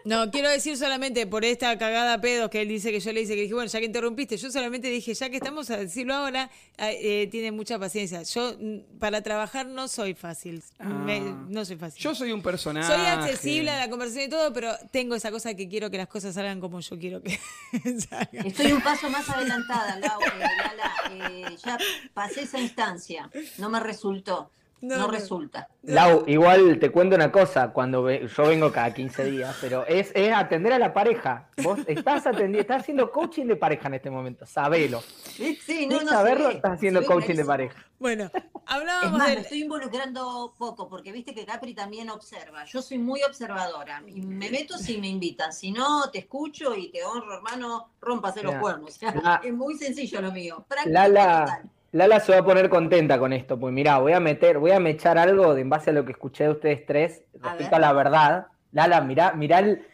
No, 0.05 0.31
quiero 0.31 0.49
decir 0.49 0.77
solamente 0.77 1.27
por 1.27 1.45
esta 1.45 1.77
cagada 1.79 2.15
a 2.15 2.21
pedos 2.21 2.49
que 2.51 2.63
él 2.63 2.69
dice 2.69 2.91
que 2.91 3.01
yo 3.01 3.13
le 3.13 3.23
hice 3.23 3.35
que 3.35 3.43
dije, 3.43 3.55
bueno, 3.55 3.69
ya 3.71 3.79
que 3.79 3.85
interrumpiste, 3.87 4.37
yo 4.37 4.51
solamente 4.51 4.89
dije, 4.89 5.13
ya 5.15 5.29
que 5.31 5.37
estamos 5.37 5.71
a 5.71 5.77
decirlo 5.77 6.15
ahora, 6.15 6.51
eh, 6.79 7.29
tiene 7.31 7.53
mucha 7.53 7.79
paciencia. 7.79 8.23
Yo 8.23 8.55
mm, 8.59 8.99
para 8.99 9.23
trabajar 9.23 9.67
no 9.67 9.89
soy 9.89 10.15
fácil. 10.15 10.63
Me- 10.79 11.19
Ah. 11.19 11.45
no 11.49 11.65
soy 11.65 11.77
fácil. 11.77 12.03
Yo 12.03 12.15
soy 12.15 12.33
un 12.33 12.43
personaje. 12.43 12.87
soy 12.87 13.05
accesible 13.07 13.71
a 13.71 13.79
la 13.79 13.91
conversación 13.91 14.25
y 14.27 14.29
todo, 14.31 14.53
pero 14.53 14.73
tengo 14.91 15.15
esa 15.15 15.31
cosa 15.31 15.55
que 15.55 15.69
quiero 15.69 15.91
que 15.91 15.99
las 15.99 16.09
cosas 16.09 16.35
salgan 16.35 16.61
como 16.61 16.81
yo 16.81 16.99
quiero 16.99 17.23
que 17.23 17.39
salgan. 18.09 18.47
Estoy 18.47 18.73
un 18.73 18.81
paso 18.83 19.11
más 19.11 19.29
adelantada, 19.29 19.99
Lau, 19.99 20.21
eh, 20.21 20.27
Lala, 20.39 21.29
eh, 21.31 21.57
ya 21.65 21.79
pasé 22.15 22.43
esa 22.43 22.59
instancia, 22.61 23.31
no 23.59 23.69
me 23.71 23.81
resultó, 23.81 24.51
No, 24.81 25.09
resulta. 25.09 25.69
Lau, 25.83 26.25
igual 26.27 26.79
te 26.79 26.91
cuento 26.91 27.17
una 27.17 27.33
cosa, 27.33 27.73
cuando 27.73 28.03
ve- 28.03 28.29
yo 28.29 28.43
vengo 28.47 28.71
cada 28.71 28.93
15 28.95 29.25
días, 29.25 29.57
pero 29.61 29.85
es, 29.87 30.13
es 30.15 30.33
atender 30.33 30.73
a 30.73 30.79
la 30.79 30.93
pareja. 30.93 31.49
Vos 31.63 31.81
estás 31.87 32.27
atendiendo, 32.27 32.61
estás 32.61 32.83
haciendo 32.83 33.11
coaching 33.11 33.47
de 33.47 33.57
pareja 33.57 33.89
en 33.89 33.95
este 33.95 34.11
momento, 34.11 34.47
sabelo. 34.47 35.01
Sí, 35.01 35.57
sí, 35.57 35.87
no, 35.87 36.01
saberlo, 36.07 36.51
estás 36.51 36.73
haciendo 36.75 37.05
coaching 37.05 37.35
de 37.37 37.45
pareja. 37.45 37.85
Bueno, 37.99 38.31
Es 38.33 38.43
hablábamos 38.67 39.19
me 39.19 39.29
del... 39.31 39.39
estoy 39.39 39.63
involucrando 39.63 40.55
poco, 40.57 40.89
porque 40.89 41.11
viste 41.11 41.35
que 41.35 41.45
Capri 41.45 41.75
también 41.75 42.11
observa. 42.11 42.65
Yo 42.65 42.81
soy 42.81 42.99
muy 42.99 43.23
observadora. 43.25 44.03
Y 44.07 44.21
me 44.21 44.51
meto 44.51 44.79
si 44.79 44.99
me 44.99 45.09
invitan. 45.09 45.53
Si 45.53 45.73
no, 45.73 46.09
te 46.11 46.19
escucho 46.21 46.77
y 46.77 46.91
te 46.93 47.03
honro, 47.05 47.35
hermano, 47.35 47.91
rómpase 48.01 48.43
los 48.43 48.55
cuernos. 48.57 48.95
O 48.95 48.99
sea, 48.99 49.15
La- 49.15 49.41
es 49.43 49.53
muy 49.53 49.77
sencillo 49.77 50.21
lo 50.23 50.31
mío. 50.31 50.65
Práctico 50.69 50.93
Lala, 50.93 51.45
total. 51.47 51.71
Lala 51.93 52.21
se 52.21 52.33
va 52.33 52.39
a 52.39 52.45
poner 52.45 52.69
contenta 52.69 53.19
con 53.19 53.33
esto, 53.33 53.59
pues 53.59 53.73
mira, 53.73 53.99
voy 53.99 54.13
a 54.13 54.21
meter, 54.21 54.59
voy 54.59 54.73
a 54.73 54.81
mechar 54.81 55.17
algo 55.17 55.55
de 55.55 55.63
en 55.63 55.71
base 55.71 55.91
a 55.91 55.93
lo 55.95 56.05
que 56.05 56.13
escuché 56.13 56.45
de 56.45 56.51
ustedes 56.51 56.85
tres 56.85 57.23
respecto 57.41 57.77
a, 57.77 57.79
la 57.79 57.93
verdad. 57.95 58.47
Lala, 58.73 59.01
mirá, 59.01 59.33
mirá 59.33 59.61
el, 59.61 59.87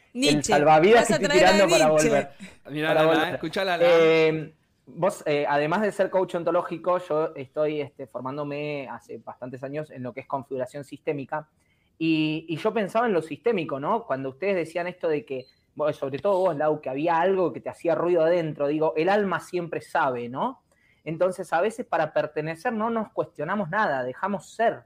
salvavidas 0.43 1.07
que 1.07 1.13
estoy 1.15 1.29
tirando 1.29 1.69
para 1.69 1.89
volver. 1.89 2.31
Mirá, 2.69 2.95
Lala, 2.95 3.31
escuchá 3.31 3.65
Lala. 3.65 3.85
Eh, 3.87 4.53
vos, 4.87 5.23
eh, 5.27 5.47
además 5.49 5.83
de 5.83 5.93
ser 5.93 6.11
coach 6.11 6.35
ontológico, 6.35 6.99
yo 6.99 7.33
estoy 7.37 7.81
este, 7.81 8.09
formándome 8.09 8.89
hace 8.89 9.19
bastantes 9.19 9.63
años 9.63 9.91
en 9.93 10.03
lo 10.03 10.13
que 10.13 10.21
es 10.21 10.27
configuración 10.27 10.83
sistémica. 10.83 11.49
Y, 11.97 12.45
y, 12.49 12.57
yo 12.57 12.75
pensaba 12.75 13.07
en 13.07 13.13
lo 13.13 13.23
sistémico, 13.23 13.79
¿no? 13.79 14.05
Cuando 14.05 14.31
ustedes 14.31 14.57
decían 14.57 14.89
esto 14.89 15.07
de 15.07 15.25
que, 15.25 15.47
sobre 15.93 16.19
todo 16.19 16.41
vos, 16.41 16.57
Lau, 16.57 16.81
que 16.81 16.91
había 16.91 17.21
algo 17.21 17.53
que 17.53 17.61
te 17.61 17.71
hacía 17.71 17.95
ruido 17.95 18.25
adentro, 18.25 18.67
digo, 18.67 18.95
el 18.97 19.09
alma 19.09 19.39
siempre 19.39 19.81
sabe, 19.81 20.29
¿no? 20.29 20.64
Entonces, 21.05 21.53
a 21.53 21.61
veces 21.61 21.87
para 21.87 22.13
pertenecer 22.13 22.73
no 22.73 22.91
nos 22.91 23.13
cuestionamos 23.13 23.69
nada, 23.69 24.03
dejamos 24.03 24.51
ser. 24.55 24.85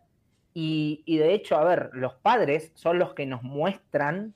Y, 0.53 1.05
de 1.19 1.35
hecho, 1.35 1.57
a 1.57 1.63
ver, 1.63 1.91
los 1.93 2.15
padres 2.15 2.73
son 2.75 2.99
los 2.99 3.15
que 3.15 3.27
nos 3.27 3.45
muestran, 3.45 4.35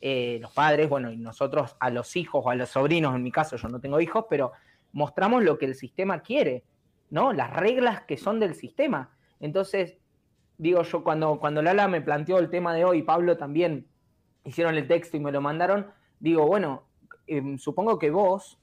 eh, 0.00 0.38
los 0.40 0.52
padres, 0.52 0.88
bueno, 0.88 1.10
y 1.10 1.16
nosotros 1.16 1.74
a 1.80 1.90
los 1.90 2.14
hijos 2.14 2.42
o 2.44 2.50
a 2.50 2.54
los 2.54 2.68
sobrinos, 2.68 3.16
en 3.16 3.24
mi 3.24 3.32
caso 3.32 3.56
yo 3.56 3.68
no 3.68 3.80
tengo 3.80 4.00
hijos, 4.00 4.26
pero 4.30 4.52
mostramos 4.92 5.42
lo 5.42 5.58
que 5.58 5.64
el 5.64 5.74
sistema 5.74 6.20
quiere, 6.20 6.62
¿no? 7.10 7.32
Las 7.32 7.52
reglas 7.52 8.02
que 8.02 8.16
son 8.16 8.38
del 8.38 8.54
sistema. 8.54 9.10
Entonces, 9.40 9.98
digo 10.56 10.82
yo, 10.82 11.02
cuando, 11.02 11.40
cuando 11.40 11.62
Lala 11.62 11.88
me 11.88 12.00
planteó 12.00 12.38
el 12.38 12.48
tema 12.48 12.72
de 12.72 12.84
hoy, 12.84 13.02
Pablo 13.02 13.36
también 13.36 13.88
hicieron 14.44 14.76
el 14.76 14.86
texto 14.86 15.16
y 15.16 15.20
me 15.20 15.32
lo 15.32 15.40
mandaron, 15.40 15.90
digo, 16.20 16.46
bueno, 16.46 16.84
em, 17.26 17.58
supongo 17.58 17.98
que 17.98 18.10
vos 18.10 18.60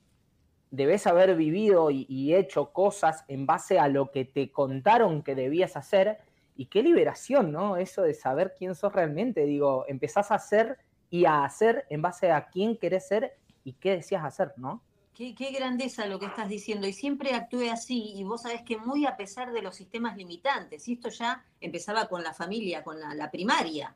debes 0.74 1.06
haber 1.06 1.36
vivido 1.36 1.92
y, 1.92 2.34
hecho 2.34 2.74
cosas 2.74 3.26
en 3.28 3.46
base 3.46 3.78
a 3.78 3.88
lo 3.88 4.10
que 4.10 4.26
te 4.26 4.52
contaron 4.52 5.22
que 5.22 5.36
debías 5.36 5.78
hacer. 5.78 6.18
Y 6.56 6.66
qué 6.66 6.82
liberación, 6.82 7.52
¿no? 7.52 7.78
Eso 7.78 8.02
de 8.02 8.16
saber 8.16 8.56
quién 8.58 8.74
sos 8.74 8.92
realmente. 8.92 9.46
Digo, 9.46 9.86
empezás 9.88 10.32
a 10.32 10.36
hacer 10.36 10.80
y 11.12 11.26
a 11.26 11.46
hacer 11.46 11.86
en 11.92 12.02
base 12.02 12.32
a 12.32 12.48
quién 12.48 12.76
querés 12.76 13.08
ser 13.08 13.38
y 13.64 13.74
qué 13.74 13.92
decías 13.98 14.26
hacer, 14.26 14.54
¿no? 14.58 14.82
Qué, 15.14 15.36
grandeza 15.56 16.08
lo 16.08 16.18
que 16.18 16.26
estás 16.26 16.50
diciendo. 16.50 16.88
Y 16.88 16.94
siempre 16.94 17.36
actué 17.36 17.70
así. 17.70 18.14
Y 18.16 18.24
vos 18.24 18.42
sabés 18.42 18.64
que 18.64 18.78
muy 18.78 19.06
a 19.06 19.16
pesar 19.16 19.52
de 19.52 19.62
los 19.62 19.76
sistemas 19.76 20.18
limitantes, 20.18 20.88
esto 20.88 21.10
ya 21.10 21.46
empezaba 21.62 22.08
con 22.08 22.24
la 22.24 22.34
familia, 22.34 22.84
con 22.84 23.00
la, 23.00 23.30
primaria. 23.30 23.96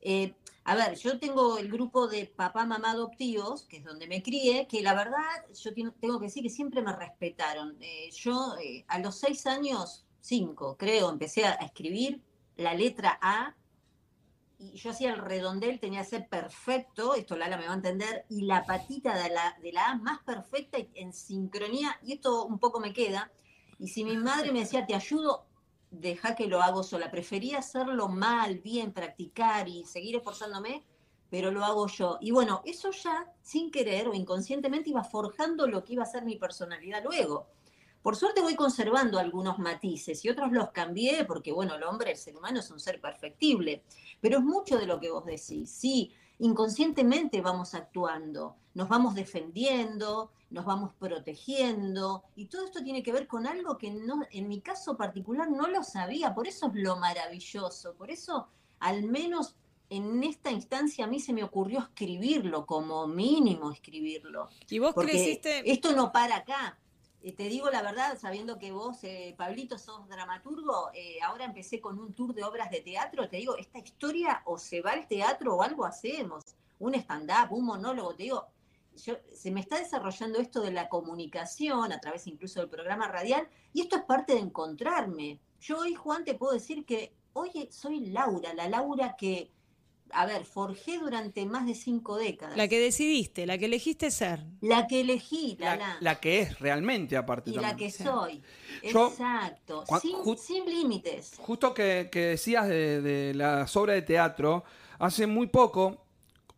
Eh, 0.00 0.34
a 0.64 0.74
ver, 0.74 0.96
yo 0.96 1.18
tengo 1.18 1.58
el 1.58 1.70
grupo 1.70 2.06
de 2.06 2.26
papá, 2.26 2.66
mamá 2.66 2.92
adoptivos, 2.92 3.62
que 3.64 3.78
es 3.78 3.84
donde 3.84 4.06
me 4.06 4.22
crié, 4.22 4.66
que 4.66 4.82
la 4.82 4.94
verdad, 4.94 5.46
yo 5.54 5.72
tengo 5.74 6.18
que 6.18 6.26
decir 6.26 6.42
que 6.42 6.50
siempre 6.50 6.82
me 6.82 6.94
respetaron. 6.94 7.76
Eh, 7.80 8.10
yo 8.12 8.56
eh, 8.62 8.84
a 8.88 8.98
los 8.98 9.16
seis 9.16 9.46
años, 9.46 10.04
cinco 10.20 10.76
creo, 10.78 11.10
empecé 11.10 11.44
a 11.46 11.54
escribir 11.54 12.22
la 12.56 12.74
letra 12.74 13.18
A 13.22 13.56
y 14.58 14.72
yo 14.72 14.90
hacía 14.90 15.14
el 15.14 15.18
redondel, 15.18 15.80
tenía 15.80 16.02
que 16.02 16.10
ser 16.10 16.28
perfecto, 16.28 17.14
esto 17.14 17.34
Lala 17.34 17.56
me 17.56 17.64
va 17.64 17.72
a 17.72 17.76
entender, 17.76 18.26
y 18.28 18.42
la 18.42 18.64
patita 18.66 19.16
de 19.16 19.30
la, 19.30 19.56
de 19.62 19.72
la 19.72 19.92
A 19.92 19.94
más 19.96 20.22
perfecta 20.22 20.78
y 20.78 20.90
en 20.94 21.14
sincronía, 21.14 21.98
y 22.02 22.12
esto 22.12 22.44
un 22.44 22.58
poco 22.58 22.78
me 22.78 22.92
queda. 22.92 23.32
Y 23.78 23.88
si 23.88 24.04
mi 24.04 24.18
madre 24.18 24.52
me 24.52 24.60
decía, 24.60 24.84
te 24.86 24.94
ayudo, 24.94 25.46
deja 25.90 26.34
que 26.34 26.46
lo 26.46 26.62
hago 26.62 26.82
sola. 26.82 27.10
Prefería 27.10 27.58
hacerlo 27.58 28.08
mal, 28.08 28.58
bien, 28.58 28.92
practicar 28.92 29.68
y 29.68 29.84
seguir 29.84 30.16
esforzándome, 30.16 30.84
pero 31.28 31.50
lo 31.50 31.64
hago 31.64 31.86
yo. 31.86 32.18
Y 32.20 32.30
bueno, 32.30 32.62
eso 32.64 32.90
ya, 32.90 33.32
sin 33.42 33.70
querer 33.70 34.08
o 34.08 34.14
inconscientemente, 34.14 34.90
iba 34.90 35.04
forjando 35.04 35.66
lo 35.66 35.84
que 35.84 35.94
iba 35.94 36.02
a 36.02 36.06
ser 36.06 36.24
mi 36.24 36.36
personalidad 36.36 37.02
luego. 37.04 37.48
Por 38.02 38.16
suerte 38.16 38.40
voy 38.40 38.54
conservando 38.54 39.18
algunos 39.18 39.58
matices 39.58 40.24
y 40.24 40.30
otros 40.30 40.52
los 40.52 40.70
cambié 40.70 41.24
porque, 41.26 41.52
bueno, 41.52 41.74
el 41.74 41.82
hombre, 41.82 42.12
el 42.12 42.16
ser 42.16 42.34
humano 42.34 42.60
es 42.60 42.70
un 42.70 42.80
ser 42.80 42.98
perfectible. 42.98 43.84
Pero 44.20 44.38
es 44.38 44.44
mucho 44.44 44.78
de 44.78 44.86
lo 44.86 45.00
que 45.00 45.10
vos 45.10 45.24
decís. 45.24 45.70
Sí, 45.70 46.12
inconscientemente 46.38 47.40
vamos 47.40 47.74
actuando, 47.74 48.56
nos 48.74 48.88
vamos 48.88 49.14
defendiendo, 49.14 50.30
nos 50.50 50.64
vamos 50.64 50.92
protegiendo 50.98 52.24
y 52.34 52.46
todo 52.46 52.64
esto 52.64 52.82
tiene 52.82 53.02
que 53.02 53.12
ver 53.12 53.26
con 53.26 53.46
algo 53.46 53.78
que 53.78 53.90
no, 53.90 54.22
en 54.30 54.48
mi 54.48 54.60
caso 54.60 54.96
particular 54.96 55.50
no 55.50 55.68
lo 55.68 55.84
sabía, 55.84 56.34
por 56.34 56.48
eso 56.48 56.66
es 56.68 56.74
lo 56.74 56.96
maravilloso, 56.96 57.94
por 57.94 58.10
eso 58.10 58.48
al 58.80 59.04
menos 59.04 59.54
en 59.90 60.22
esta 60.22 60.50
instancia 60.50 61.04
a 61.04 61.08
mí 61.08 61.20
se 61.20 61.32
me 61.32 61.44
ocurrió 61.44 61.80
escribirlo, 61.80 62.64
como 62.64 63.06
mínimo 63.06 63.72
escribirlo. 63.72 64.48
¿Y 64.68 64.78
vos 64.78 64.94
creciste? 64.94 65.70
Esto 65.70 65.92
no 65.92 66.12
para 66.12 66.36
acá. 66.36 66.78
Eh, 67.22 67.34
te 67.34 67.44
digo 67.44 67.68
la 67.70 67.82
verdad, 67.82 68.18
sabiendo 68.18 68.58
que 68.58 68.72
vos, 68.72 69.04
eh, 69.04 69.34
Pablito, 69.36 69.76
sos 69.78 70.08
dramaturgo, 70.08 70.90
eh, 70.94 71.18
ahora 71.22 71.44
empecé 71.44 71.80
con 71.80 71.98
un 71.98 72.14
tour 72.14 72.34
de 72.34 72.44
obras 72.44 72.70
de 72.70 72.80
teatro, 72.80 73.28
te 73.28 73.36
digo, 73.36 73.56
esta 73.56 73.78
historia 73.78 74.42
o 74.46 74.56
se 74.56 74.80
va 74.80 74.92
al 74.92 75.06
teatro 75.06 75.56
o 75.56 75.62
algo 75.62 75.84
hacemos, 75.84 76.44
un 76.78 76.94
stand-up, 76.94 77.52
un 77.52 77.66
monólogo, 77.66 78.14
te 78.14 78.22
digo, 78.22 78.46
se 78.94 79.50
me 79.50 79.60
está 79.60 79.78
desarrollando 79.78 80.38
esto 80.38 80.60
de 80.60 80.72
la 80.72 80.88
comunicación 80.88 81.92
a 81.92 82.00
través 82.00 82.26
incluso 82.26 82.60
del 82.60 82.68
programa 82.68 83.08
radial 83.08 83.48
y 83.72 83.82
esto 83.82 83.96
es 83.96 84.02
parte 84.02 84.34
de 84.34 84.40
encontrarme. 84.40 85.38
Yo 85.60 85.78
hoy, 85.78 85.94
Juan, 85.94 86.24
te 86.24 86.34
puedo 86.34 86.52
decir 86.52 86.84
que 86.84 87.12
hoy 87.32 87.68
soy 87.70 88.06
Laura, 88.06 88.52
la 88.52 88.68
Laura 88.68 89.16
que, 89.16 89.50
a 90.12 90.26
ver, 90.26 90.44
forjé 90.44 90.98
durante 90.98 91.44
más 91.46 91.66
de 91.66 91.74
cinco 91.74 92.16
décadas. 92.16 92.56
La 92.56 92.68
que 92.68 92.78
decidiste, 92.78 93.46
la 93.46 93.58
que 93.58 93.66
elegiste 93.66 94.10
ser. 94.10 94.44
La 94.60 94.86
que 94.86 95.00
elegí, 95.00 95.56
la, 95.58 95.96
la, 96.00 96.20
que 96.20 96.40
es 96.40 96.58
realmente 96.58 97.16
aparte. 97.16 97.50
Y 97.50 97.54
la 97.54 97.76
que 97.76 97.90
soy. 97.90 98.42
Exacto, 98.82 99.84
sin, 100.36 100.64
límites. 100.66 101.34
Justo 101.38 101.74
que, 101.74 102.08
decías 102.12 102.68
de, 102.68 103.00
de 103.00 103.34
las 103.34 103.76
obras 103.76 103.96
de 103.96 104.02
teatro, 104.02 104.64
hace 104.98 105.26
muy 105.26 105.46
poco 105.46 106.04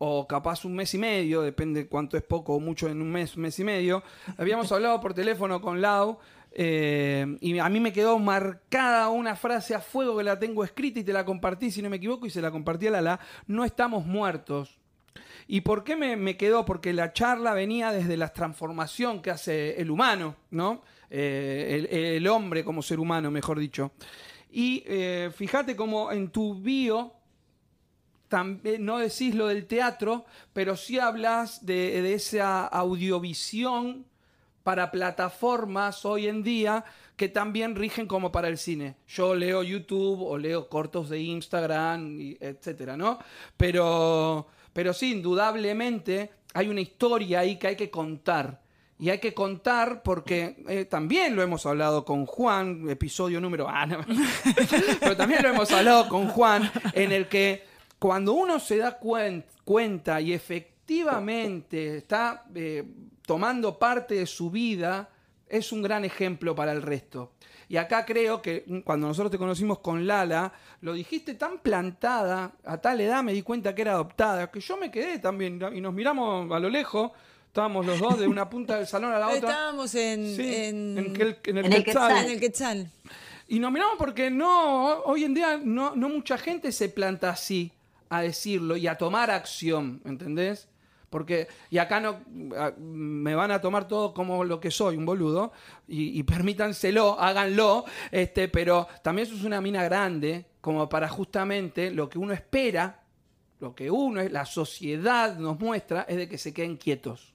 o 0.04 0.26
capaz 0.26 0.64
un 0.64 0.74
mes 0.74 0.92
y 0.94 0.98
medio, 0.98 1.42
depende 1.42 1.86
cuánto 1.86 2.16
es 2.16 2.24
poco 2.24 2.54
o 2.54 2.60
mucho 2.60 2.88
en 2.88 3.00
un 3.00 3.12
mes, 3.12 3.36
un 3.36 3.42
mes 3.42 3.56
y 3.60 3.62
medio, 3.62 4.02
habíamos 4.36 4.72
hablado 4.72 5.00
por 5.00 5.14
teléfono 5.14 5.60
con 5.60 5.80
Lau 5.80 6.18
eh, 6.54 7.36
y 7.40 7.58
a 7.58 7.68
mí 7.68 7.80
me 7.80 7.92
quedó 7.92 8.18
marcada 8.18 9.08
una 9.08 9.36
frase 9.36 9.74
a 9.74 9.80
fuego 9.80 10.18
que 10.18 10.24
la 10.24 10.38
tengo 10.38 10.64
escrita 10.64 11.00
y 11.00 11.04
te 11.04 11.12
la 11.12 11.24
compartí, 11.24 11.70
si 11.70 11.82
no 11.82 11.90
me 11.90 11.96
equivoco, 11.96 12.26
y 12.26 12.30
se 12.30 12.42
la 12.42 12.50
compartí 12.50 12.86
a 12.86 12.90
Lala, 12.90 13.20
no 13.46 13.64
estamos 13.64 14.06
muertos. 14.06 14.78
¿Y 15.46 15.62
por 15.62 15.84
qué 15.84 15.96
me, 15.96 16.36
quedó? 16.36 16.64
Porque 16.64 16.92
la 16.92 17.12
charla 17.12 17.52
venía 17.52 17.92
desde 17.92 18.16
la 18.16 18.32
transformación 18.32 19.20
que 19.22 19.30
hace 19.30 19.80
el 19.80 19.90
humano, 19.90 20.36
¿no? 20.50 20.82
Eh, 21.10 22.16
el, 22.16 22.26
hombre 22.28 22.64
como 22.64 22.82
ser 22.82 23.00
humano, 23.00 23.30
mejor 23.30 23.58
dicho. 23.58 23.92
Y 24.50 24.82
eh, 24.86 25.30
fíjate 25.34 25.76
cómo 25.76 26.12
en 26.12 26.30
tu 26.30 26.54
bio 26.54 27.14
también, 28.28 28.82
no 28.84 28.98
decís 28.98 29.34
lo 29.34 29.48
del 29.48 29.66
teatro, 29.66 30.24
pero 30.54 30.74
sí 30.74 30.98
hablas 30.98 31.66
de, 31.66 32.14
esa 32.14 32.66
audiovisión 32.66 34.06
para 34.62 34.90
plataformas 34.90 36.05
hoy 36.05 36.29
en 36.29 36.42
día 36.42 36.85
que 37.16 37.29
también 37.29 37.77
rigen 37.77 38.07
como 38.07 38.33
para 38.33 38.48
el 38.48 38.59
cine. 38.59 38.96
Yo 39.07 39.35
leo 39.35 39.62
YouTube 39.62 40.22
o 40.22 40.38
leo 40.38 40.68
cortos 40.68 41.09
de 41.09 41.20
Instagram, 41.20 42.37
etcétera, 42.40 42.96
¿no? 42.96 43.18
Pero, 43.57 44.46
pero 44.72 44.92
sí, 44.92 45.12
indudablemente 45.12 46.31
hay 46.55 46.68
una 46.68 46.81
historia 46.81 47.40
ahí 47.40 47.57
que 47.57 47.68
hay 47.68 47.77
que 47.77 47.90
contar. 47.90 48.61
Y 48.98 49.11
hay 49.11 49.18
que 49.18 49.35
contar 49.35 50.03
porque 50.05 50.62
eh, 50.68 50.85
también 50.85 51.35
lo 51.35 51.42
hemos 51.42 51.66
hablado 51.66 52.05
con 52.05 52.25
Juan, 52.25 52.88
episodio 52.88 53.40
número... 53.40 53.66
Ah, 53.68 53.87
pero 55.01 55.16
también 55.16 55.42
lo 55.42 55.48
hemos 55.48 55.72
hablado 55.72 56.09
con 56.09 56.29
Juan, 56.29 56.70
en 56.92 57.11
el 57.11 57.27
que 57.27 57.64
cuando 57.98 58.33
uno 58.33 58.61
se 58.61 58.77
da 58.77 58.98
cuenta 59.64 60.20
y 60.20 60.33
efectivamente 60.33 61.96
está 61.96 62.44
eh, 62.55 62.85
tomando 63.33 63.79
parte 63.79 64.16
de 64.16 64.27
su 64.27 64.51
vida, 64.51 65.09
es 65.49 65.73
un 65.73 65.81
gran 65.81 66.05
ejemplo 66.05 66.55
para 66.55 66.71
el 66.71 66.83
resto. 66.83 67.33
Y 67.66 67.79
acá 67.79 68.05
creo 68.05 68.42
que 68.42 68.62
mm, 68.66 68.81
cuando 68.81 69.07
nosotros 69.07 69.31
te 69.31 69.38
conocimos 69.38 69.79
con 69.79 70.07
Lala, 70.07 70.53
lo 70.83 70.92
dijiste 70.92 71.33
tan 71.33 71.61
plantada, 71.61 72.53
a 72.62 72.77
tal 72.77 73.01
edad 73.01 73.23
me 73.23 73.33
di 73.33 73.40
cuenta 73.40 73.75
que 73.75 73.81
era 73.81 73.92
adoptada, 73.92 74.51
que 74.51 74.61
yo 74.61 74.77
me 74.77 74.90
quedé 74.90 75.18
también 75.18 75.59
y 75.73 75.81
nos 75.81 75.95
miramos 75.95 76.53
a 76.53 76.59
lo 76.59 76.68
lejos. 76.68 77.12
Estábamos 77.47 77.87
los 77.87 77.99
dos 77.99 78.18
de 78.18 78.27
una 78.27 78.51
punta 78.51 78.77
del 78.77 78.87
salón 78.87 79.14
a 79.14 79.18
la 79.18 79.29
otra. 79.35 79.49
Estábamos 79.49 79.95
en, 79.95 80.38
en, 80.38 80.99
el, 80.99 81.81
Quetzal. 82.38 82.90
Y 83.49 83.61
nos 83.61 83.73
miramos 83.73 83.95
porque 83.97 84.31
no, 84.31 85.05
hoy 85.05 85.25
en 85.25 85.33
día 85.33 85.59
no, 85.62 85.97
no 85.97 86.11
mucha 86.11 86.37
gente 86.37 86.71
se 86.71 86.90
planta 86.90 87.31
así 87.31 87.73
a 88.11 88.21
decirlo 88.21 88.77
y 88.77 88.88
a 88.88 88.99
tomar 88.99 89.31
acción, 89.31 90.03
¿entendés? 90.05 90.68
Porque, 91.12 91.46
y 91.68 91.77
acá 91.77 92.01
no 92.01 92.20
me 92.79 93.35
van 93.35 93.51
a 93.51 93.61
tomar 93.61 93.87
todo 93.87 94.14
como 94.14 94.44
lo 94.44 94.59
que 94.59 94.70
soy, 94.70 94.96
un 94.96 95.05
boludo, 95.05 95.53
y, 95.87 96.22
permítanselo, 96.22 97.20
háganlo, 97.20 97.85
este, 98.11 98.48
pero 98.48 98.88
también 99.03 99.29
eso 99.29 99.37
es 99.37 99.44
una 99.44 99.61
mina 99.61 99.85
grande, 99.85 100.46
como 100.62 100.88
para 100.88 101.09
justamente 101.11 101.90
lo 101.90 102.09
que 102.09 102.18
uno 102.18 102.33
espera, 102.33 103.03
lo 103.61 103.75
que 103.75 103.90
uno, 103.90 104.22
la 104.22 104.46
sociedad 104.46 105.37
nos 105.37 105.61
muestra, 105.61 106.07
es 106.09 106.16
de 106.16 106.29
que 106.31 106.38
se 106.38 106.55
queden 106.55 106.79
quietos. 106.79 107.35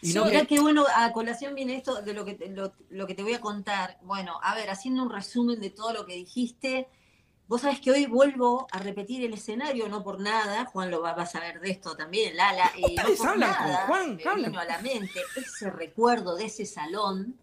Y 0.00 0.14
no 0.14 0.24
mirá 0.24 0.46
que- 0.46 0.58
bueno, 0.58 0.86
a 0.94 1.12
colación 1.12 1.54
viene 1.54 1.76
esto 1.76 2.00
de 2.00 2.14
lo 2.14 2.24
que, 2.24 2.34
te, 2.34 2.48
lo, 2.48 2.72
lo 2.88 3.06
que 3.06 3.14
te 3.14 3.22
voy 3.22 3.34
a 3.34 3.40
contar. 3.40 3.98
Bueno, 4.02 4.40
a 4.42 4.54
ver, 4.54 4.70
haciendo 4.70 5.02
un 5.02 5.10
resumen 5.10 5.60
de 5.60 5.68
todo 5.70 5.92
lo 5.92 6.06
que 6.06 6.14
dijiste, 6.14 6.88
vos 7.48 7.60
sabés 7.60 7.80
que 7.80 7.90
hoy 7.90 8.06
vuelvo 8.06 8.66
a 8.72 8.78
repetir 8.78 9.24
el 9.24 9.34
escenario, 9.34 9.88
no 9.88 10.02
por 10.02 10.20
nada, 10.20 10.64
Juan 10.66 10.90
lo 10.90 11.00
va, 11.00 11.12
va 11.14 11.22
a 11.22 11.26
saber 11.26 11.60
de 11.60 11.70
esto 11.70 11.96
también, 11.96 12.36
Lala, 12.36 12.70
y 12.76 12.94
no 12.94 13.04
por 13.16 13.28
hablan 13.28 13.54
con 13.54 13.72
Juan, 13.86 14.16
me 14.16 14.24
hablan. 14.24 14.50
vino 14.50 14.60
a 14.60 14.64
la 14.64 14.78
mente 14.80 15.20
ese 15.36 15.70
recuerdo 15.70 16.34
de 16.36 16.46
ese 16.46 16.66
salón, 16.66 17.36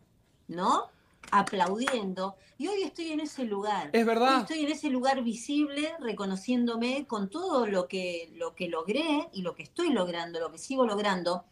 ¿no? 0.47 0.89
Aplaudiendo. 1.31 2.35
Y 2.57 2.67
hoy 2.67 2.83
estoy 2.83 3.11
en 3.11 3.19
ese 3.21 3.45
lugar. 3.45 3.89
Es 3.93 4.01
Hoy 4.01 4.05
verdad. 4.05 4.41
estoy 4.41 4.61
en 4.65 4.71
ese 4.71 4.89
lugar 4.89 5.23
visible, 5.23 5.93
reconociéndome 5.99 7.05
con 7.07 7.29
todo 7.29 7.65
lo 7.65 7.87
que, 7.87 8.31
lo 8.35 8.53
que 8.55 8.67
logré 8.69 9.29
y 9.33 9.41
lo 9.41 9.55
que 9.55 9.63
estoy 9.63 9.89
logrando, 9.91 10.39
lo 10.39 10.51
que 10.51 10.57
sigo 10.57 10.85
logrando. 10.85 11.45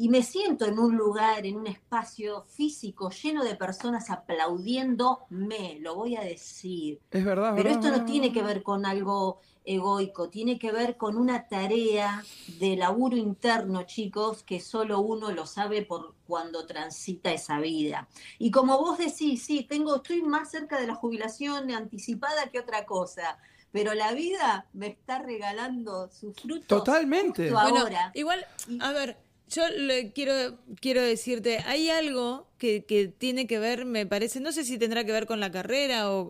Y 0.00 0.08
me 0.08 0.22
siento 0.22 0.64
en 0.64 0.78
un 0.78 0.96
lugar, 0.96 1.44
en 1.44 1.56
un 1.56 1.66
espacio 1.66 2.44
físico 2.44 3.10
lleno 3.10 3.42
de 3.42 3.56
personas 3.56 4.10
aplaudiéndome, 4.10 5.78
lo 5.80 5.96
voy 5.96 6.14
a 6.14 6.20
decir. 6.20 7.00
Es 7.10 7.24
verdad. 7.24 7.52
Pero 7.56 7.68
verdad, 7.68 7.84
esto 7.84 7.98
no 7.98 8.04
tiene 8.04 8.32
que 8.32 8.44
ver 8.44 8.62
con 8.62 8.86
algo 8.86 9.40
egoico, 9.64 10.28
tiene 10.30 10.56
que 10.56 10.70
ver 10.70 10.96
con 10.96 11.16
una 11.16 11.48
tarea 11.48 12.24
de 12.60 12.76
laburo 12.76 13.16
interno, 13.16 13.82
chicos, 13.82 14.44
que 14.44 14.60
solo 14.60 15.00
uno 15.00 15.32
lo 15.32 15.46
sabe 15.46 15.82
por 15.82 16.14
cuando 16.28 16.64
transita 16.64 17.32
esa 17.32 17.58
vida. 17.58 18.08
Y 18.38 18.52
como 18.52 18.78
vos 18.78 18.98
decís, 18.98 19.42
sí, 19.42 19.66
tengo, 19.68 19.96
estoy 19.96 20.22
más 20.22 20.50
cerca 20.50 20.80
de 20.80 20.86
la 20.86 20.94
jubilación 20.94 21.72
anticipada 21.72 22.50
que 22.52 22.60
otra 22.60 22.86
cosa, 22.86 23.38
pero 23.72 23.94
la 23.94 24.12
vida 24.12 24.66
me 24.72 24.86
está 24.86 25.18
regalando 25.18 26.08
sus 26.08 26.36
frutos. 26.36 26.68
Totalmente. 26.68 27.50
justo 27.50 27.60
Bueno, 27.60 27.80
ahora. 27.80 28.12
igual, 28.14 28.46
a 28.80 28.92
ver, 28.92 29.18
yo 29.48 29.68
le 29.70 30.12
quiero, 30.12 30.58
quiero 30.80 31.02
decirte, 31.02 31.58
hay 31.66 31.88
algo 31.90 32.46
que, 32.58 32.84
que 32.84 33.08
tiene 33.08 33.46
que 33.46 33.58
ver, 33.58 33.84
me 33.84 34.04
parece, 34.06 34.40
no 34.40 34.52
sé 34.52 34.64
si 34.64 34.78
tendrá 34.78 35.04
que 35.04 35.12
ver 35.12 35.26
con 35.26 35.40
la 35.40 35.50
carrera 35.50 36.10
o, 36.10 36.20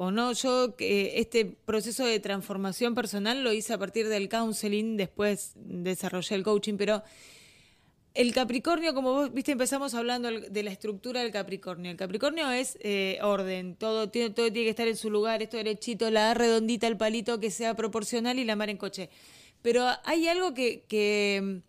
o- 0.00 0.10
no, 0.10 0.32
yo 0.32 0.76
que 0.76 1.18
este 1.18 1.44
proceso 1.44 2.04
de 2.04 2.20
transformación 2.20 2.94
personal 2.94 3.42
lo 3.44 3.52
hice 3.52 3.72
a 3.74 3.78
partir 3.78 4.08
del 4.08 4.28
counseling, 4.28 4.96
después 4.96 5.52
desarrollé 5.56 6.34
el 6.34 6.42
coaching, 6.42 6.74
pero 6.76 7.02
el 8.14 8.34
Capricornio, 8.34 8.94
como 8.94 9.12
vos 9.12 9.32
viste, 9.32 9.52
empezamos 9.52 9.94
hablando 9.94 10.28
de 10.30 10.62
la 10.64 10.70
estructura 10.72 11.20
del 11.22 11.30
Capricornio. 11.30 11.90
El 11.92 11.96
Capricornio 11.96 12.50
es 12.50 12.76
eh, 12.80 13.18
orden, 13.22 13.76
todo, 13.76 14.10
tiene- 14.10 14.30
todo 14.30 14.50
tiene 14.52 14.64
que 14.64 14.70
estar 14.70 14.88
en 14.88 14.96
su 14.96 15.08
lugar, 15.10 15.40
esto 15.42 15.56
derechito, 15.56 16.10
la 16.10 16.34
redondita, 16.34 16.88
el 16.88 16.96
palito 16.96 17.38
que 17.38 17.50
sea 17.52 17.74
proporcional 17.74 18.38
y 18.40 18.44
la 18.44 18.56
mar 18.56 18.70
en 18.70 18.76
coche. 18.76 19.08
Pero 19.62 19.86
hay 20.04 20.26
algo 20.26 20.52
que, 20.54 20.84
que, 20.88 21.60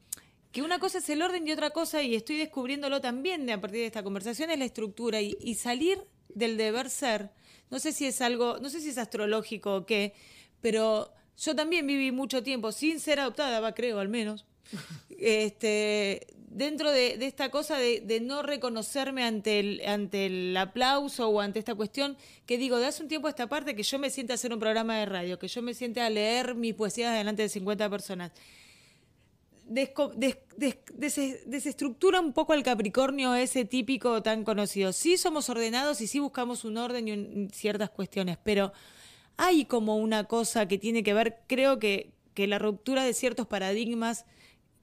que 0.52 0.62
una 0.62 0.80
cosa 0.80 0.98
es 1.00 1.10
el 1.10 1.22
orden 1.22 1.48
y 1.48 1.52
otra 1.52 1.70
cosa, 1.72 2.02
y 2.02 2.16
estoy 2.16 2.38
descubriéndolo 2.38 3.02
también 3.02 3.46
de- 3.46 3.54
a 3.54 3.62
partir 3.62 3.82
de 3.82 3.86
esta 3.88 4.04
conversación, 4.04 4.50
es 4.50 4.58
la 4.60 4.66
estructura 4.66 5.22
y, 5.22 5.38
y 5.42 5.56
salir 5.56 6.00
del 6.30 6.58
deber 6.58 6.90
ser. 6.90 7.30
No 7.70 7.80
sé 7.80 7.92
si 7.92 8.06
es 8.08 8.20
algo, 8.22 8.58
no 8.60 8.70
sé 8.70 8.82
si 8.82 8.90
es 8.90 8.98
astrológico 8.98 9.76
o 9.76 9.86
qué, 9.86 10.14
pero 10.62 11.14
yo 11.38 11.56
también 11.56 11.86
viví 11.88 12.12
mucho 12.12 12.42
tiempo 12.44 12.72
sin 12.72 13.00
ser 13.00 13.20
adoptada, 13.20 13.60
va, 13.60 13.74
creo 13.76 14.00
al 14.00 14.10
menos 14.10 14.46
este, 15.20 16.28
dentro 16.36 16.92
de, 16.92 17.18
de 17.18 17.28
esta 17.28 17.50
cosa 17.52 17.78
de, 17.78 18.02
de 18.02 18.20
no 18.20 18.42
reconocerme 18.42 19.24
ante 19.24 19.60
el, 19.60 19.82
ante 19.86 20.26
el 20.26 20.58
aplauso 20.58 21.30
o 21.30 21.40
ante 21.42 21.60
esta 21.60 21.76
cuestión, 21.76 22.18
que 22.46 22.58
digo, 22.58 22.78
de 22.80 22.88
hace 22.88 23.04
un 23.04 23.10
tiempo 23.10 23.28
a 23.28 23.30
esta 23.30 23.48
parte, 23.48 23.76
que 23.76 23.84
yo 23.84 24.00
me 24.00 24.10
siente 24.10 24.34
a 24.34 24.36
hacer 24.36 24.52
un 24.54 24.60
programa 24.60 24.98
de 24.98 25.06
radio, 25.06 25.38
que 25.40 25.48
yo 25.48 25.62
me 25.62 25.74
siente 25.74 26.02
a 26.02 26.10
leer 26.10 26.56
mis 26.56 26.74
poesías 26.74 27.16
delante 27.16 27.44
de 27.44 27.50
50 27.50 27.90
personas. 27.90 28.32
Des- 29.72 29.92
des- 30.16 30.38
des- 30.58 31.46
desestructura 31.46 32.20
un 32.20 32.34
poco 32.34 32.54
al 32.54 32.64
Capricornio 32.64 33.36
ese 33.36 33.66
típico 33.66 34.24
tan 34.24 34.44
conocido. 34.44 34.94
Sí 34.94 35.16
somos 35.16 35.48
ordenados 35.48 36.02
y 36.02 36.08
sí 36.08 36.18
buscamos 36.20 36.66
un 36.66 36.78
orden 36.78 37.08
y 37.08 37.50
ciertas 37.54 37.92
cuestiones, 37.92 38.40
pero 38.44 38.74
hay 39.38 39.66
como 39.66 39.98
una 39.98 40.24
cosa 40.24 40.68
que 40.68 40.80
tiene 40.80 41.04
que 41.04 41.14
ver, 41.14 41.38
creo 41.48 41.78
que, 41.78 42.10
que 42.34 42.48
la 42.48 42.58
ruptura 42.58 43.04
de 43.04 43.14
ciertos 43.14 43.46
paradigmas 43.46 44.26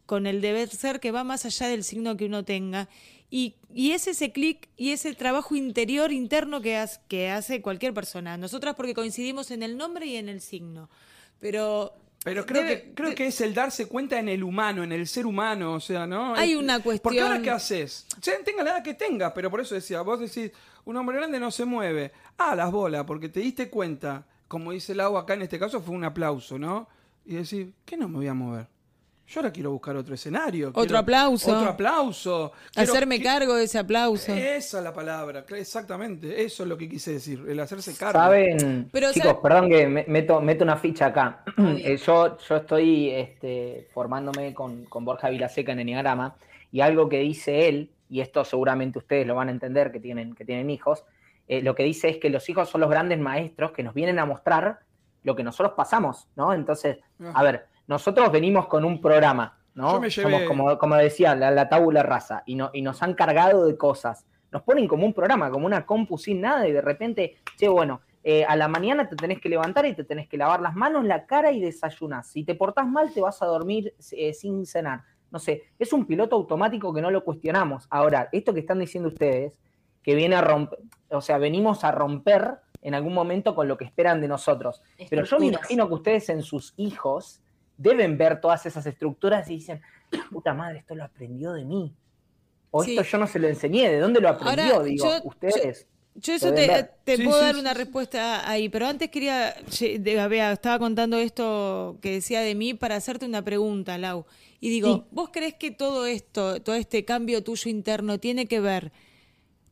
con 0.07 0.29
el 0.29 0.41
deber 0.41 0.69
ser 0.69 1.01
que 1.01 1.11
va 1.11 1.25
más 1.25 1.45
allá 1.45 1.67
del 1.67 1.83
signo 1.83 2.17
que 2.17 2.27
uno 2.27 2.45
tenga. 2.45 2.89
Y, 3.29 3.57
y 3.75 3.91
es 3.91 4.07
ese 4.07 4.31
clic 4.31 4.69
y 4.77 4.93
ese 4.93 5.13
trabajo 5.15 5.57
interior, 5.57 6.13
interno 6.13 6.61
que, 6.61 6.77
haz- 6.77 7.01
que 7.09 7.29
hace 7.29 7.61
cualquier 7.61 7.93
persona. 7.93 8.37
Nosotras 8.37 8.77
porque 8.77 8.95
coincidimos 8.95 9.51
en 9.51 9.65
el 9.65 9.77
nombre 9.77 10.07
y 10.07 10.15
en 10.15 10.29
el 10.29 10.41
signo. 10.41 10.89
Pero... 11.41 11.93
Pero 12.27 12.45
creo, 12.45 12.63
debe- 12.65 12.83
que, 12.83 12.95
creo 12.95 13.15
que 13.15 13.27
es 13.29 13.41
el 13.41 13.55
darse 13.55 13.87
cuenta 13.87 14.19
en 14.19 14.29
el 14.29 14.43
humano, 14.43 14.83
en 14.83 14.91
el 14.91 15.07
ser 15.07 15.27
humano, 15.27 15.75
o 15.75 15.81
sea, 15.81 16.09
¿no? 16.09 16.35
Hay 16.35 16.57
una 16.57 16.81
Porque 16.81 17.21
ahora, 17.21 17.35
cuestión- 17.37 17.43
¿qué 17.45 17.51
haces? 17.51 18.05
Sea, 18.21 18.35
tenga 18.45 18.65
la 18.65 18.71
edad 18.73 18.83
que 18.83 18.95
tenga, 18.95 19.33
pero 19.33 19.49
por 19.49 19.61
eso 19.61 19.77
decía, 19.77 20.01
vos 20.01 20.19
decís, 20.19 20.51
un 20.85 20.97
hombre 20.97 21.19
grande 21.19 21.39
no 21.39 21.53
se 21.53 21.65
mueve. 21.65 22.11
Ah, 22.37 22.57
las 22.57 22.73
bolas, 22.73 23.05
porque 23.05 23.29
te 23.29 23.39
diste 23.39 23.71
cuenta, 23.71 24.27
como 24.49 24.73
dice 24.73 24.91
el 24.93 25.01
agua 25.01 25.21
acá 25.21 25.35
en 25.35 25.43
este 25.43 25.57
caso, 25.61 25.81
fue 25.81 25.95
un 25.95 26.03
aplauso, 26.03 26.59
¿no? 26.59 26.89
Y 27.25 27.35
decir, 27.37 27.73
¿qué 27.85 27.97
no 27.97 28.09
me 28.09 28.17
voy 28.17 28.27
a 28.27 28.35
mover? 28.35 28.67
Yo 29.29 29.41
ahora 29.41 29.53
quiero 29.53 29.73
buscar 29.73 29.97
otro 29.97 30.15
escenario. 30.15 30.69
Otro 30.69 30.83
quiero- 30.83 30.99
aplauso. 30.99 31.51
Otro 31.57 31.69
aplauso. 31.71 32.53
Quiero- 32.73 32.93
hacerme 32.93 33.21
cargo 33.21 33.55
de 33.57 33.65
ese 33.65 33.79
aplauso. 33.79 34.33
Esa 34.33 34.79
es 34.79 34.85
la 34.85 34.93
palabra, 34.93 35.45
exactamente. 35.57 36.45
Eso 36.45 36.63
es 36.63 36.69
lo 36.69 36.77
que 36.79 36.89
quise 36.89 37.15
decir, 37.15 37.45
el 37.49 37.59
hacerse 37.59 37.95
cargo. 37.97 38.19
Saben, 38.21 38.89
Pero, 38.93 39.13
chicos, 39.13 39.31
¿sabe- 39.31 39.41
perdón 39.43 39.69
que 39.69 39.87
me- 39.89 40.05
meto, 40.07 40.41
meto 40.41 40.63
una 40.65 40.77
ficha 40.77 41.07
acá. 41.07 41.43
Eh, 41.79 41.97
yo, 41.97 42.39
yo 42.39 42.57
estoy 42.57 43.11
este, 43.11 43.89
formándome 43.93 44.55
con, 44.55 44.85
con 44.85 45.05
Borja 45.05 45.29
Vilaseca 45.29 45.73
en 45.73 45.81
Enneagrama 45.81 46.37
y 46.71 46.81
algo 46.81 47.09
que 47.09 47.19
dice 47.19 47.69
él, 47.69 47.91
y 48.09 48.21
esto 48.21 48.45
seguramente 48.45 48.99
ustedes 49.01 49.27
lo 49.27 49.35
van 49.35 49.49
a 49.49 49.51
entender 49.51 49.91
que 49.91 49.99
tienen, 50.01 50.35
que 50.35 50.45
tienen 50.45 50.71
hijos, 50.71 51.05
eh, 51.49 51.63
lo 51.63 51.75
que 51.75 51.83
dice 51.83 52.09
es 52.09 52.19
que 52.19 52.31
los 52.31 52.49
hijos 52.49 52.69
son 52.69 52.81
los 52.81 52.91
grandes 52.91 53.19
maestros 53.19 53.73
que 53.73 53.83
nos 53.83 53.95
vienen 53.95 54.19
a 54.21 54.25
mostrar 54.27 54.81
lo 55.25 55.35
que 55.35 55.43
nosotros 55.43 55.75
pasamos, 55.77 56.29
¿no? 56.37 56.53
Entonces, 56.55 56.99
a 57.35 57.43
ver, 57.43 57.67
nosotros 57.87 58.31
venimos 58.33 58.67
con 58.67 58.85
un 58.85 59.01
programa, 59.01 59.59
¿no? 59.75 59.93
Yo 59.93 60.01
me 60.01 60.09
llevé- 60.09 60.23
Somos 60.23 60.43
como, 60.43 60.79
como 60.79 60.97
decía, 60.97 61.35
la, 61.35 61.51
la 61.51 61.69
tabula 61.69 62.03
rasa, 62.03 62.43
y, 62.47 62.55
no, 62.55 62.71
y 62.73 62.83
nos 62.83 63.03
han 63.03 63.15
cargado 63.15 63.67
de 63.67 63.77
cosas. 63.77 64.27
Nos 64.51 64.63
ponen 64.63 64.87
como 64.89 65.05
un 65.05 65.13
programa, 65.13 65.51
como 65.51 65.67
una 65.67 65.85
compu 65.85 66.17
sin 66.19 66.41
nada, 66.41 66.67
y 66.67 66.73
de 66.73 66.81
repente, 66.81 67.37
che, 67.57 67.69
bueno, 67.69 68.01
eh, 68.25 68.45
a 68.45 68.57
la 68.57 68.67
mañana 68.69 69.09
te 69.09 69.15
tenés 69.17 69.41
que 69.41 69.49
levantar 69.49 69.87
y 69.87 69.95
te 69.95 70.03
tenés 70.05 70.29
que 70.29 70.37
lavar 70.37 70.61
las 70.61 70.75
manos, 70.75 71.05
la 71.05 71.27
cara 71.27 71.53
y 71.53 71.61
desayunas. 71.61 72.27
Si 72.29 72.43
te 72.45 72.55
portás 72.57 72.87
mal, 72.87 73.13
te 73.13 73.21
vas 73.21 73.41
a 73.43 73.47
dormir 73.47 73.95
eh, 74.13 74.33
sin 74.35 74.67
cenar. 74.67 75.03
No 75.31 75.39
sé, 75.39 75.65
es 75.79 75.93
un 75.93 76.07
piloto 76.07 76.35
automático 76.37 76.93
que 76.95 77.01
no 77.03 77.11
lo 77.11 77.23
cuestionamos. 77.25 77.87
Ahora, 77.91 78.29
esto 78.33 78.55
que 78.55 78.61
están 78.61 78.79
diciendo 78.79 79.09
ustedes, 79.09 79.61
que 80.03 80.15
viene 80.15 80.37
a 80.37 80.41
romper, 80.41 80.79
o 81.11 81.21
sea, 81.21 81.39
venimos 81.39 81.85
a 81.85 81.91
romper 81.93 82.59
en 82.83 82.95
algún 82.95 83.13
momento 83.15 83.55
con 83.55 83.67
lo 83.69 83.77
que 83.77 83.85
esperan 83.85 84.21
de 84.21 84.29
nosotros. 84.29 84.83
Pero 85.11 85.25
yo 85.25 85.39
me 85.39 85.47
imagino 85.47 85.89
que 85.89 85.95
ustedes 85.95 86.29
en 86.29 86.43
sus 86.43 86.75
hijos 86.77 87.43
deben 87.77 88.17
ver 88.19 88.41
todas 88.41 88.65
esas 88.67 88.87
estructuras 88.87 89.49
y 89.51 89.55
dicen, 89.57 89.81
puta 90.31 90.55
madre, 90.55 90.79
esto 90.79 90.95
lo 90.95 91.05
aprendió 91.05 91.53
de 91.53 91.65
mí. 91.65 91.93
O 92.71 92.83
Sí. 92.83 92.97
esto 92.97 93.03
yo 93.11 93.19
no 93.19 93.27
se 93.27 93.39
lo 93.39 93.49
enseñé, 93.49 93.91
¿de 93.91 94.01
dónde 94.01 94.21
lo 94.21 94.29
aprendió? 94.29 94.75
Ahora, 94.77 94.85
Digo, 94.85 95.05
yo- 95.07 95.21
ustedes. 95.25 95.87
Yo 96.19 96.33
eso 96.33 96.49
te, 96.55 96.67
ver. 96.67 96.95
te 97.05 97.19
Sí, 97.19 97.25
puedo 97.25 97.39
sí, 97.39 97.45
dar 97.45 97.55
sí, 97.57 97.61
una 97.61 97.73
sí. 97.73 97.79
respuesta 97.79 98.49
ahí, 98.51 98.71
pero 98.71 98.87
antes 98.87 99.11
quería, 99.11 99.51
estaba 99.51 100.79
contando 100.79 101.19
esto 101.19 101.99
que 102.01 102.13
decía 102.13 102.41
de 102.41 102.55
mí 102.55 102.73
para 102.73 102.97
hacerte 102.97 103.27
una 103.27 103.43
pregunta, 103.43 103.99
Lau. 103.99 104.25
Y 104.59 104.71
digo, 104.71 104.95
Sí. 104.97 105.03
¿vos 105.11 105.29
crees 105.31 105.55
que 105.55 105.71
todo 105.73 106.07
esto, 106.07 106.63
todo 106.63 106.75
este 106.75 107.05
cambio 107.05 107.45
tuyo 107.45 107.71
interno 107.71 108.19
tiene 108.19 108.47
que 108.47 108.61
ver 108.61 108.93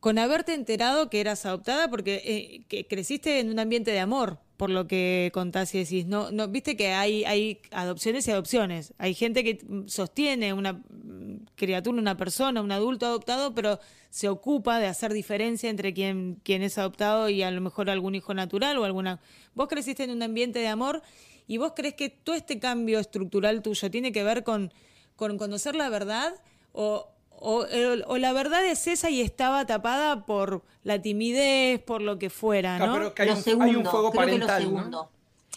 con 0.05 0.19
haberte 0.19 0.53
enterado 0.53 1.09
que 1.09 1.19
eras 1.19 1.47
adoptada? 1.47 1.87
Porque 1.87 2.21
eh, 2.69 2.85
creciste 2.87 3.39
en 3.39 3.49
un 3.49 3.57
ambiente 3.57 3.89
de 3.89 3.99
amor, 3.99 4.37
por 4.55 4.69
lo 4.69 4.85
que 4.85 5.31
contás 5.33 5.73
y 5.73 5.79
decís. 5.79 6.05
No, 6.05 6.29
no, 6.29 6.47
Viste 6.47 6.77
que 6.77 6.89
hay, 6.89 7.59
adopciones 7.71 8.27
y 8.27 8.31
adopciones. 8.31 8.93
Hay 8.99 9.15
gente 9.15 9.43
que 9.43 9.65
sostiene 9.87 10.53
una 10.53 10.73
mm, 10.73 11.47
criatura, 11.55 11.97
una 11.97 12.15
persona, 12.17 12.61
un 12.61 12.71
adulto 12.71 13.07
adoptado, 13.07 13.55
pero 13.55 13.79
se 14.11 14.29
ocupa 14.29 14.77
de 14.77 14.85
hacer 14.85 15.11
diferencia 15.11 15.71
entre 15.71 15.91
quien, 15.91 16.39
quien 16.43 16.61
es 16.61 16.77
adoptado 16.77 17.27
y 17.27 17.41
a 17.41 17.49
lo 17.49 17.61
mejor 17.61 17.89
algún 17.89 18.13
hijo 18.13 18.35
natural 18.35 18.77
o 18.77 18.83
alguna... 18.83 19.19
Vos 19.55 19.67
creciste 19.67 20.03
en 20.03 20.11
un 20.11 20.21
ambiente 20.21 20.59
de 20.59 20.67
amor 20.67 21.01
y 21.47 21.57
vos 21.57 21.73
crees 21.75 21.95
que 21.95 22.11
todo 22.11 22.35
este 22.35 22.59
cambio 22.59 22.99
estructural 22.99 23.63
tuyo 23.63 23.89
tiene 23.89 24.11
que 24.11 24.23
ver 24.23 24.43
con, 24.43 24.71
con 25.15 25.39
conocer 25.39 25.75
la 25.75 25.89
verdad 25.89 26.31
o, 26.73 27.14
o, 27.39 27.65
o 28.07 28.17
la 28.17 28.33
verdad 28.33 28.65
es 28.65 28.87
esa 28.87 29.09
y 29.09 29.21
estaba 29.21 29.65
tapada 29.65 30.25
por 30.25 30.63
la 30.83 31.01
timidez, 31.01 31.81
por 31.81 32.01
lo 32.01 32.17
que 32.19 32.29
fuera, 32.29 32.75
Ah, 32.77 32.87
¿no? 32.87 32.93
pero 32.93 33.13
que 33.15 33.21
hay 33.23 33.27
lo 33.29 33.35
un, 33.35 33.41
segundo, 33.43 33.65
hay 33.65 33.75
un 33.75 33.85
fuego 33.85 34.11
creo 34.11 34.25
que 34.25 34.37
lo 34.37 34.47
parental. 34.47 34.63
¿no? 34.63 34.69
segundo. 34.77 35.09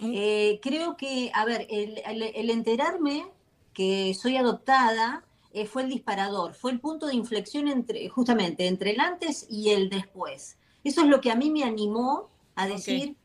Eh, 0.02 0.60
creo 0.62 0.96
que, 0.96 1.30
a 1.34 1.44
ver, 1.44 1.66
el, 1.70 2.00
el- 2.06 2.22
el 2.22 2.50
enterarme 2.50 3.26
que 3.74 4.14
soy 4.14 4.36
adoptada 4.36 5.24
eh, 5.52 5.66
fue 5.66 5.82
el 5.82 5.88
disparador, 5.88 6.54
fue 6.54 6.70
el 6.72 6.78
punto 6.80 7.06
de 7.06 7.14
inflexión 7.14 7.68
entre, 7.68 8.08
justamente 8.08 8.66
entre 8.68 8.92
el 8.92 9.00
antes 9.00 9.46
y 9.50 9.70
el 9.70 9.88
después. 9.90 10.56
Eso 10.84 11.00
es 11.02 11.08
lo 11.08 11.20
que 11.20 11.30
a 11.30 11.34
mí 11.34 11.50
me 11.50 11.64
animó 11.64 12.28
a 12.54 12.66
decir, 12.68 13.16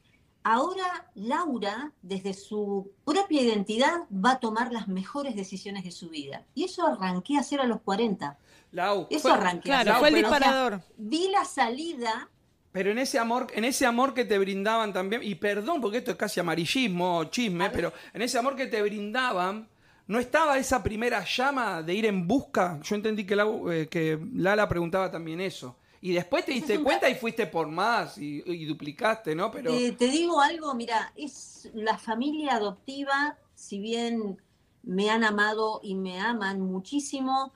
ahora 0.43 1.09
Laura, 1.15 1.91
desde 2.01 2.33
su 2.33 2.89
propia 3.05 3.41
identidad, 3.41 4.03
va 4.13 4.31
a 4.31 4.39
tomar 4.39 4.71
las 4.71 4.87
mejores 4.87 5.35
decisiones 5.35 5.83
de 5.83 5.91
su 5.91 6.09
vida. 6.09 6.43
Y 6.55 6.63
eso 6.63 6.85
arranqué 6.87 7.37
a 7.37 7.41
hacer 7.41 7.59
a 7.61 7.65
los 7.65 7.81
40. 7.81 8.37
Lau, 8.73 9.07
Eso 9.09 9.21
fue- 9.21 9.31
arranqué. 9.31 9.61
Claro, 9.69 9.91
Lau, 9.91 9.99
fue 9.99 10.09
el 10.09 10.15
disparador. 10.15 10.81
Vi 10.97 11.29
la 11.29 11.45
salida, 11.45 12.29
Pero 12.71 12.89
en 12.89 12.97
ese 12.97 13.19
amor, 13.19 13.47
en 13.53 13.65
ese 13.65 13.85
amor 13.85 14.15
que 14.15 14.25
te 14.25 14.37
brindaban 14.39 14.91
también, 14.93 15.21
y 15.23 15.35
perdón 15.35 15.79
porque 15.79 15.99
esto 15.99 16.09
es 16.11 16.17
casi 16.17 16.39
amarillismo, 16.39 17.23
chisme, 17.25 17.69
pero 17.69 17.93
en 18.13 18.23
ese 18.23 18.39
amor 18.39 18.55
que 18.55 18.65
te 18.65 18.81
brindaban, 18.81 19.69
¿no 20.07 20.17
estaba 20.19 20.57
esa 20.57 20.81
primera 20.81 21.23
llama 21.23 21.83
de 21.83 21.93
ir 21.93 22.07
en 22.07 22.27
busca? 22.27 22.79
Yo 22.81 22.95
entendí 22.95 23.25
que, 23.27 23.35
Lau- 23.37 23.71
eh, 23.71 23.87
que 23.87 24.19
Lala 24.33 24.67
preguntaba 24.67 25.11
también 25.11 25.39
eso. 25.39 25.75
Y 26.01 26.13
después 26.13 26.43
te 26.45 26.51
diste 26.51 26.79
cuenta 26.79 27.07
y 27.09 27.15
fuiste 27.15 27.45
por 27.45 27.67
más 27.67 28.17
y, 28.17 28.41
y 28.45 28.65
duplicaste, 28.65 29.35
¿no? 29.35 29.51
Pero 29.51 29.71
te, 29.71 29.91
te 29.93 30.07
digo 30.07 30.41
algo, 30.41 30.73
mira, 30.73 31.13
es 31.15 31.69
la 31.75 31.97
familia 31.99 32.55
adoptiva, 32.55 33.37
si 33.53 33.77
bien 33.79 34.41
me 34.81 35.11
han 35.11 35.23
amado 35.23 35.79
y 35.83 35.93
me 35.95 36.19
aman 36.19 36.59
muchísimo, 36.59 37.53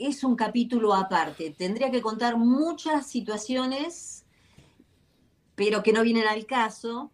es 0.00 0.24
un 0.24 0.34
capítulo 0.36 0.94
aparte. 0.94 1.50
Tendría 1.50 1.90
que 1.90 2.00
contar 2.00 2.36
muchas 2.36 3.06
situaciones, 3.06 4.24
pero 5.54 5.82
que 5.82 5.92
no 5.92 6.02
vienen 6.02 6.26
al 6.26 6.46
caso. 6.46 7.10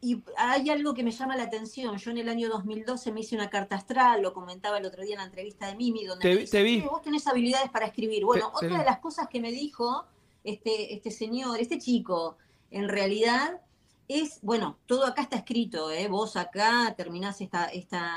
Y 0.00 0.22
hay 0.36 0.68
algo 0.70 0.94
que 0.94 1.04
me 1.04 1.12
llama 1.12 1.36
la 1.36 1.44
atención. 1.44 1.96
Yo 1.96 2.10
en 2.10 2.18
el 2.18 2.28
año 2.28 2.48
2012 2.48 3.12
me 3.12 3.20
hice 3.20 3.36
una 3.36 3.50
carta 3.50 3.76
astral, 3.76 4.20
lo 4.22 4.32
comentaba 4.34 4.78
el 4.78 4.84
otro 4.86 5.02
día 5.02 5.14
en 5.14 5.18
la 5.20 5.26
entrevista 5.26 5.66
de 5.68 5.76
Mimi, 5.76 6.04
donde 6.04 6.22
Te 6.22 6.34
me 6.34 6.40
dice, 6.40 6.56
te 6.58 6.62
vi. 6.64 6.80
"Che, 6.80 6.88
vos 6.88 7.02
tenés 7.02 7.26
habilidades 7.26 7.70
para 7.70 7.86
escribir. 7.86 8.24
Bueno, 8.24 8.46
Te- 8.46 8.50
te 8.60 8.66
otra 8.66 8.78
vi. 8.78 8.84
de 8.84 8.90
las 8.90 8.98
cosas 8.98 9.28
que 9.28 9.40
me 9.40 9.52
dijo 9.52 10.04
este, 10.44 10.92
este 10.94 11.10
señor, 11.12 11.60
este 11.60 11.78
chico, 11.78 12.36
en 12.72 12.88
realidad 12.88 13.60
es, 14.08 14.40
bueno, 14.42 14.76
todo 14.86 15.06
acá 15.06 15.22
está 15.22 15.36
escrito, 15.36 15.90
¿eh? 15.92 16.08
vos 16.08 16.34
acá 16.36 16.92
terminás 16.96 17.40
esta, 17.40 17.66
esta, 17.66 18.10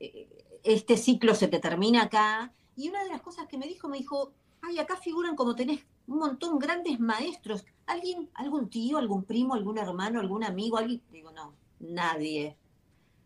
eh, 0.00 0.26
este 0.64 0.96
ciclo 0.96 1.34
se 1.34 1.48
te 1.48 1.58
termina 1.58 2.04
acá. 2.04 2.52
Y 2.78 2.88
una 2.88 3.02
de 3.02 3.10
las 3.10 3.20
cosas 3.20 3.46
que 3.48 3.58
me 3.58 3.66
dijo, 3.66 3.88
me 3.88 3.98
dijo, 3.98 4.32
ay, 4.62 4.78
acá 4.78 4.96
figuran 4.96 5.34
como 5.36 5.54
tenés 5.56 5.80
un 6.06 6.18
montón 6.20 6.58
grandes 6.60 7.00
maestros. 7.00 7.64
¿Alguien, 7.86 8.30
algún 8.34 8.70
tío, 8.70 8.98
algún 8.98 9.24
primo, 9.24 9.54
algún 9.54 9.78
hermano, 9.78 10.20
algún 10.20 10.44
amigo? 10.44 10.78
Alguien? 10.78 11.02
Digo, 11.12 11.32
no, 11.32 11.52
nadie. 11.80 12.56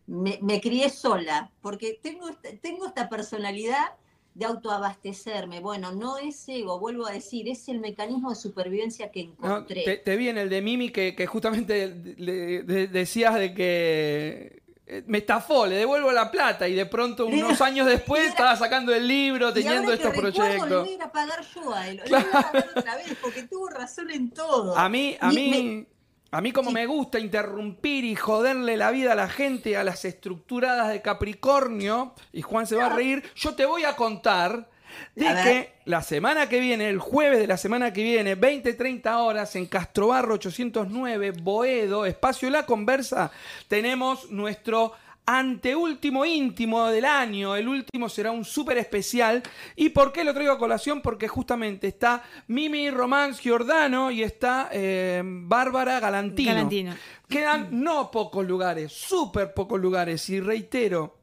Me, 0.07 0.39
me 0.41 0.59
crié 0.59 0.89
sola, 0.89 1.51
porque 1.61 1.99
tengo, 2.01 2.27
esta- 2.29 2.49
tengo 2.61 2.87
esta 2.87 3.07
personalidad 3.09 3.85
de 4.33 4.45
autoabastecerme. 4.45 5.59
Bueno, 5.59 5.91
no 5.91 6.17
es 6.17 6.49
ego, 6.49 6.79
vuelvo 6.79 7.05
a 7.05 7.11
decir, 7.11 7.47
es 7.47 7.69
el 7.69 7.79
mecanismo 7.79 8.31
de 8.31 8.35
supervivencia 8.35 9.11
que 9.11 9.25
No, 9.25 9.31
encontré. 9.57 9.83
te, 9.83 9.97
te 9.97 10.17
vi 10.17 10.29
en 10.29 10.39
el 10.39 10.49
de 10.49 10.61
Mimi 10.63 10.89
que, 10.89 11.15
que 11.15 11.27
justamente 11.27 12.15
le- 12.17 12.63
decías 12.63 13.35
de 13.35 13.53
que 13.53 14.62
me 15.07 15.17
estafó, 15.19 15.65
le 15.65 15.75
devuelvo 15.77 16.11
la 16.11 16.29
plata 16.29 16.67
y 16.67 16.73
de 16.75 16.85
pronto 16.85 17.25
unos 17.25 17.59
años 17.61 17.87
después 17.87 18.21
Era- 18.21 18.29
estaba 18.31 18.55
sacando 18.55 18.93
el 18.93 19.07
libro, 19.07 19.49
Y 19.49 19.53
teniendo 19.53 19.79
ahora 19.91 19.97
que 19.97 20.03
estos 20.07 20.15
recuerdo, 20.23 20.31
Le 20.47 20.57
proyectos. 20.59 20.85
voy 20.85 21.01
a 21.01 21.11
pagar 21.11 21.41
yo 21.55 21.73
a 21.73 21.87
él. 21.87 22.01
Le 22.05 22.09
voy 22.11 22.19
a 22.19 22.31
pagar 22.41 22.69
otra 22.75 22.95
vez 22.97 23.17
porque 23.21 23.43
tuvo 23.43 23.69
razón 23.69 24.09
en 24.11 24.29
todo. 24.31 24.77
A 24.77 24.89
mí, 24.89 25.17
a 25.19 25.29
mí, 25.31 25.49
me- 25.49 25.93
a 26.37 26.41
mí 26.41 26.51
como 26.51 26.69
Sí. 26.69 26.73
me 26.73 26.85
gusta 26.85 27.19
interrumpir 27.19 28.03
y 28.05 28.15
joderle 28.15 28.75
la 28.77 28.91
vida 28.91 29.11
a 29.13 29.15
la 29.15 29.29
gente, 29.29 29.77
a 29.77 29.83
las 29.83 30.03
estructuradas 30.05 30.89
de 30.89 31.01
Capricornio, 31.01 32.13
y 32.31 32.41
Juan 32.41 32.65
se 32.67 32.75
va 32.75 32.87
a 32.87 32.95
reír, 32.95 33.23
yo 33.35 33.53
te 33.55 33.65
voy 33.65 33.83
a 33.83 33.95
contar 33.95 34.69
de 35.15 35.27
A 35.27 35.33
ver. 35.33 35.43
que 35.43 35.73
la 35.85 36.01
semana 36.01 36.49
que 36.49 36.59
viene, 36.59 36.89
el 36.89 36.99
jueves 36.99 37.39
de 37.39 37.47
la 37.47 37.57
semana 37.57 37.93
que 37.93 38.03
viene, 38.03 38.37
20-30 38.37 39.17
horas, 39.17 39.55
en 39.55 39.65
Castrobarro 39.65 40.35
809, 40.35 41.31
Boedo, 41.41 42.05
Espacio 42.05 42.49
La 42.49 42.65
Conversa, 42.65 43.31
tenemos 43.67 44.31
nuestro 44.31 44.93
anteúltimo 45.25 46.25
íntimo 46.25 46.87
del 46.87 47.05
año. 47.05 47.55
El 47.55 47.67
último 47.67 48.09
será 48.09 48.31
un 48.31 48.43
súper 48.43 48.77
especial. 48.77 49.41
¿Y 49.75 49.89
por 49.89 50.11
qué 50.11 50.23
lo 50.23 50.33
traigo 50.33 50.53
a 50.53 50.57
colación? 50.57 51.01
Porque 51.01 51.27
justamente 51.27 51.87
está 51.87 52.23
Mimi 52.47 52.89
Román 52.89 53.33
Giordano 53.33 54.11
y 54.11 54.23
está 54.23 54.69
eh, 54.71 55.21
Bárbara 55.23 55.99
Galantino. 55.99 56.51
Galantino. 56.51 56.95
Quedan 57.27 57.69
no 57.71 58.11
pocos 58.11 58.45
lugares, 58.45 58.91
súper 58.91 59.53
pocos 59.53 59.79
lugares. 59.79 60.29
Y 60.29 60.39
reitero, 60.39 61.17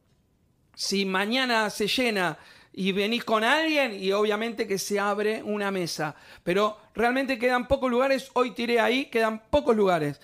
si 0.75 1.05
mañana 1.05 1.69
se 1.71 1.87
llena 1.87 2.39
y 2.73 2.93
venís 2.93 3.25
con 3.25 3.45
alguien 3.45 3.93
y 3.93 4.13
obviamente 4.13 4.67
que 4.67 4.79
se 4.79 5.01
abre 5.01 5.43
una 5.43 5.71
mesa. 5.71 6.15
Pero 6.43 6.77
realmente 6.95 7.39
quedan 7.39 7.69
pocos 7.69 7.91
lugares, 7.91 8.31
hoy 8.35 8.53
tiré 8.53 8.81
ahí, 8.81 9.07
quedan 9.07 9.43
pocos 9.51 9.77
lugares. 9.77 10.21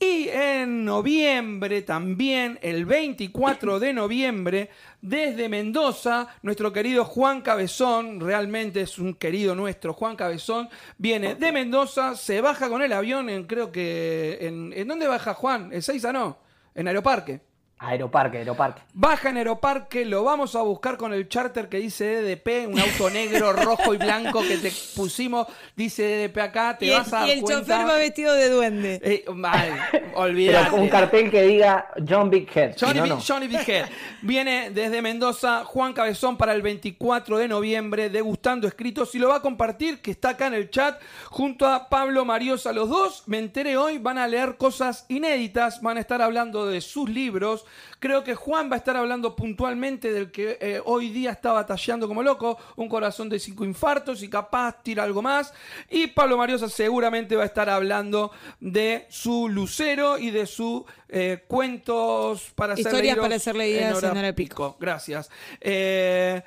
Y 0.00 0.28
en 0.28 0.84
noviembre 0.84 1.82
también, 1.82 2.56
el 2.62 2.84
24 2.84 3.80
de 3.80 3.92
noviembre, 3.92 4.70
desde 5.02 5.48
Mendoza, 5.48 6.28
nuestro 6.42 6.72
querido 6.72 7.04
Juan 7.04 7.40
Cabezón, 7.40 8.20
realmente 8.20 8.82
es 8.82 9.00
un 9.00 9.14
querido 9.14 9.56
nuestro, 9.56 9.92
Juan 9.94 10.14
Cabezón, 10.14 10.68
viene 10.98 11.34
de 11.34 11.50
Mendoza, 11.50 12.14
se 12.14 12.40
baja 12.40 12.68
con 12.68 12.80
el 12.80 12.92
avión 12.92 13.28
en, 13.28 13.44
creo 13.44 13.72
que, 13.72 14.38
¿en, 14.40 14.72
¿en 14.72 14.86
dónde 14.86 15.08
baja 15.08 15.34
Juan? 15.34 15.72
¿En 15.72 15.82
Seiza 15.82 16.12
no? 16.12 16.38
En 16.76 16.86
Aeroparque. 16.86 17.47
Aeroparque, 17.80 18.38
Aeroparque. 18.38 18.82
Baja 18.92 19.30
en 19.30 19.36
Aeroparque, 19.36 20.04
lo 20.04 20.24
vamos 20.24 20.56
a 20.56 20.62
buscar 20.62 20.96
con 20.96 21.12
el 21.12 21.28
charter 21.28 21.68
que 21.68 21.78
dice 21.78 22.22
DDP, 22.22 22.66
un 22.68 22.78
auto 22.78 23.08
negro, 23.08 23.52
rojo 23.54 23.94
y 23.94 23.98
blanco 23.98 24.40
que 24.42 24.56
te 24.58 24.72
pusimos, 24.96 25.46
dice 25.76 26.02
DDP 26.28 26.38
acá, 26.38 26.76
te 26.76 26.86
y 26.86 26.90
vas 26.90 27.06
el, 27.08 27.14
a 27.14 27.18
dar 27.20 27.28
y 27.28 27.32
el 27.32 27.40
cuenta. 27.40 27.60
chofer 27.60 27.88
va 27.88 27.96
vestido 27.96 28.34
de 28.34 28.48
duende. 28.50 29.00
Eh, 29.02 29.24
mal, 29.32 29.78
Pero 29.92 30.10
olvidate. 30.16 30.70
con 30.70 30.80
un 30.80 30.88
cartel 30.88 31.30
que 31.30 31.42
diga 31.42 31.88
John 32.08 32.30
Big 32.30 32.48
Head. 32.52 32.74
Johnny, 32.80 33.08
no. 33.08 33.20
Johnny 33.20 33.46
Big 33.46 33.68
Head. 33.68 33.86
Viene 34.22 34.70
desde 34.70 35.00
Mendoza 35.00 35.64
Juan 35.64 35.92
Cabezón 35.92 36.36
para 36.36 36.52
el 36.54 36.62
24 36.62 37.38
de 37.38 37.46
noviembre 37.46 38.10
degustando 38.10 38.66
escritos 38.66 39.14
y 39.14 39.18
lo 39.20 39.28
va 39.28 39.36
a 39.36 39.42
compartir 39.42 40.00
que 40.00 40.10
está 40.10 40.30
acá 40.30 40.48
en 40.48 40.54
el 40.54 40.70
chat 40.70 41.00
junto 41.26 41.66
a 41.66 41.88
Pablo 41.88 42.24
Mariosa. 42.24 42.72
Los 42.72 42.88
dos, 42.88 43.22
me 43.26 43.38
enteré 43.38 43.76
hoy, 43.76 43.98
van 43.98 44.18
a 44.18 44.26
leer 44.26 44.56
cosas 44.56 45.06
inéditas, 45.08 45.80
van 45.80 45.96
a 45.96 46.00
estar 46.00 46.20
hablando 46.22 46.66
de 46.66 46.80
sus 46.80 47.08
libros. 47.08 47.64
Creo 48.00 48.22
que 48.22 48.34
Juan 48.34 48.70
va 48.70 48.74
a 48.74 48.78
estar 48.78 48.96
hablando 48.96 49.34
puntualmente 49.34 50.12
del 50.12 50.30
que 50.30 50.58
eh, 50.60 50.80
hoy 50.84 51.10
día 51.10 51.32
está 51.32 51.52
batallando 51.52 52.06
como 52.06 52.22
loco, 52.22 52.58
un 52.76 52.88
corazón 52.88 53.28
de 53.28 53.38
cinco 53.38 53.64
infartos 53.64 54.22
y 54.22 54.28
capaz 54.28 54.82
tira 54.82 55.02
algo 55.02 55.20
más. 55.20 55.52
Y 55.90 56.08
Pablo 56.08 56.36
Mariosa 56.36 56.68
seguramente 56.68 57.34
va 57.34 57.42
a 57.42 57.46
estar 57.46 57.68
hablando 57.68 58.30
de 58.60 59.06
su 59.08 59.48
lucero 59.48 60.18
y 60.18 60.30
de 60.30 60.46
su 60.46 60.84
eh, 61.08 61.44
cuentos 61.48 62.52
para 62.54 62.74
hacer 62.74 62.86
Historias 62.86 63.18
para 63.18 63.36
hacer 63.36 63.56
leídas 63.56 64.02
en 64.02 64.16
hora 64.16 64.32
pico. 64.34 64.76
Gracias. 64.78 65.30
Eh, 65.60 66.42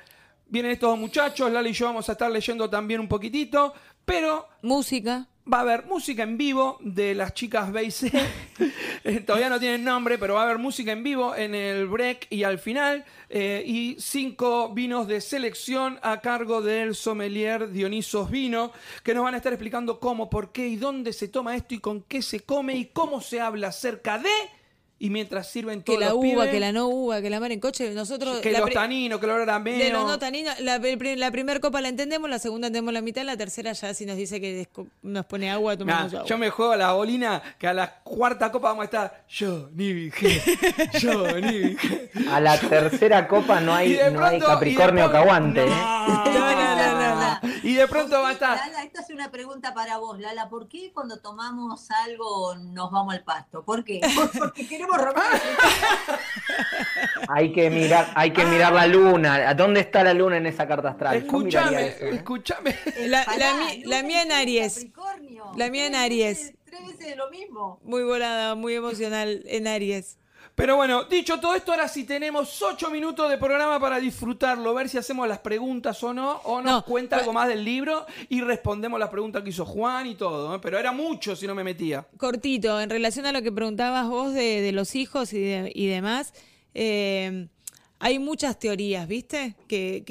vienen 0.46 0.72
estos 0.72 0.90
dos 0.90 0.98
muchachos, 0.98 1.50
Lali 1.50 1.70
y 1.70 1.72
yo 1.72 1.86
vamos 1.86 2.08
a 2.08 2.12
estar 2.12 2.30
leyendo 2.30 2.70
también 2.70 3.00
un 3.00 3.08
poquitito, 3.08 3.74
pero 4.04 4.48
Música. 4.62 5.26
Va 5.50 5.58
a 5.58 5.60
haber 5.62 5.86
música 5.86 6.22
en 6.22 6.38
vivo 6.38 6.78
de 6.80 7.16
las 7.16 7.34
chicas 7.34 7.72
B 7.72 7.84
y 7.84 7.90
C. 7.90 8.10
Eh, 9.04 9.18
Todavía 9.18 9.48
no 9.48 9.58
tienen 9.58 9.82
nombre, 9.82 10.16
pero 10.16 10.34
va 10.34 10.42
a 10.42 10.44
haber 10.44 10.58
música 10.58 10.92
en 10.92 11.02
vivo 11.02 11.34
en 11.34 11.56
el 11.56 11.88
break 11.88 12.28
y 12.30 12.44
al 12.44 12.60
final. 12.60 13.04
eh, 13.28 13.64
y 13.66 13.96
cinco 13.98 14.68
vinos 14.72 15.08
de 15.08 15.20
selección 15.20 15.98
a 16.02 16.20
cargo 16.20 16.62
del 16.62 16.94
sommelier 16.94 17.70
Dionisos 17.72 18.30
Vino, 18.30 18.70
que 19.02 19.12
nos 19.14 19.24
van 19.24 19.34
a 19.34 19.38
estar 19.38 19.52
explicando 19.52 19.98
cómo, 19.98 20.30
por 20.30 20.52
qué 20.52 20.68
y 20.68 20.76
dónde 20.76 21.12
se 21.12 21.26
toma 21.26 21.56
esto 21.56 21.74
y 21.74 21.80
con 21.80 22.02
qué 22.02 22.22
se 22.22 22.40
come 22.40 22.76
y 22.76 22.84
cómo 22.86 23.20
se 23.20 23.40
habla 23.40 23.68
acerca 23.68 24.18
de. 24.18 24.30
Y 25.04 25.10
mientras 25.10 25.50
sirven 25.50 25.80
Que 25.80 25.86
todos 25.86 25.98
la 25.98 26.06
los 26.10 26.14
uva, 26.18 26.24
pibes, 26.44 26.50
que 26.50 26.60
la 26.60 26.70
no 26.70 26.86
uva, 26.86 27.20
que 27.20 27.28
la 27.28 27.40
mar 27.40 27.50
en 27.50 27.58
coche. 27.58 27.92
Nosotros. 27.92 28.38
que 28.38 28.52
la 28.52 28.60
los 28.60 28.70
taninos, 28.70 29.18
que 29.18 29.26
el 29.26 29.32
olor 29.32 29.50
a 29.50 29.58
meo. 29.58 29.76
De 29.76 29.90
los 29.90 30.06
no 30.06 30.16
taninos, 30.16 30.60
la, 30.60 30.78
pri- 30.78 31.16
la 31.16 31.32
primera 31.32 31.58
copa 31.58 31.80
la 31.80 31.88
entendemos, 31.88 32.30
la 32.30 32.38
segunda 32.38 32.68
entendemos 32.68 32.94
la 32.94 33.00
mitad, 33.00 33.24
la 33.24 33.36
tercera 33.36 33.72
ya 33.72 33.94
si 33.94 34.06
nos 34.06 34.16
dice 34.16 34.40
que 34.40 34.68
nos 35.02 35.26
pone 35.26 35.50
agua, 35.50 35.72
Nah, 35.72 35.78
tomamos 35.78 36.14
agua. 36.14 36.24
yo 36.26 36.38
me 36.38 36.50
juego 36.50 36.70
a 36.70 36.76
la 36.76 36.92
bolina 36.92 37.42
que 37.58 37.66
a 37.66 37.74
la 37.74 37.94
cuarta 38.04 38.52
copa 38.52 38.68
vamos 38.68 38.82
a 38.82 38.84
estar 38.84 39.24
yo, 39.28 39.70
ni 39.74 39.92
vigé, 39.92 40.40
yo, 41.00 41.32
ni 41.40 41.58
vigé. 41.58 42.08
A 42.30 42.38
la 42.38 42.56
tercera 42.60 43.26
copa 43.26 43.58
no 43.60 43.74
hay, 43.74 43.98
no 44.12 44.24
hay 44.24 44.38
Capricornio 44.38 45.06
y 45.06 45.08
de 45.08 45.54
que. 45.54 45.72
Y 47.68 47.74
de 47.74 47.86
pronto 47.88 48.20
va 48.20 48.30
a 48.30 48.32
estar. 48.32 48.56
Lala, 48.56 48.84
esta 48.84 49.00
es 49.02 49.10
una 49.10 49.30
pregunta 49.30 49.72
para 49.74 49.98
vos, 49.98 50.18
Lala. 50.18 50.48
¿Por 50.48 50.68
qué 50.68 50.90
cuando 50.92 51.18
tomamos 51.20 51.90
algo 51.90 52.54
nos 52.56 52.90
vamos 52.90 53.14
al 53.14 53.22
pasto? 53.22 53.64
¿Por 53.64 53.84
qué? 53.84 54.00
Porque 54.38 54.66
queremos 54.66 54.91
Hay 57.28 57.52
que 57.52 57.70
mirar, 57.70 58.10
hay 58.14 58.32
que 58.32 58.44
mirar 58.44 58.72
la 58.72 58.86
luna. 58.86 59.48
¿A 59.48 59.54
¿Dónde 59.54 59.80
está 59.80 60.02
la 60.04 60.12
luna 60.12 60.36
en 60.36 60.46
esa 60.46 60.66
carta 60.66 60.90
astral? 60.90 61.16
Escúchame, 61.16 61.88
eso, 61.88 62.04
¿eh? 62.04 62.10
escúchame. 62.16 62.76
La, 63.06 63.24
Pará, 63.24 63.38
la 63.38 63.54
mi- 63.64 63.84
la 63.84 63.96
Luna 63.98 64.02
mía 64.08 64.22
en 64.22 64.32
Aries. 64.32 64.86
La 65.56 65.70
mía 65.70 65.86
en 65.86 65.92
Tres 65.92 66.02
Aries. 66.02 66.38
veces- 66.38 66.54
Tres 66.64 66.86
veces 66.86 67.06
de 67.06 67.16
lo 67.16 67.30
mismo. 67.30 67.80
Muy 67.84 68.02
volada, 68.02 68.54
muy 68.54 68.74
emocional 68.74 69.42
en 69.46 69.66
Aries. 69.66 70.18
Pero 70.54 70.76
bueno, 70.76 71.04
dicho 71.04 71.40
todo 71.40 71.54
esto, 71.54 71.72
ahora 71.72 71.88
sí 71.88 72.04
tenemos 72.04 72.60
ocho 72.62 72.90
minutos 72.90 73.30
de 73.30 73.38
programa 73.38 73.80
para 73.80 73.98
disfrutarlo, 73.98 74.74
ver 74.74 74.88
si 74.88 74.98
hacemos 74.98 75.26
las 75.26 75.38
preguntas 75.38 76.02
o 76.04 76.12
no, 76.12 76.32
o 76.44 76.60
nos 76.60 76.72
No, 76.72 76.84
cuenta 76.84 77.16
algo 77.16 77.32
más 77.32 77.48
del 77.48 77.64
libro 77.64 78.04
y 78.28 78.42
respondemos 78.42 79.00
las 79.00 79.08
preguntas 79.08 79.42
que 79.42 79.48
hizo 79.50 79.64
Juan 79.64 80.06
y 80.06 80.14
todo. 80.14 80.54
¿eh? 80.54 80.58
Pero 80.60 80.78
era 80.78 80.92
mucho 80.92 81.34
si 81.36 81.46
no 81.46 81.54
me 81.54 81.64
metía. 81.64 82.06
Cortito, 82.18 82.80
en 82.80 82.90
relación 82.90 83.24
a 83.26 83.32
lo 83.32 83.40
que 83.42 83.50
preguntabas 83.50 84.06
vos 84.08 84.34
de, 84.34 84.60
de 84.60 84.72
los 84.72 84.94
hijos 84.94 85.32
y, 85.32 85.40
de- 85.40 85.72
y 85.74 85.86
demás, 85.86 86.34
eh, 86.74 87.48
hay 88.04 88.18
muchas 88.18 88.58
teorías, 88.58 89.06
¿viste? 89.06 89.54
Que, 89.68 90.02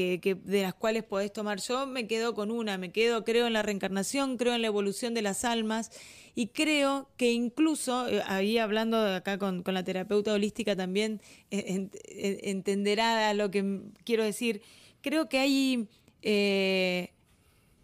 de 0.46 0.62
las 0.62 0.74
cuales 0.74 1.04
podés 1.04 1.34
tomar. 1.34 1.60
Yo 1.60 1.86
me 1.88 2.08
quedo 2.08 2.34
con 2.34 2.50
una, 2.50 2.78
me 2.78 2.94
quedo, 2.94 3.26
creo 3.26 3.48
en 3.48 3.52
la 3.54 3.64
reencarnación, 3.64 4.38
creo 4.38 4.54
en 4.56 4.62
la 4.62 4.68
evolución 4.68 5.14
de 5.14 5.22
las 5.22 5.44
almas 5.44 5.92
y 6.34 6.48
creo 6.48 7.10
que 7.18 7.34
incluso, 7.34 8.08
eh, 8.08 8.22
ahí 8.28 8.58
hablando 8.58 8.98
acá 9.14 9.38
con, 9.38 9.62
la 9.66 9.84
terapeuta 9.84 10.32
holística 10.32 10.74
también 10.74 11.20
eh, 11.52 11.66
en- 11.68 11.92
en- 12.06 12.38
entenderá 12.44 13.34
lo 13.34 13.52
que 13.52 13.82
quiero 14.06 14.24
decir, 14.24 14.62
creo 15.02 15.28
que 15.28 15.40
hay... 15.40 15.88
eh, 16.22 17.12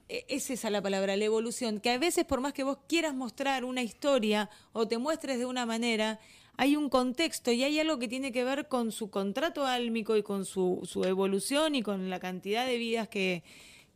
e- 0.08 0.24
es 0.30 0.50
esa 0.50 0.70
la 0.70 0.82
palabra, 0.82 1.18
la 1.18 1.26
evolución, 1.26 1.82
que 1.82 1.90
a 1.90 1.98
veces 1.98 2.24
por 2.24 2.40
más 2.40 2.54
que 2.54 2.64
vos 2.64 2.78
quieras 2.88 3.14
mostrar 3.14 3.66
una 3.66 3.84
historia 3.84 4.50
o 4.72 4.88
te 4.88 4.98
muestres 4.98 5.38
de 5.38 5.46
una 5.46 5.66
manera, 5.66 6.22
hay 6.58 6.76
un 6.76 6.90
contexto 6.90 7.52
y 7.52 7.64
hay 7.64 7.80
algo 7.80 8.00
que 8.00 8.08
tiene 8.08 8.32
que 8.32 8.44
ver 8.44 8.68
con 8.68 8.92
su 8.92 9.10
contrato 9.10 9.66
álmico 9.66 10.18
y 10.18 10.24
con 10.24 10.46
su, 10.46 10.82
su 10.84 11.06
evolución 11.06 11.76
y 11.76 11.84
con 11.84 12.10
la 12.10 12.20
cantidad 12.20 12.66
de 12.66 12.78
vidas 12.78 13.08
que, 13.08 13.44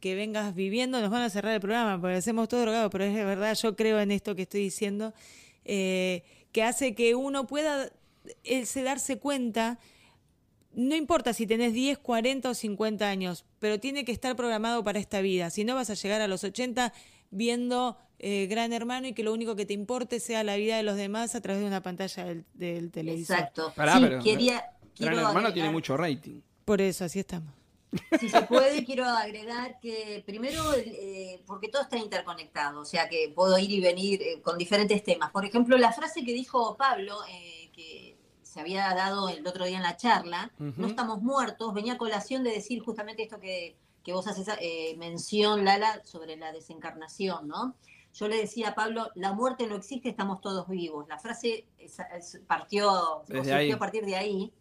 vengas 0.01 0.55
viviendo. 0.55 1.01
Nos 1.01 1.09
van 1.09 1.23
a 1.23 1.29
cerrar 1.29 1.53
el 1.53 1.59
programa 1.59 1.99
porque 1.99 2.15
hacemos 2.15 2.47
todo 2.47 2.61
drogado, 2.61 2.89
pero 2.89 3.03
es 3.03 3.13
verdad, 3.13 3.55
yo 3.55 3.75
creo 3.75 3.99
en 3.99 4.11
esto 4.11 4.35
que 4.35 4.43
estoy 4.43 4.61
diciendo, 4.61 5.13
eh, 5.65 6.23
que 6.51 6.63
hace 6.63 6.95
que 6.95 7.15
uno 7.15 7.47
pueda 7.47 7.91
él 8.43 8.67
se 8.67 8.83
darse 8.83 9.17
cuenta 9.17 9.79
no 10.73 10.95
importa 10.95 11.33
si 11.33 11.47
tenés 11.47 11.73
10, 11.73 11.97
40 11.97 12.49
o 12.49 12.53
50 12.53 13.09
años, 13.09 13.45
pero 13.59 13.79
tiene 13.79 14.05
que 14.05 14.11
estar 14.11 14.35
programado 14.35 14.83
para 14.83 14.99
esta 14.99 15.19
vida. 15.21 15.49
Si 15.49 15.65
no 15.65 15.75
vas 15.75 15.89
a 15.89 15.95
llegar 15.95 16.21
a 16.21 16.27
los 16.27 16.43
80 16.43 16.93
viendo 17.29 17.97
eh, 18.23 18.47
Gran 18.47 18.71
Hermano 18.71 19.07
y 19.07 19.13
que 19.13 19.23
lo 19.23 19.33
único 19.33 19.55
que 19.55 19.65
te 19.65 19.73
importe 19.73 20.19
sea 20.19 20.43
la 20.43 20.55
vida 20.55 20.77
de 20.77 20.83
los 20.83 20.95
demás 20.95 21.35
a 21.35 21.41
través 21.41 21.61
de 21.61 21.67
una 21.67 21.81
pantalla 21.81 22.23
del, 22.25 22.45
del 22.53 22.91
televisor. 22.91 23.35
Exacto. 23.37 23.73
Pará, 23.75 23.95
sí, 23.97 23.99
pero- 24.03 24.23
quería, 24.23 24.63
Gran 24.99 25.13
Hermano 25.15 25.29
agregar- 25.39 25.53
tiene 25.53 25.69
mucho 25.71 25.97
rating. 25.97 26.41
Por 26.65 26.79
eso, 26.81 27.03
así 27.05 27.19
estamos. 27.19 27.53
Si 28.21 28.29
se 28.29 28.41
puede, 28.43 28.85
quiero 28.85 29.03
agregar 29.05 29.77
que 29.81 30.23
primero, 30.25 30.61
eh, 30.77 31.41
porque 31.45 31.67
todo 31.67 31.81
está 31.81 31.97
interconectado, 31.97 32.79
o 32.79 32.85
sea 32.85 33.09
que 33.09 33.33
puedo 33.35 33.57
ir 33.59 33.69
y 33.69 33.81
venir 33.81 34.21
eh, 34.21 34.39
con 34.41 34.57
diferentes 34.57 35.03
temas. 35.03 35.29
Por 35.31 35.43
ejemplo, 35.43 35.77
la 35.77 35.91
frase 35.91 36.23
que 36.23 36.31
dijo 36.31 36.77
Pablo, 36.77 37.17
eh, 37.29 37.69
que 37.75 38.15
se 38.43 38.61
había 38.61 38.93
dado 38.93 39.27
el 39.27 39.45
otro 39.45 39.65
día 39.65 39.75
en 39.77 39.83
la 39.83 39.97
charla, 39.97 40.51
no 40.57 40.87
estamos 40.87 41.21
muertos, 41.21 41.73
venía 41.73 41.93
a 41.93 41.97
colación 41.97 42.43
de 42.43 42.51
decir 42.51 42.81
justamente 42.81 43.23
esto 43.23 43.39
que, 43.41 43.75
que 44.05 44.13
vos 44.13 44.25
haces 44.27 44.47
eh, 44.61 44.95
mención, 44.97 45.65
Lala, 45.65 46.01
sobre 46.05 46.37
la 46.37 46.51
desencarnación, 46.53 47.47
¿no? 47.49 47.75
Yo 48.13 48.27
le 48.27 48.37
decía 48.37 48.69
a 48.69 48.75
Pablo, 48.75 49.09
la 49.15 49.33
muerte 49.33 49.67
no 49.67 49.75
existe, 49.75 50.09
estamos 50.09 50.41
todos 50.41 50.67
vivos. 50.67 51.07
La 51.07 51.17
frase 51.17 51.65
es- 51.77 51.97
es- 52.17 52.41
partió, 52.47 53.23
surgió 53.25 53.75
a 53.75 53.79
partir 53.79 54.05
de 54.05 54.15
ahí. 54.15 54.53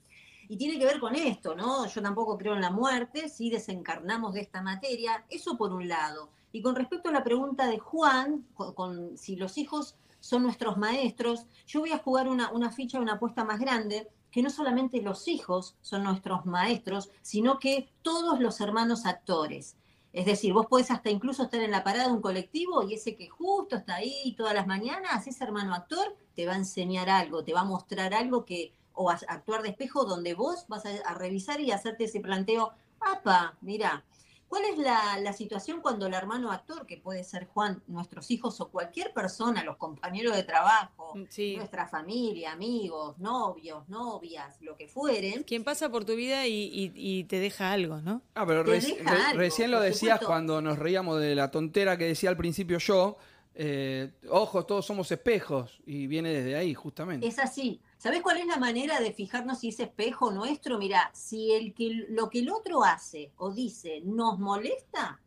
Y 0.48 0.56
tiene 0.56 0.78
que 0.78 0.84
ver 0.84 0.98
con 0.98 1.14
esto, 1.14 1.54
¿no? 1.54 1.86
Yo 1.86 2.02
tampoco 2.02 2.36
creo 2.36 2.54
en 2.54 2.60
la 2.60 2.70
muerte, 2.70 3.28
sí 3.28 3.50
desencarnamos 3.50 4.34
de 4.34 4.40
esta 4.40 4.62
materia, 4.62 5.24
eso 5.30 5.56
por 5.56 5.72
un 5.72 5.86
lado. 5.88 6.30
Y 6.52 6.60
con 6.62 6.74
respecto 6.74 7.08
a 7.08 7.12
la 7.12 7.22
pregunta 7.22 7.68
de 7.68 7.78
Juan, 7.78 8.46
con, 8.54 8.74
con 8.74 9.16
si 9.16 9.36
los 9.36 9.58
hijos 9.58 9.94
son 10.18 10.42
nuestros 10.42 10.76
maestros, 10.76 11.46
yo 11.66 11.80
voy 11.80 11.92
a 11.92 11.98
jugar 11.98 12.28
una, 12.28 12.50
una 12.50 12.70
ficha, 12.72 12.98
una 13.00 13.14
apuesta 13.14 13.44
más 13.44 13.60
grande, 13.60 14.08
que 14.32 14.42
no 14.42 14.50
solamente 14.50 15.00
los 15.02 15.26
hijos 15.28 15.76
son 15.80 16.02
nuestros 16.04 16.46
maestros, 16.46 17.10
sino 17.22 17.58
que 17.58 17.88
todos 18.02 18.40
los 18.40 18.60
hermanos 18.60 19.06
actores. 19.06 19.76
Es 20.12 20.26
decir, 20.26 20.52
vos 20.52 20.66
podés 20.66 20.90
hasta 20.90 21.10
incluso 21.10 21.44
estar 21.44 21.60
en 21.60 21.70
la 21.70 21.84
parada 21.84 22.06
de 22.06 22.12
un 22.12 22.20
colectivo 22.20 22.82
y 22.82 22.94
ese 22.94 23.16
que 23.16 23.28
justo 23.28 23.76
está 23.76 23.96
ahí 23.96 24.34
todas 24.36 24.54
las 24.54 24.66
mañanas, 24.66 25.26
ese 25.26 25.44
hermano 25.44 25.74
actor 25.74 26.16
te 26.34 26.46
va 26.46 26.54
a 26.54 26.56
enseñar 26.56 27.08
algo, 27.08 27.44
te 27.44 27.52
va 27.52 27.60
a 27.60 27.64
mostrar 27.64 28.12
algo 28.14 28.44
que, 28.44 28.72
o 28.92 29.10
a 29.10 29.18
actuar 29.28 29.62
de 29.62 29.68
espejo 29.68 30.04
donde 30.04 30.34
vos 30.34 30.66
vas 30.68 30.84
a, 30.84 30.90
a 31.06 31.14
revisar 31.14 31.60
y 31.60 31.70
hacerte 31.70 32.04
ese 32.04 32.20
planteo, 32.20 32.72
apa, 33.00 33.56
mira, 33.60 34.04
¿cuál 34.50 34.64
es 34.64 34.76
la, 34.78 35.18
la 35.22 35.32
situación 35.32 35.80
cuando 35.80 36.06
el 36.06 36.12
hermano 36.14 36.50
actor, 36.52 36.84
que 36.84 36.98
puede 36.98 37.24
ser 37.24 37.46
Juan, 37.46 37.82
nuestros 37.86 38.30
hijos 38.30 38.60
o 38.60 38.68
cualquier 38.68 39.14
persona, 39.14 39.64
los 39.64 39.76
compañeros 39.78 40.34
de 40.36 40.42
trabajo, 40.42 41.14
Sí. 41.30 41.54
nuestra 41.56 41.86
familia, 41.86 42.52
amigos, 42.52 43.16
novios, 43.18 43.88
novias, 43.88 44.60
lo 44.60 44.76
que 44.76 44.88
fueren, 44.88 45.44
Quien 45.44 45.64
pasa 45.64 45.88
por 45.88 46.04
tu 46.04 46.16
vida 46.16 46.46
y, 46.46 46.52
y- 46.52 46.92
y 46.94 47.24
te 47.24 47.38
deja 47.38 47.72
algo, 47.72 48.00
¿no? 48.02 48.20
Ah, 48.34 48.44
pero 48.44 48.62
re- 48.64 48.80
algo, 49.06 49.38
recién 49.38 49.70
lo 49.70 49.80
decías 49.80 50.14
supuesto. 50.18 50.26
cuando 50.26 50.60
nos 50.60 50.78
reíamos 50.78 51.20
de 51.20 51.34
la 51.36 51.50
tontera 51.50 51.96
que 51.96 52.04
decía 52.06 52.28
al 52.28 52.36
principio 52.36 52.78
yo. 52.78 53.16
eh, 53.62 54.12
ojos, 54.30 54.66
todos 54.66 54.86
somos 54.86 55.10
espejos. 55.10 55.80
Y 55.84 56.06
viene 56.06 56.30
desde 56.30 56.56
ahí, 56.56 56.72
justamente. 56.72 57.26
Es 57.26 57.38
así. 57.38 57.80
¿Sabés 58.00 58.22
cuál 58.22 58.38
es 58.38 58.46
la 58.46 58.56
manera 58.56 58.98
de 58.98 59.12
fijarnos 59.12 59.58
si 59.58 59.68
ese 59.68 59.82
espejo 59.82 60.30
nuestro? 60.30 60.78
Mira, 60.78 61.10
si 61.12 61.52
el 61.52 61.74
que, 61.74 62.06
lo 62.08 62.30
que 62.30 62.38
el 62.38 62.48
otro 62.50 62.82
hace 62.82 63.30
o 63.36 63.50
dice 63.52 64.00
nos 64.06 64.38
molesta, 64.38 65.20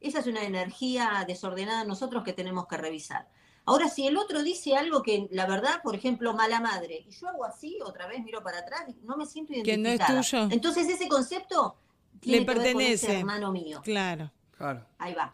esa 0.00 0.18
es 0.18 0.26
una 0.26 0.42
energía 0.42 1.24
desordenada 1.24 1.82
en 1.82 1.88
nosotros 1.88 2.24
que 2.24 2.32
tenemos 2.32 2.66
que 2.66 2.78
revisar. 2.78 3.28
Ahora, 3.64 3.88
si 3.88 4.08
el 4.08 4.16
otro 4.16 4.42
dice 4.42 4.76
algo 4.76 5.02
que, 5.02 5.28
la 5.30 5.46
verdad, 5.46 5.80
por 5.84 5.94
ejemplo, 5.94 6.34
mala 6.34 6.58
madre, 6.60 7.04
y 7.06 7.12
yo 7.12 7.28
hago 7.28 7.44
así, 7.44 7.78
otra 7.84 8.08
vez 8.08 8.24
miro 8.24 8.42
para 8.42 8.58
atrás, 8.58 8.82
y 8.88 9.06
no 9.06 9.16
me 9.16 9.24
siento 9.24 9.52
Que 9.52 9.74
identificada. 9.74 10.12
no 10.14 10.20
es 10.20 10.28
tuyo. 10.30 10.48
Entonces 10.50 10.88
ese 10.88 11.06
concepto 11.06 11.76
tiene 12.18 12.40
Le 12.40 12.46
que 12.46 12.54
ver 12.58 12.72
con 12.72 12.80
ese 12.82 13.06
pertenece. 13.06 13.18
hermano 13.20 13.52
mío. 13.52 13.80
Claro. 13.84 14.32
Claro. 14.56 14.84
Ahí 14.98 15.14
va. 15.14 15.32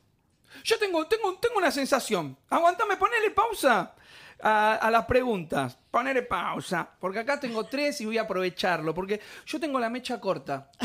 Yo 0.62 0.78
tengo, 0.78 1.06
tengo, 1.06 1.34
tengo 1.38 1.56
una 1.56 1.70
sensación. 1.70 2.36
Aguantame, 2.50 2.98
ponele 2.98 3.30
pausa 3.30 3.94
a, 4.42 4.74
a 4.76 4.90
las 4.90 5.06
preguntas. 5.06 5.78
Ponele 5.90 6.22
pausa. 6.22 6.88
Porque 7.00 7.20
acá 7.20 7.38
tengo 7.40 7.64
tres 7.64 8.00
y 8.00 8.06
voy 8.06 8.18
a 8.18 8.22
aprovecharlo. 8.22 8.92
Porque 8.94 9.20
yo 9.46 9.58
tengo 9.60 9.78
la 9.80 9.88
mecha 9.88 10.20
corta. 10.20 10.70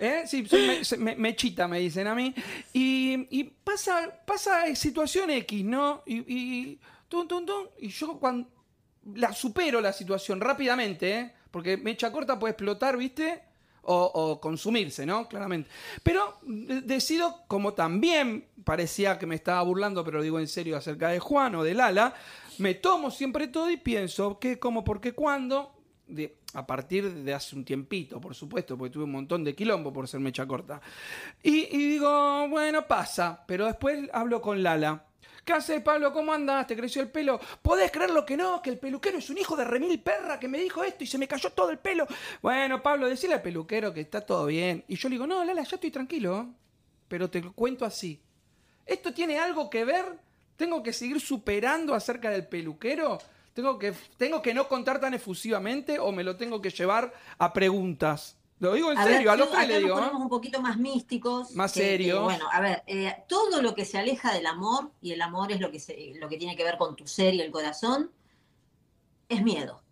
¿Eh? 0.00 0.24
Sí, 0.26 0.46
soy 0.46 0.98
me- 0.98 1.16
mechita, 1.16 1.68
me 1.68 1.78
dicen 1.78 2.06
a 2.06 2.14
mí. 2.14 2.34
Y, 2.72 3.26
y 3.30 3.44
pasa, 3.44 4.10
pasa 4.26 4.74
situación 4.74 5.30
X, 5.30 5.64
¿no? 5.64 6.02
Y, 6.06 6.24
y, 6.26 6.80
tum, 7.08 7.28
tum, 7.28 7.46
tum, 7.46 7.66
y 7.78 7.88
yo 7.88 8.18
cuando 8.18 8.48
la 9.14 9.32
supero 9.32 9.80
la 9.80 9.92
situación 9.92 10.40
rápidamente, 10.40 11.18
¿eh? 11.18 11.32
Porque 11.50 11.76
mecha 11.76 12.10
corta 12.10 12.38
puede 12.38 12.52
explotar, 12.52 12.96
¿viste? 12.96 13.42
O, 13.84 14.38
consumirse, 14.40 15.04
¿no? 15.04 15.28
Claramente. 15.28 15.68
Pero 16.02 16.38
de- 16.42 16.82
decido, 16.82 17.42
como 17.48 17.74
también 17.74 18.46
parecía 18.64 19.18
que 19.18 19.26
me 19.26 19.34
estaba 19.34 19.60
burlando, 19.62 20.04
pero 20.04 20.18
lo 20.18 20.22
digo 20.22 20.38
en 20.38 20.46
serio 20.46 20.76
acerca 20.76 21.08
de 21.08 21.18
Juan 21.18 21.56
o 21.56 21.64
de 21.64 21.74
Lala, 21.74 22.14
me 22.58 22.74
tomo 22.74 23.10
siempre 23.10 23.48
todo 23.48 23.70
y 23.70 23.76
pienso 23.76 24.38
qué, 24.38 24.58
cómo, 24.58 24.84
por 24.84 25.00
qué, 25.00 25.12
cuándo. 25.12 25.74
De, 26.06 26.36
a 26.54 26.66
partir 26.66 27.10
de 27.10 27.32
hace 27.32 27.56
un 27.56 27.64
tiempito, 27.64 28.20
por 28.20 28.34
supuesto, 28.34 28.76
porque 28.76 28.92
tuve 28.92 29.04
un 29.04 29.12
montón 29.12 29.42
de 29.42 29.54
quilombo 29.54 29.92
por 29.92 30.06
ser 30.06 30.20
mecha 30.20 30.46
corta. 30.46 30.80
Y 31.42 31.64
digo, 31.76 32.46
bueno, 32.48 32.86
pasa, 32.86 33.42
pero 33.46 33.66
después 33.66 34.08
hablo 34.12 34.40
con 34.42 34.62
Lala. 34.62 35.06
¿Qué 35.44 35.52
haces, 35.52 35.82
Pablo? 35.82 36.12
¿Cómo 36.12 36.32
andas? 36.32 36.68
¿Te 36.68 36.76
creció 36.76 37.02
el 37.02 37.10
pelo? 37.10 37.40
¿Podés 37.62 37.90
creer 37.90 38.10
lo 38.10 38.24
que 38.24 38.36
no? 38.36 38.62
Que 38.62 38.70
el 38.70 38.78
peluquero 38.78 39.18
es 39.18 39.28
un 39.28 39.38
hijo 39.38 39.56
de 39.56 39.64
remil 39.64 40.00
perra 40.00 40.38
que 40.38 40.46
me 40.46 40.58
dijo 40.58 40.84
esto 40.84 41.02
y 41.02 41.06
se 41.08 41.18
me 41.18 41.26
cayó 41.26 41.50
todo 41.50 41.70
el 41.70 41.78
pelo. 41.78 42.06
Bueno, 42.40 42.80
Pablo, 42.80 43.08
decirle 43.08 43.34
al 43.34 43.42
peluquero 43.42 43.92
que 43.92 44.02
está 44.02 44.20
todo 44.20 44.46
bien. 44.46 44.84
Y 44.86 44.94
yo 44.94 45.08
le 45.08 45.14
digo, 45.16 45.26
no, 45.26 45.44
Lala, 45.44 45.64
ya 45.64 45.74
estoy 45.74 45.90
tranquilo. 45.90 46.48
Pero 47.08 47.28
te 47.28 47.42
cuento 47.42 47.84
así. 47.84 48.20
¿Esto 48.86 49.12
tiene 49.12 49.38
algo 49.38 49.68
que 49.68 49.84
ver? 49.84 50.04
¿Tengo 50.56 50.80
que 50.80 50.92
seguir 50.92 51.20
superando 51.20 51.92
acerca 51.92 52.30
del 52.30 52.46
peluquero? 52.46 53.18
¿Tengo 53.52 53.80
que, 53.80 53.92
¿Tengo 54.16 54.40
que 54.40 54.54
no 54.54 54.68
contar 54.68 55.00
tan 55.00 55.12
efusivamente 55.12 55.98
o 55.98 56.12
me 56.12 56.22
lo 56.22 56.36
tengo 56.36 56.62
que 56.62 56.70
llevar 56.70 57.12
a 57.38 57.52
preguntas? 57.52 58.36
Lo 58.62 58.74
digo 58.74 58.92
en 58.92 58.98
A 58.98 59.04
ver, 59.04 59.14
serio, 59.14 59.32
a 59.32 59.36
lo 59.36 59.44
yo- 59.46 59.50
que 59.50 59.56
acá 59.56 59.66
le 59.66 59.74
nos 59.74 59.82
digo. 59.82 59.94
¿eh? 59.96 59.98
ponemos 60.02 60.22
un 60.22 60.28
poquito 60.28 60.60
más 60.62 60.76
místicos. 60.76 61.50
Más 61.56 61.72
serios. 61.72 62.22
bueno, 62.22 62.46
a 62.52 62.60
ver, 62.60 62.84
eh, 62.86 63.24
todo 63.28 63.60
lo 63.60 63.74
que 63.74 63.84
se 63.84 63.98
aleja 63.98 64.32
del 64.32 64.46
amor, 64.46 64.92
y 65.00 65.10
el 65.10 65.20
amor 65.20 65.50
es 65.50 65.58
lo 65.60 65.72
que, 65.72 65.80
se- 65.80 66.12
lo 66.14 66.28
que 66.28 66.36
tiene 66.36 66.54
que 66.56 66.62
ver 66.62 66.78
con 66.78 66.94
tu 66.94 67.04
ser 67.08 67.34
y 67.34 67.40
el 67.40 67.50
corazón, 67.50 68.12
es 69.28 69.42
miedo. 69.42 69.82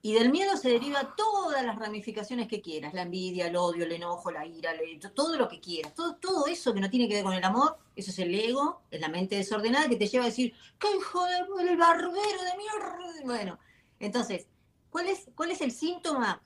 Y 0.00 0.14
del 0.14 0.30
miedo 0.30 0.56
se 0.56 0.70
deriva 0.70 1.14
todas 1.14 1.62
las 1.62 1.76
ramificaciones 1.78 2.48
que 2.48 2.62
quieras, 2.62 2.94
la 2.94 3.02
envidia, 3.02 3.48
el 3.48 3.56
odio, 3.56 3.84
el 3.84 3.92
enojo, 3.92 4.30
la 4.30 4.46
ira, 4.46 4.70
el- 4.72 4.98
todo 5.12 5.36
lo 5.36 5.46
que 5.46 5.60
quieras. 5.60 5.92
Todo, 5.94 6.16
todo 6.16 6.46
eso 6.46 6.72
que 6.72 6.80
no 6.80 6.88
tiene 6.88 7.08
que 7.08 7.16
ver 7.16 7.24
con 7.24 7.34
el 7.34 7.44
amor, 7.44 7.76
eso 7.96 8.10
es 8.12 8.18
el 8.20 8.34
ego, 8.34 8.80
es 8.90 8.98
la 8.98 9.08
mente 9.10 9.36
desordenada 9.36 9.90
que 9.90 9.96
te 9.96 10.06
lleva 10.06 10.24
a 10.24 10.28
decir, 10.28 10.54
¡qué 10.78 10.88
hijo 10.96 11.22
de 11.26 11.38
el 11.70 11.76
barbero 11.76 12.12
de 12.14 12.56
mierda! 12.56 12.98
Bueno, 13.26 13.58
entonces, 14.00 14.46
¿cuál 14.88 15.08
es, 15.08 15.28
cuál 15.34 15.50
es 15.50 15.60
el 15.60 15.70
síntoma? 15.72 16.40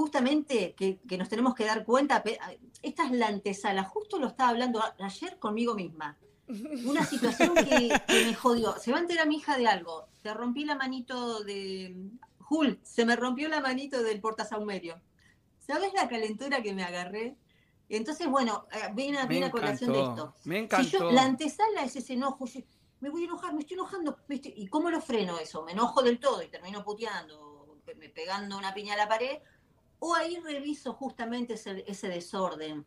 Justamente 0.00 0.74
que, 0.74 0.98
que 1.08 1.16
nos 1.16 1.30
tenemos 1.30 1.54
que 1.54 1.64
dar 1.64 1.82
cuenta, 1.82 2.22
pe- 2.22 2.38
esta 2.82 3.06
es 3.06 3.12
la 3.12 3.28
antesala, 3.28 3.82
justo 3.82 4.18
lo 4.18 4.26
estaba 4.26 4.50
hablando 4.50 4.82
ayer 5.00 5.38
conmigo 5.38 5.74
misma. 5.74 6.18
Una 6.84 7.02
situación 7.06 7.54
que, 7.54 7.88
que 8.06 8.24
me 8.26 8.34
jodió. 8.34 8.76
Se 8.78 8.92
va 8.92 8.98
a 8.98 9.00
enterar 9.00 9.26
mi 9.26 9.36
hija 9.36 9.56
de 9.56 9.66
algo. 9.66 10.08
Te 10.20 10.34
rompí 10.34 10.66
la 10.66 10.74
manito 10.74 11.42
de. 11.44 11.96
Jul, 12.40 12.78
se 12.82 13.06
me 13.06 13.16
rompió 13.16 13.48
la 13.48 13.60
manito 13.62 14.02
del 14.02 14.20
portasaumerio. 14.20 15.00
¿Sabes 15.66 15.94
la 15.94 16.06
calentura 16.10 16.60
que 16.62 16.74
me 16.74 16.84
agarré? 16.84 17.34
Entonces, 17.88 18.26
bueno, 18.28 18.66
eh, 18.72 18.90
viene, 18.94 19.22
Me 19.22 19.28
viene 19.28 19.46
a 19.46 19.50
colación 19.50 19.94
de 19.94 20.00
esto. 20.02 20.34
me 20.44 20.56
Si 20.58 20.64
encantó. 20.64 20.88
yo, 20.98 21.10
la 21.10 21.22
antesala 21.22 21.84
es 21.84 21.96
ese 21.96 22.12
enojo. 22.12 22.44
yo, 22.44 22.60
me 23.00 23.08
voy 23.08 23.22
a 23.22 23.24
enojar, 23.24 23.54
me 23.54 23.60
estoy 23.60 23.76
enojando. 23.76 24.18
me 24.28 24.34
estoy- 24.34 24.52
¿Y 24.58 24.66
cómo 24.68 24.90
lo 24.90 25.00
freno 25.00 25.38
eso? 25.38 25.64
Me 25.64 25.72
enojo 25.72 26.02
del 26.02 26.20
todo 26.20 26.42
y 26.42 26.48
termino 26.48 26.84
puteando. 26.84 27.78
pe- 27.86 27.94
pegando 28.10 28.58
una 28.58 28.74
piña 28.74 28.92
a 28.94 28.96
la 28.98 29.08
pared, 29.08 29.38
o 30.06 30.14
ahí 30.14 30.38
reviso 30.40 30.92
justamente 30.92 31.54
ese, 31.54 31.84
ese 31.86 32.08
desorden. 32.08 32.84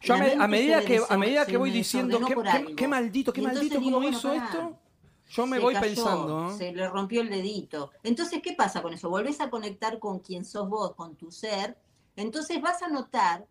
Yo 0.00 0.14
a, 0.14 0.18
me- 0.18 0.48
medida 0.48 0.82
que, 0.84 1.00
a 1.08 1.16
medida 1.16 1.46
que 1.46 1.56
voy 1.56 1.70
diciendo, 1.70 2.20
qué, 2.76 2.86
maldito, 2.88 3.32
qué 3.32 3.42
maldito, 3.42 3.78
digo, 3.78 3.84
cómo 3.84 3.96
bueno, 3.98 4.16
hizo 4.16 4.28
pará, 4.28 4.44
esto, 4.44 4.78
yo 5.30 5.46
me 5.46 5.56
se 5.56 5.62
voy 5.62 5.74
cayó, 5.74 5.86
pensando. 5.86 6.50
¿eh? 6.50 6.58
Se 6.58 6.72
le 6.72 6.88
rompió 6.88 7.20
el 7.22 7.30
dedito. 7.30 7.90
Entonces, 8.02 8.40
¿qué 8.42 8.52
pasa 8.52 8.82
con 8.82 8.92
eso? 8.94 9.08
Volvés 9.10 9.40
a 9.40 9.50
conectar 9.50 9.98
con 9.98 10.20
quien 10.20 10.44
sos 10.44 10.68
vos, 10.68 10.94
con 10.94 11.16
tu 11.16 11.30
ser. 11.30 11.78
Entonces 12.16 12.60
vas 12.60 12.82
a 12.82 12.88
notar, 12.88 13.46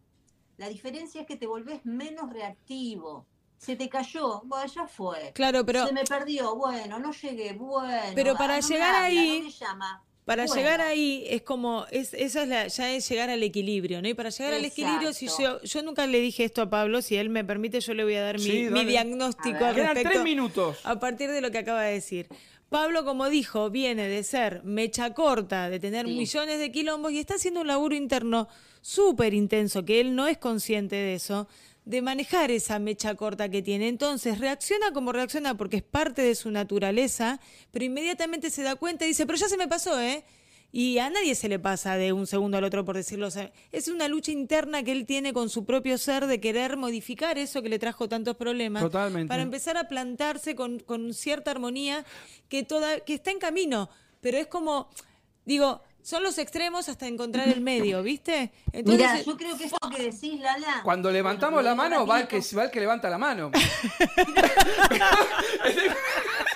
la 0.58 0.70
diferencia 0.70 1.22
es 1.22 1.28
que 1.28 1.36
te 1.38 1.48
volvés 1.48 1.86
menos 1.86 2.32
reactivo. 2.32 3.26
Se 3.58 3.76
te 3.76 3.90
cayó, 3.90 4.42
bueno, 4.46 4.68
ya 4.72 4.88
fue. 4.88 5.32
Claro, 5.34 5.66
pero 5.66 5.88
Se 5.88 5.94
me 5.94 6.04
perdió, 6.04 6.56
bueno, 6.56 7.00
no 7.00 7.12
llegué, 7.12 7.54
bueno. 7.54 8.12
Pero 8.14 8.34
ah, 8.34 8.38
para 8.38 8.60
no 8.60 8.68
me 8.68 8.74
llegar 8.74 8.96
habla, 8.96 9.08
ahí, 9.08 9.40
no 9.40 9.46
me 9.46 9.52
llama. 9.52 10.04
Para 10.28 10.46
Bueno. 10.46 10.56
llegar 10.62 10.82
ahí 10.82 11.24
es 11.30 11.42
como, 11.42 11.86
es, 11.90 12.14
eso 12.14 12.42
es 12.42 12.48
la, 12.50 12.68
ya 12.68 12.94
es 12.94 13.08
llegar 13.08 13.30
al 13.30 13.42
equilibrio, 13.44 14.02
¿no? 14.02 14.10
Y 14.10 14.14
para 14.14 14.30
llegar 14.30 14.54
al 14.54 14.66
equilibrio, 14.66 15.14
si 15.14 15.28
yo, 15.40 15.62
yo 15.64 15.82
nunca 15.84 16.06
le 16.06 16.20
dije 16.20 16.44
esto 16.44 16.62
a 16.62 16.70
Pablo, 16.70 17.02
si 17.02 17.16
él 17.16 17.30
me 17.30 17.46
permite, 17.46 17.80
yo 17.80 17.94
le 17.94 18.04
voy 18.04 18.16
a 18.16 18.24
dar 18.24 18.38
mi, 18.38 18.44
Sí, 18.44 18.52
mi 18.64 18.70
dale. 18.70 18.84
diagnóstico 18.92 19.64
A 19.64 19.70
al 19.70 19.76
respecto. 19.76 20.10
tres 20.10 20.24
minutos. 20.26 20.80
A 20.84 21.00
partir 21.00 21.32
de 21.32 21.40
lo 21.40 21.50
que 21.50 21.60
acaba 21.60 21.82
de 21.84 21.94
decir. 21.94 22.28
Pablo, 22.70 23.06
como 23.06 23.30
dijo, 23.30 23.70
viene 23.70 24.10
de 24.10 24.22
ser 24.26 24.62
mecha 24.66 25.14
corta, 25.14 25.70
de 25.70 25.80
tener 25.80 26.06
Sí. 26.06 26.12
millones 26.14 26.60
de 26.60 26.72
quilombos 26.74 27.14
y 27.14 27.20
está 27.20 27.36
haciendo 27.36 27.62
un 27.62 27.68
laburo 27.68 27.96
interno 27.96 28.50
súper 28.82 29.34
intenso, 29.34 29.86
que 29.86 30.02
él 30.02 30.14
no 30.14 30.28
es 30.28 30.38
consciente 30.38 30.98
de 30.98 31.14
eso, 31.16 31.48
de 31.88 32.02
manejar 32.02 32.52
esa 32.52 32.80
mecha 32.80 33.16
corta 33.16 33.48
que 33.50 33.62
tiene. 33.62 33.88
Entonces 33.88 34.40
reacciona 34.40 34.92
como 34.92 35.14
reacciona 35.14 35.56
porque 35.56 35.78
es 35.78 35.84
parte 35.84 36.22
de 36.22 36.36
su 36.36 36.52
naturaleza, 36.52 37.40
pero 37.72 37.86
inmediatamente 37.86 38.50
se 38.50 38.62
da 38.62 38.76
cuenta 38.76 39.06
y 39.06 39.10
dice, 39.10 39.26
pero 39.26 39.38
ya 39.38 39.48
se 39.48 39.56
me 39.56 39.70
pasó, 39.70 40.00
¿eh? 40.02 40.26
Y 40.70 40.98
a 40.98 41.10
nadie 41.10 41.34
se 41.34 41.48
le 41.48 41.60
pasa 41.60 41.96
de 41.96 42.12
un 42.12 42.28
segundo 42.28 42.58
al 42.58 42.66
otro, 42.66 42.84
por 42.84 42.98
decirlo. 42.98 43.28
O 43.28 43.32
sea, 43.32 43.54
es 43.72 43.88
una 43.88 44.10
lucha 44.10 44.34
interna 44.34 44.84
que 44.84 44.92
él 44.92 45.06
tiene 45.06 45.32
con 45.32 45.50
su 45.50 45.64
propio 45.64 45.98
ser 45.98 46.28
de 46.28 46.42
querer 46.42 46.76
modificar 46.76 47.38
eso 47.38 47.62
que 47.62 47.70
le 47.70 47.80
trajo 47.80 48.10
tantos 48.10 48.36
problemas. 48.36 48.84
Totalmente. 48.84 49.30
Para 49.30 49.44
empezar 49.44 49.78
a 49.78 49.88
plantarse 49.88 50.56
con, 50.56 50.80
con 50.80 51.14
cierta 51.14 51.52
armonía 51.52 52.06
que, 52.50 52.64
toda, 52.64 53.00
que 53.00 53.14
está 53.14 53.32
en 53.32 53.40
camino. 53.40 53.90
Pero 54.20 54.40
es 54.40 54.48
como, 54.48 54.90
digo, 55.46 55.82
son 56.08 56.24
los 56.24 56.38
extremos 56.38 56.88
hasta 56.88 57.06
encontrar 57.06 57.50
el 57.50 57.60
medio, 57.60 58.02
¿viste? 58.12 58.54
Entonces, 58.72 59.12
Mira, 59.12 59.22
yo 59.24 59.36
creo 59.36 59.58
que 59.58 59.66
esto 59.66 59.78
que 59.94 60.04
decís, 60.04 60.40
Lala. 60.40 60.80
Cuando 60.82 61.12
levantamos 61.12 61.62
la 61.62 61.76
mano, 61.76 62.08
va 62.08 62.22
el, 62.22 62.30
que, 62.30 62.42
va 62.58 62.64
el 62.64 62.72
que 62.72 62.80
levanta 62.80 63.10
la 63.10 63.18
mano. 63.18 63.52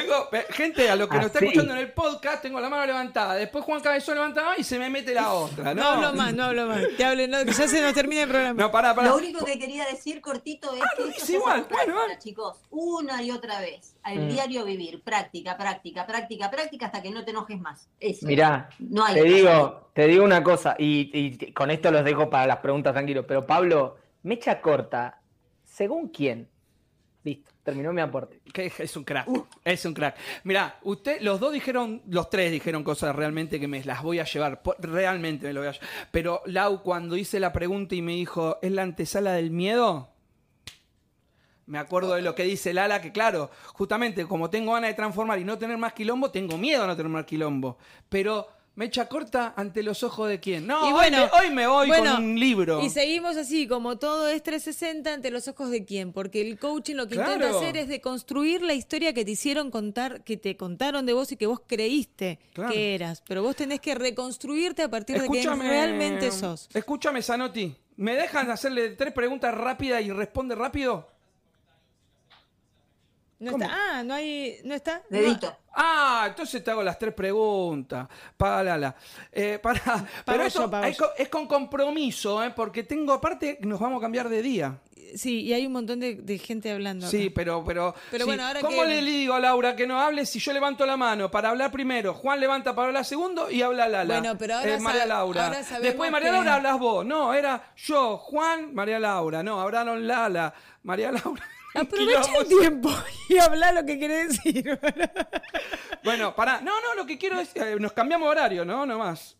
tengo, 0.00 0.28
eh, 0.32 0.46
gente, 0.50 0.88
a 0.90 0.96
lo 0.96 1.08
que 1.08 1.16
nos 1.16 1.26
está 1.26 1.38
escuchando 1.40 1.72
en 1.72 1.78
el 1.80 1.92
podcast, 1.92 2.42
tengo 2.42 2.60
la 2.60 2.68
mano 2.68 2.86
levantada. 2.86 3.34
Después 3.34 3.64
Juan 3.64 3.80
Cabezón 3.80 4.14
levanta 4.14 4.40
la 4.40 4.46
mano 4.48 4.60
y 4.60 4.64
se 4.64 4.78
me 4.78 4.90
mete 4.90 5.14
la 5.14 5.32
otra. 5.32 5.74
no 5.74 5.82
No, 5.82 5.88
hablo 5.88 6.14
más, 6.14 6.34
no 6.34 6.44
hablo 6.44 6.66
más. 6.66 6.86
Que 6.96 7.04
hablen, 7.04 7.30
no, 7.30 7.42
ya 7.42 7.68
se 7.68 7.80
nos 7.80 7.94
termina 7.94 8.22
el 8.22 8.28
programa. 8.28 8.60
No, 8.62 8.70
pará, 8.70 8.94
pará. 8.94 9.08
Lo 9.08 9.16
único 9.16 9.44
que 9.44 9.58
quería 9.58 9.84
decir 9.86 10.20
cortito 10.20 10.74
es 10.74 10.82
que 10.96 11.02
no, 11.02 11.08
esto 11.08 11.22
es 11.24 11.30
igual, 11.30 11.66
práctica, 11.66 11.84
bueno, 11.84 12.00
bueno. 12.06 12.20
chicos, 12.20 12.58
una 12.70 13.22
y 13.22 13.30
otra 13.30 13.60
vez, 13.60 13.94
al 14.02 14.18
Mm. 14.18 14.28
diario 14.28 14.64
vivir, 14.64 15.02
práctica, 15.02 15.56
práctica, 15.56 16.06
práctica, 16.06 16.50
práctica, 16.50 16.86
hasta 16.86 17.02
que 17.02 17.10
no 17.10 17.24
te 17.24 17.30
enojes 17.30 17.60
más. 17.60 17.88
Eso. 18.00 18.26
Mirá, 18.26 18.68
no 18.78 19.04
hay 19.04 19.14
te 19.14 19.22
digo, 19.24 19.90
te 19.92 20.06
digo 20.06 20.24
una 20.24 20.42
cosa, 20.42 20.74
y, 20.78 21.52
con 21.52 21.70
esto 21.70 21.90
los 21.90 22.04
dejo 22.04 22.28
para 22.30 22.46
las 22.46 22.58
preguntas 22.58 22.92
tranquilos, 22.92 23.24
pero 23.26 23.46
Pablo, 23.46 23.96
mecha 24.22 24.60
corta, 24.60 25.20
¿según 25.64 26.08
quién? 26.08 26.48
Listo, 27.24 27.50
terminó 27.66 27.92
mi 27.92 28.00
aporte. 28.00 28.40
Que 28.52 28.72
es 28.78 28.96
un 28.96 29.02
crack, 29.02 29.28
es 29.64 29.84
un 29.84 29.92
crack. 29.92 30.16
Mirá, 30.44 30.78
usted, 30.84 31.20
los 31.20 31.40
dos 31.40 31.52
dijeron, 31.52 32.00
los 32.08 32.30
tres 32.30 32.52
dijeron 32.52 32.84
cosas 32.84 33.14
realmente 33.14 33.58
que 33.58 33.66
me 33.66 33.82
las 33.82 34.02
voy 34.02 34.20
a 34.20 34.24
llevar, 34.24 34.62
realmente 34.78 35.48
me 35.48 35.52
lo 35.52 35.60
voy 35.60 35.68
a 35.68 35.72
llevar. 35.72 35.88
Pero 36.12 36.42
Lau, 36.46 36.82
cuando 36.82 37.16
hice 37.16 37.40
la 37.40 37.52
pregunta 37.52 37.96
y 37.96 38.02
me 38.02 38.12
dijo, 38.12 38.58
¿es 38.62 38.70
la 38.70 38.82
antesala 38.82 39.32
del 39.32 39.50
miedo? 39.50 40.12
Me 41.66 41.78
acuerdo 41.78 42.14
de 42.14 42.22
lo 42.22 42.36
que 42.36 42.44
dice 42.44 42.72
Lala, 42.72 43.02
que 43.02 43.10
claro, 43.10 43.50
justamente 43.72 44.24
como 44.26 44.48
tengo 44.48 44.74
ganas 44.74 44.90
de 44.90 44.94
transformar 44.94 45.40
y 45.40 45.44
no 45.44 45.58
tener 45.58 45.76
más 45.76 45.92
quilombo, 45.92 46.30
tengo 46.30 46.56
miedo 46.56 46.84
a 46.84 46.86
no 46.86 46.96
tener 46.96 47.10
más 47.10 47.24
quilombo. 47.24 47.78
Pero 48.08 48.46
me 48.76 48.84
echa 48.84 49.08
corta 49.08 49.52
ante 49.56 49.82
los 49.82 50.02
ojos 50.02 50.28
de 50.28 50.38
quién. 50.38 50.66
No, 50.66 50.80
Y 50.82 50.86
hoy 50.86 50.92
bueno, 50.92 51.18
me- 51.32 51.38
hoy, 51.40 51.50
me, 51.50 51.66
voy 51.66 51.88
bueno, 51.88 52.14
con 52.14 52.24
un 52.24 52.38
libro. 52.38 52.80
Y 52.82 52.90
seguimos 52.90 53.36
así, 53.36 53.66
como 53.66 53.96
todo 53.98 54.28
es 54.28 54.42
360 54.42 55.12
ante 55.14 55.30
los 55.30 55.48
ojos 55.48 55.70
de 55.70 55.84
quién, 55.84 56.12
porque 56.12 56.40
el 56.42 56.58
coaching 56.58 56.94
lo 56.94 57.08
que 57.08 57.16
intenta 57.16 57.50
hacer 57.50 57.76
es 57.76 57.88
de 57.88 58.00
construir 58.00 58.62
la 58.62 58.74
historia 58.74 59.12
que 59.14 59.24
te 59.24 59.32
hicieron 59.32 59.70
contar, 59.70 60.22
que 60.24 60.36
te 60.36 60.56
contaron 60.56 61.04
de 61.06 61.12
vos 61.14 61.32
y 61.32 61.36
que 61.36 61.46
vos 61.46 61.60
creíste 61.66 62.38
Claro. 62.52 62.70
que 62.72 62.94
eras, 62.94 63.22
pero 63.26 63.42
vos 63.42 63.56
tenés 63.56 63.80
que 63.80 63.94
reconstruirte 63.94 64.82
a 64.82 64.88
partir 64.90 65.20
de 65.20 65.28
quién 65.28 65.58
realmente 65.58 66.30
sos. 66.30 66.68
Escúchame, 66.74 67.22
Zanotti. 67.22 67.74
¿Me 67.96 68.14
dejan 68.14 68.50
hacerle 68.50 68.90
tres 68.90 69.14
preguntas 69.14 69.54
rápidas 69.54 70.02
y 70.02 70.10
responde 70.10 70.54
rápido? 70.54 71.08
No 73.38 73.52
¿Cómo? 73.52 73.64
está, 73.64 73.76
ah, 73.98 74.02
no 74.02 74.14
hay, 74.14 74.56
no 74.64 74.74
está. 74.74 75.02
Dedito. 75.10 75.54
Ah, 75.74 76.24
entonces 76.28 76.64
te 76.64 76.70
hago 76.70 76.82
las 76.82 76.98
tres 76.98 77.12
preguntas. 77.12 78.08
Para 78.36 78.62
Lala. 78.62 78.96
Eh, 79.30 79.58
para, 79.62 79.80
pero 80.24 80.48
yo, 80.48 80.70
pago 80.70 80.86
es, 80.86 80.96
con, 80.96 81.08
es 81.18 81.28
con 81.28 81.46
compromiso, 81.46 82.42
¿eh? 82.42 82.50
porque 82.56 82.82
tengo 82.82 83.12
aparte, 83.12 83.58
nos 83.60 83.78
vamos 83.78 83.98
a 83.98 84.02
cambiar 84.02 84.28
de 84.30 84.40
día. 84.40 84.78
Sí, 85.14 85.42
y 85.42 85.52
hay 85.52 85.64
un 85.66 85.72
montón 85.72 86.00
de, 86.00 86.16
de 86.16 86.38
gente 86.38 86.70
hablando. 86.72 87.06
Sí, 87.06 87.26
acá. 87.26 87.32
pero, 87.36 87.64
pero. 87.64 87.94
Pero 88.10 88.24
sí. 88.24 88.28
bueno, 88.30 88.44
ahora 88.46 88.60
¿Cómo 88.60 88.82
que- 88.82 88.88
le 88.88 89.02
digo 89.02 89.34
a 89.34 89.40
Laura 89.40 89.76
que 89.76 89.86
no 89.86 90.00
hable 90.00 90.26
si 90.26 90.38
yo 90.40 90.52
levanto 90.52 90.84
la 90.84 90.96
mano 90.96 91.30
para 91.30 91.50
hablar 91.50 91.70
primero? 91.70 92.12
Juan 92.14 92.40
levanta 92.40 92.74
para 92.74 92.88
hablar 92.88 93.04
segundo 93.04 93.50
y 93.50 93.62
habla 93.62 93.86
Lala. 93.88 94.18
Bueno, 94.18 94.36
pero 94.38 94.56
ahora 94.56 94.74
Eh, 94.74 94.80
María 94.80 95.06
Laura. 95.06 95.46
ahora 95.46 95.62
Después 95.80 96.10
María 96.10 96.28
que- 96.30 96.32
Laura 96.36 96.54
hablas 96.56 96.78
vos. 96.78 97.06
No, 97.06 97.32
era 97.34 97.72
yo, 97.76 98.16
Juan, 98.18 98.74
María 98.74 98.98
Laura. 98.98 99.42
No, 99.42 99.60
hablaron 99.60 100.06
Lala, 100.06 100.52
María 100.82 101.12
Laura. 101.12 101.44
Aprovecha 101.76 102.38
el 102.40 102.46
tiempo 102.48 102.90
y 103.28 103.38
habla 103.38 103.72
lo 103.72 103.84
que 103.84 103.98
querés 103.98 104.28
decir. 104.28 104.78
Bueno, 106.04 106.36
pará. 106.36 106.60
No, 106.60 106.80
no, 106.80 106.94
lo 106.94 107.04
que 107.04 107.18
quiero 107.18 107.40
es. 107.40 107.50
eh, 107.56 107.76
nos 107.80 107.92
cambiamos 107.92 108.28
horario, 108.28 108.64
¿no? 108.64 108.86
No 108.86 108.96
más. 108.96 109.36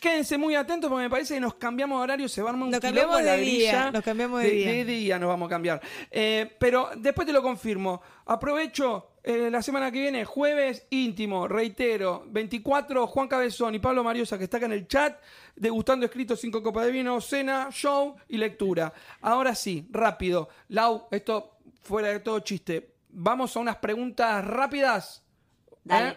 Quédense 0.00 0.36
muy 0.36 0.54
atentos 0.54 0.90
porque 0.90 1.04
me 1.04 1.10
parece 1.10 1.34
que 1.34 1.40
nos 1.40 1.54
cambiamos 1.54 1.98
de 1.98 2.02
horario, 2.02 2.28
se 2.28 2.42
va 2.42 2.50
a 2.50 2.52
armar 2.52 2.66
un 2.66 2.70
Nos 2.72 2.80
cambiamos 2.80 3.22
de 3.22 3.36
día, 3.38 3.90
nos 3.90 4.04
cambiamos 4.04 4.42
de 4.42 4.50
día. 4.50 4.70
De 4.70 4.84
día 4.84 5.18
nos 5.18 5.28
vamos 5.28 5.46
a 5.46 5.50
cambiar. 5.50 5.80
Eh, 6.10 6.54
pero 6.58 6.90
después 6.96 7.26
te 7.26 7.32
lo 7.32 7.42
confirmo. 7.42 8.02
Aprovecho 8.26 9.15
eh, 9.28 9.50
la 9.50 9.60
semana 9.60 9.90
que 9.90 9.98
viene, 9.98 10.24
jueves 10.24 10.86
íntimo, 10.88 11.48
reitero, 11.48 12.22
24, 12.28 13.08
Juan 13.08 13.26
Cabezón 13.26 13.74
y 13.74 13.80
Pablo 13.80 14.04
Mariosa, 14.04 14.38
que 14.38 14.44
está 14.44 14.58
acá 14.58 14.66
en 14.66 14.72
el 14.72 14.86
chat, 14.86 15.20
degustando 15.56 16.06
escritos, 16.06 16.40
cinco 16.40 16.62
copas 16.62 16.86
de 16.86 16.92
vino, 16.92 17.20
cena, 17.20 17.66
show 17.72 18.14
y 18.28 18.36
lectura. 18.36 18.92
Ahora 19.22 19.56
sí, 19.56 19.84
rápido. 19.90 20.48
Lau, 20.68 21.08
esto 21.10 21.56
fuera 21.82 22.06
de 22.10 22.20
todo 22.20 22.38
chiste. 22.38 22.94
Vamos 23.08 23.56
a 23.56 23.58
unas 23.58 23.78
preguntas 23.78 24.44
rápidas. 24.44 25.24
Dale. 25.82 26.10
¿Eh? 26.10 26.16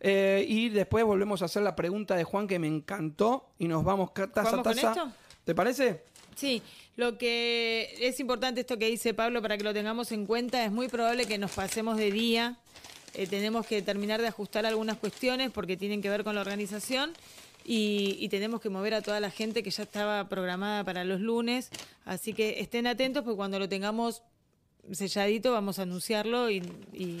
Eh, 0.00 0.44
y 0.48 0.68
después 0.70 1.04
volvemos 1.04 1.42
a 1.42 1.44
hacer 1.44 1.62
la 1.62 1.76
pregunta 1.76 2.16
de 2.16 2.24
Juan 2.24 2.48
que 2.48 2.58
me 2.58 2.66
encantó 2.66 3.50
y 3.58 3.68
nos 3.68 3.84
vamos 3.84 4.12
taza 4.12 4.24
a 4.24 4.42
¿Vamos 4.42 4.52
con 4.64 4.74
taza. 4.74 5.12
¿Te 5.44 5.54
parece? 5.54 6.06
Sí, 6.38 6.62
lo 6.96 7.18
que 7.18 7.96
es 8.00 8.20
importante 8.20 8.60
esto 8.60 8.78
que 8.78 8.86
dice 8.86 9.12
Pablo 9.12 9.42
para 9.42 9.58
que 9.58 9.64
lo 9.64 9.74
tengamos 9.74 10.12
en 10.12 10.24
cuenta, 10.24 10.64
es 10.64 10.70
muy 10.70 10.86
probable 10.88 11.26
que 11.26 11.36
nos 11.36 11.50
pasemos 11.50 11.96
de 11.96 12.12
día, 12.12 12.56
eh, 13.14 13.26
tenemos 13.26 13.66
que 13.66 13.82
terminar 13.82 14.20
de 14.20 14.28
ajustar 14.28 14.64
algunas 14.64 14.98
cuestiones 14.98 15.50
porque 15.50 15.76
tienen 15.76 16.00
que 16.00 16.08
ver 16.10 16.22
con 16.22 16.36
la 16.36 16.40
organización 16.42 17.12
y, 17.64 18.16
y 18.20 18.28
tenemos 18.28 18.60
que 18.60 18.68
mover 18.68 18.94
a 18.94 19.02
toda 19.02 19.18
la 19.18 19.30
gente 19.30 19.62
que 19.64 19.70
ya 19.70 19.82
estaba 19.82 20.28
programada 20.28 20.84
para 20.84 21.02
los 21.04 21.20
lunes, 21.20 21.70
así 22.04 22.32
que 22.34 22.60
estén 22.60 22.86
atentos 22.86 23.24
porque 23.24 23.36
cuando 23.36 23.58
lo 23.58 23.68
tengamos 23.68 24.22
selladito 24.92 25.52
vamos 25.52 25.78
a 25.78 25.82
anunciarlo 25.82 26.50
y... 26.50 26.58
y- 26.92 27.20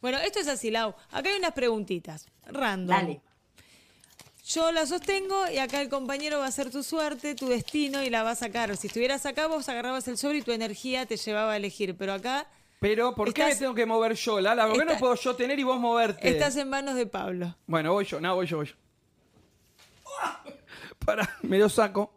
Bueno, 0.00 0.18
esto 0.18 0.38
es 0.40 0.48
así, 0.48 0.70
Lau. 0.70 0.94
Acá 1.10 1.28
hay 1.30 1.38
unas 1.38 1.52
preguntitas, 1.52 2.26
random. 2.46 2.96
Dale. 2.96 3.20
Yo 4.52 4.72
la 4.72 4.84
sostengo 4.84 5.48
y 5.48 5.58
acá 5.58 5.80
el 5.80 5.88
compañero 5.88 6.40
va 6.40 6.46
a 6.46 6.50
ser 6.50 6.70
tu 6.70 6.82
suerte, 6.82 7.36
tu 7.36 7.46
destino 7.46 8.02
y 8.02 8.10
la 8.10 8.24
va 8.24 8.32
a 8.32 8.34
sacar. 8.34 8.76
Si 8.76 8.88
estuvieras 8.88 9.24
acá, 9.24 9.46
vos 9.46 9.68
agarrabas 9.68 10.08
el 10.08 10.18
sobre 10.18 10.38
y 10.38 10.42
tu 10.42 10.50
energía 10.50 11.06
te 11.06 11.16
llevaba 11.16 11.52
a 11.52 11.56
elegir. 11.56 11.94
Pero 11.96 12.14
acá 12.14 12.48
Pero, 12.80 13.14
¿por 13.14 13.32
qué 13.32 13.44
me 13.44 13.54
tengo 13.54 13.74
que 13.74 13.86
mover 13.86 14.14
yo, 14.14 14.40
Lala? 14.40 14.66
¿Por 14.66 14.76
qué 14.76 14.84
no 14.84 14.98
puedo 14.98 15.14
yo 15.14 15.36
tener 15.36 15.56
y 15.60 15.62
vos 15.62 15.78
moverte? 15.78 16.28
estás 16.28 16.56
en 16.56 16.68
manos 16.68 16.96
de 16.96 17.06
Pablo. 17.06 17.56
Bueno, 17.68 17.92
voy 17.92 18.04
yo, 18.04 18.20
no, 18.20 18.34
voy 18.34 18.48
yo, 18.48 18.56
voy 18.56 18.66
yo. 18.66 18.74
Para, 21.06 21.38
me 21.42 21.56
lo 21.56 21.68
saco. 21.68 22.12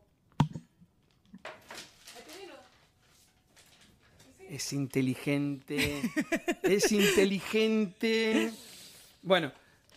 Es 4.49 4.73
inteligente. 4.73 6.01
es 6.63 6.91
inteligente. 6.91 8.51
Bueno, 9.21 9.51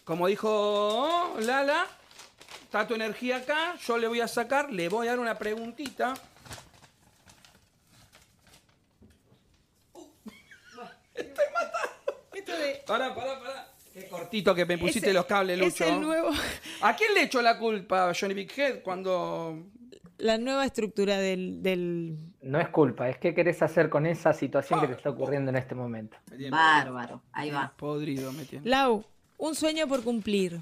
como 0.04 0.26
dijo 0.26 1.34
Lala, 1.40 1.86
está 2.76 2.88
tu 2.88 2.94
energía 2.94 3.36
acá. 3.38 3.74
Yo 3.86 3.96
le 3.96 4.06
voy 4.08 4.20
a 4.20 4.28
sacar, 4.28 4.70
le 4.70 4.88
voy 4.88 5.06
a 5.06 5.10
dar 5.10 5.18
una 5.20 5.38
preguntita. 5.38 6.14
Esto 11.14 12.52
de... 12.52 12.82
Pará, 12.86 13.14
pará, 13.14 13.38
pará. 13.40 13.68
Qué 13.92 14.08
cortito 14.08 14.54
que 14.54 14.66
me 14.66 14.76
pusiste 14.76 15.08
Es- 15.08 15.14
los 15.14 15.24
cables, 15.24 15.58
Lucho. 15.58 15.84
Es 15.84 15.90
el 15.90 16.00
nuevo, 16.02 16.30
¿A 16.82 16.94
quién 16.94 17.14
le 17.14 17.22
echó 17.22 17.40
la 17.40 17.58
culpa 17.58 18.10
a 18.10 18.14
Johnny 18.14 18.34
Big 18.34 18.52
Head 18.54 18.82
cuando 18.82 19.64
la 20.18 20.36
nueva 20.36 20.66
estructura 20.66 21.16
del, 21.18 21.62
del... 21.62 22.18
No 22.42 22.60
es 22.60 22.68
culpa, 22.68 23.08
es 23.08 23.16
qué 23.18 23.34
querés 23.34 23.62
hacer 23.62 23.88
con 23.88 24.04
esa 24.06 24.34
situación 24.34 24.80
que 24.80 24.88
te 24.88 24.92
está 24.94 25.08
ocurriendo 25.10 25.48
en 25.50 25.56
este 25.56 25.74
momento. 25.74 26.18
Bárbaro, 26.50 27.22
ahí 27.32 27.50
va. 27.50 27.72
Podrido 27.76 28.32
me 28.32 28.44
tiene. 28.44 28.68
Lau, 28.68 29.02
un 29.38 29.54
sueño 29.54 29.88
por 29.88 30.02
cumplir. 30.04 30.60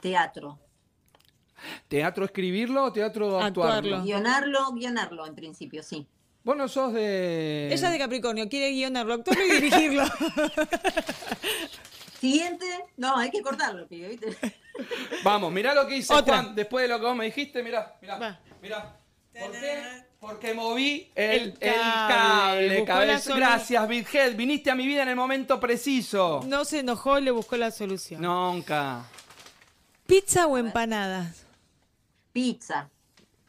Teatro. 0.00 0.58
¿Teatro 1.88 2.24
escribirlo 2.24 2.84
o 2.84 2.92
teatro 2.92 3.40
actuarlo? 3.40 3.74
Actuarlo. 3.86 4.02
Guionarlo, 4.04 4.72
guionarlo 4.72 5.26
en 5.26 5.34
principio, 5.34 5.82
sí. 5.82 6.06
Vos 6.44 6.56
no 6.56 6.68
sos 6.68 6.92
de... 6.92 7.66
Ella 7.72 7.86
es 7.86 7.92
de 7.92 7.98
Capricornio, 7.98 8.48
quiere 8.48 8.70
guionarlo, 8.70 9.14
actuarlo 9.14 9.44
y 9.44 9.50
dirigirlo. 9.52 10.04
Siguiente, 12.20 12.66
no, 12.96 13.16
hay 13.16 13.30
que 13.30 13.42
cortarlo, 13.42 13.86
pibe, 13.88 14.08
¿viste? 14.08 14.54
Vamos, 15.24 15.52
mirá 15.52 15.74
lo 15.74 15.86
que 15.86 16.02
Otra. 16.08 16.42
Juan 16.42 16.54
después 16.54 16.82
de 16.82 16.88
lo 16.88 17.00
que 17.00 17.06
vos 17.06 17.16
me 17.16 17.26
dijiste, 17.26 17.62
mirá, 17.62 17.96
mirá, 18.00 18.18
Va. 18.18 18.40
mirá. 18.62 18.96
¿Por 19.32 19.52
qué? 19.52 20.04
Porque 20.18 20.54
moví 20.54 21.10
el, 21.14 21.40
El 21.40 21.54
el 21.60 21.74
cable, 21.74 22.08
cable, 22.08 22.84
cabeza. 22.84 23.36
Gracias, 23.36 23.88
Big 23.88 24.06
Head. 24.10 24.34
Viniste 24.34 24.70
a 24.70 24.74
mi 24.74 24.86
vida 24.86 25.02
en 25.02 25.10
el 25.10 25.16
momento 25.16 25.60
preciso. 25.60 26.40
No 26.46 26.64
se 26.64 26.80
enojó, 26.80 27.20
le 27.20 27.30
buscó 27.30 27.56
la 27.56 27.70
solución. 27.70 28.22
Nunca. 28.22 29.04
¿Pizza 30.06 30.46
o 30.46 30.56
empanadas? 30.58 31.44
Pizza. 32.32 32.88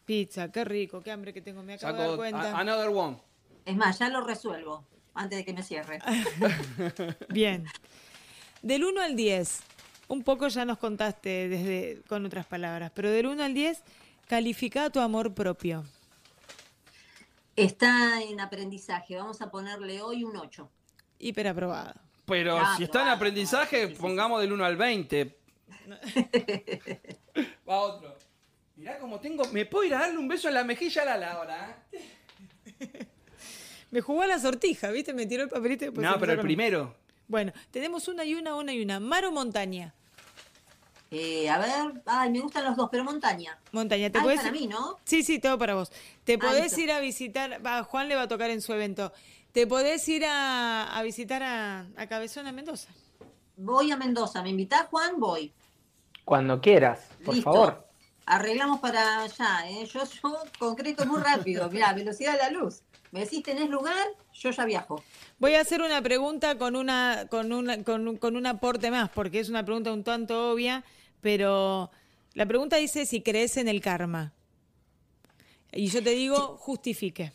Pizza, 0.06 0.52
qué 0.52 0.64
rico, 0.64 1.02
qué 1.02 1.12
hambre 1.12 1.34
que 1.34 1.42
tengo, 1.42 1.62
me 1.64 1.74
acabo 1.74 1.98
de 2.02 2.08
dar 2.08 2.16
cuenta. 2.18 2.52
a- 2.58 2.60
another 2.60 2.90
one. 2.90 3.18
Es 3.66 3.76
más, 3.76 4.00
ya 4.00 4.10
lo 4.10 4.22
resuelvo 4.22 4.86
antes 5.14 5.38
de 5.40 5.46
que 5.46 5.54
me 5.54 5.62
cierre. 5.64 6.00
Bien. 7.30 7.66
Del 8.62 8.86
1 8.86 9.02
al 9.02 9.16
10, 9.16 9.60
un 10.08 10.24
poco 10.24 10.48
ya 10.48 10.64
nos 10.66 10.78
contaste 10.78 11.50
desde 11.50 12.02
con 12.08 12.26
otras 12.26 12.46
palabras, 12.46 12.92
pero 12.94 13.12
del 13.12 13.28
1 13.28 13.44
al 13.44 13.54
10, 13.54 13.82
califica 14.28 14.90
tu 14.90 15.00
amor 15.00 15.34
propio. 15.34 15.84
Está 17.56 18.22
en 18.22 18.40
aprendizaje. 18.40 19.16
Vamos 19.16 19.42
a 19.42 19.50
ponerle 19.50 20.02
hoy 20.02 20.24
un 20.24 20.38
8. 20.38 20.70
Hiperaprobado. 21.20 21.94
Pero 22.26 22.58
Ya, 22.58 22.76
si 22.78 22.84
está 22.84 23.02
en 23.04 23.08
aprendizaje, 23.10 23.82
sí, 23.84 23.88
sí, 23.90 23.96
sí. 23.96 24.02
pongamos 24.02 24.42
del 24.42 24.54
1 24.54 24.64
al 24.66 24.78
20. 24.78 25.38
Va 27.70 27.80
otro. 27.80 28.16
Mirá 28.76 29.00
como 29.00 29.20
tengo. 29.20 29.44
Me 29.52 29.66
puedo 29.66 29.84
ir 29.86 29.96
a 29.96 30.00
darle 30.00 30.18
un 30.18 30.28
beso 30.28 30.48
en 30.48 30.54
la 30.54 30.64
mejilla 30.64 31.02
a 31.02 31.06
la 31.06 31.18
Laura. 31.18 31.84
¿eh? 31.92 32.00
Me 33.92 34.02
jugó 34.02 34.22
a 34.24 34.28
la 34.28 34.40
sortija, 34.40 34.92
¿viste? 34.92 35.14
Me 35.14 35.26
tiró 35.26 35.44
el 35.44 35.50
papelito 35.50 35.86
y 35.86 35.88
después 35.88 36.06
no, 36.06 36.20
pero 36.20 36.34
el 36.34 36.40
primero. 36.40 36.96
Bueno, 37.28 37.54
tenemos 37.72 38.08
una 38.08 38.24
y 38.26 38.36
una, 38.36 38.56
una 38.56 38.74
y 38.74 38.82
una. 38.82 39.00
¿Mar 39.00 39.26
o 39.26 39.32
montaña? 39.32 39.94
Eh, 41.10 41.50
a 41.50 41.58
ver, 41.58 42.02
ay, 42.06 42.30
me 42.32 42.42
gustan 42.42 42.66
los 42.66 42.76
dos, 42.76 42.90
pero 42.92 43.04
montaña. 43.06 43.58
Montaña, 43.72 44.10
¿te 44.12 44.18
Ay, 44.20 44.24
podés 44.24 44.40
para 44.42 44.52
mí, 44.52 44.68
¿no? 44.68 44.98
Sí, 45.06 45.24
sí, 45.24 45.40
todo 45.40 45.58
para 45.58 45.74
vos. 45.76 45.90
Te 46.26 46.34
Ah, 46.34 46.38
podés 46.40 46.78
ir 46.78 46.92
a 46.92 47.00
visitar, 47.00 47.66
va, 47.66 47.84
Juan 47.84 48.10
le 48.10 48.16
va 48.16 48.24
a 48.24 48.28
tocar 48.28 48.50
en 48.50 48.62
su 48.62 48.74
evento. 48.74 49.14
Te 49.54 49.66
podés 49.66 50.08
ir 50.10 50.26
a, 50.26 50.98
a 50.98 51.02
visitar 51.04 51.42
a, 51.44 51.88
a 51.96 52.08
Cabezón 52.08 52.46
a 52.48 52.52
Mendoza. 52.52 52.90
Voy 53.58 53.92
a 53.92 53.98
Mendoza. 53.98 54.44
¿Me 54.44 54.52
invitás, 54.52 54.88
Juan? 54.88 55.20
Voy. 55.20 55.52
Cuando 56.24 56.62
quieras, 56.62 57.08
por 57.26 57.36
Listo. 57.36 57.52
favor. 57.52 57.88
Arreglamos 58.26 58.80
para 58.80 59.24
allá, 59.24 59.70
¿eh? 59.70 59.86
Yo, 59.86 60.04
yo 60.04 60.38
concreto 60.60 61.06
muy 61.06 61.22
rápido. 61.22 61.70
Mirá, 61.72 61.94
velocidad 61.94 62.34
de 62.34 62.38
la 62.40 62.52
luz. 62.52 62.84
Me 63.12 63.22
decís, 63.22 63.42
¿tenés 63.42 63.70
lugar? 63.70 64.06
Yo 64.34 64.52
ya 64.52 64.66
viajo. 64.66 65.02
Voy 65.40 65.56
a 65.56 65.62
hacer 65.62 65.82
una 65.82 66.02
pregunta 66.02 66.58
con 66.58 66.76
una, 66.76 67.28
con 67.30 67.52
una, 67.52 67.84
con 67.84 68.08
un, 68.08 68.18
con 68.18 68.36
un 68.36 68.46
aporte 68.46 68.92
más, 68.92 69.10
porque 69.10 69.40
es 69.40 69.50
una 69.50 69.64
pregunta 69.64 69.94
un 69.94 70.04
tanto 70.04 70.52
obvia, 70.52 70.84
pero 71.22 71.90
la 72.34 72.46
pregunta 72.46 72.76
dice 72.76 73.06
si 73.06 73.22
crees 73.22 73.58
en 73.58 73.68
el 73.70 73.82
karma. 73.82 74.34
Y 75.72 75.88
yo 75.88 76.04
te 76.04 76.12
digo, 76.12 76.58
justifique. 76.58 77.34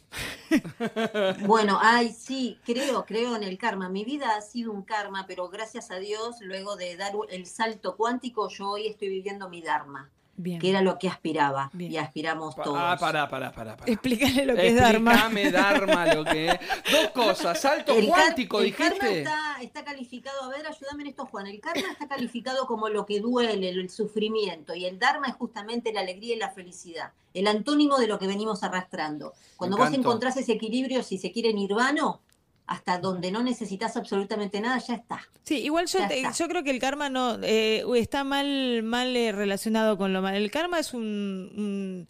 Bueno, 1.47 1.79
ay, 1.81 2.13
sí, 2.13 2.59
creo, 2.65 3.07
creo 3.07 3.37
en 3.37 3.43
el 3.43 3.57
karma. 3.57 3.89
Mi 3.89 4.05
vida 4.05 4.37
ha 4.37 4.43
sido 4.43 4.71
un 4.71 4.83
karma, 4.83 5.25
pero 5.27 5.49
gracias 5.49 5.91
a 5.91 5.97
Dios, 5.97 6.37
luego 6.43 6.77
de 6.77 6.95
dar 6.97 7.15
el 7.31 7.47
salto 7.47 7.97
cuántico, 7.97 8.51
yo 8.51 8.69
hoy 8.71 8.87
estoy 8.87 9.09
viviendo 9.09 9.49
mi 9.49 9.63
dharma, 9.63 10.11
Bien. 10.37 10.59
que 10.59 10.71
era 10.71 10.81
lo 10.81 10.99
que 10.99 11.09
aspiraba 11.09 11.71
Bien. 11.73 11.93
y 11.93 11.97
aspiramos 11.99 12.55
Pa- 12.55 12.63
todos. 12.63 12.79
Ah, 12.81 12.97
pará, 12.99 13.29
pará, 13.29 13.53
pará. 13.53 13.77
pará. 13.77 13.93
Explícale 13.93 14.47
lo 14.47 14.55
que 14.55 14.69
es 14.69 14.77
Dharma. 14.77 15.13
Explícame 15.13 15.51
Dharma 15.51 16.15
lo 16.15 16.25
que 16.25 16.49
es. 16.49 16.61
Dos 16.91 17.11
cosas. 17.11 17.61
Salto 17.61 17.93
El, 17.95 18.07
cuántico, 18.07 18.61
el 18.61 18.75
karma 18.75 19.09
está, 19.09 19.57
está 19.61 19.85
calificado, 19.85 20.43
a 20.45 20.49
ver, 20.49 20.67
ayúdame 20.67 21.03
en 21.03 21.09
esto, 21.11 21.27
Juan. 21.27 21.47
El 21.47 21.61
karma 21.61 21.85
está 21.93 22.09
calificado 22.09 22.67
como 22.67 22.89
lo 22.89 23.05
que 23.07 23.21
duele, 23.21 23.69
el, 23.69 23.91
sufrimiento, 23.91 24.75
y 24.75 24.87
el 24.87 24.99
dharma 24.99 25.29
es 25.29 25.35
justamente 25.35 25.93
la 25.93 26.01
alegría 26.01 26.35
y 26.35 26.39
la 26.39 26.51
felicidad, 26.51 27.13
el 27.35 27.47
antónimo 27.47 27.99
de 27.99 28.07
lo 28.07 28.19
que 28.19 28.27
venimos 28.27 28.63
arrastrando. 28.63 29.35
Cuando 29.57 29.77
vos 29.77 29.93
encontrás 29.93 30.37
ese 30.37 30.53
equilibrio, 30.53 31.03
si 31.03 31.19
se 31.19 31.31
quiere, 31.31 31.53
nirvano, 31.53 32.21
hasta 32.67 32.99
donde 32.99 33.31
no 33.31 33.43
necesitas 33.43 33.97
absolutamente 33.97 34.61
nada, 34.61 34.79
ya 34.79 34.95
está. 34.95 35.21
Sí, 35.43 35.59
igual 35.59 35.87
yo, 35.87 35.99
te- 36.09 36.23
creo 36.49 36.63
que 36.63 36.71
el 36.71 36.79
karma 36.79 37.09
no 37.11 37.39
eh, 37.43 37.85
está 37.97 38.25
mal, 38.25 38.83
mal 38.83 39.15
eh, 39.17 39.33
relacionado 39.33 39.99
con 39.99 40.13
lo 40.13 40.23
mal. 40.23 40.35
El 40.37 40.51
karma 40.51 40.79
es 40.79 40.95
un, 40.95 41.51
un, 41.57 42.09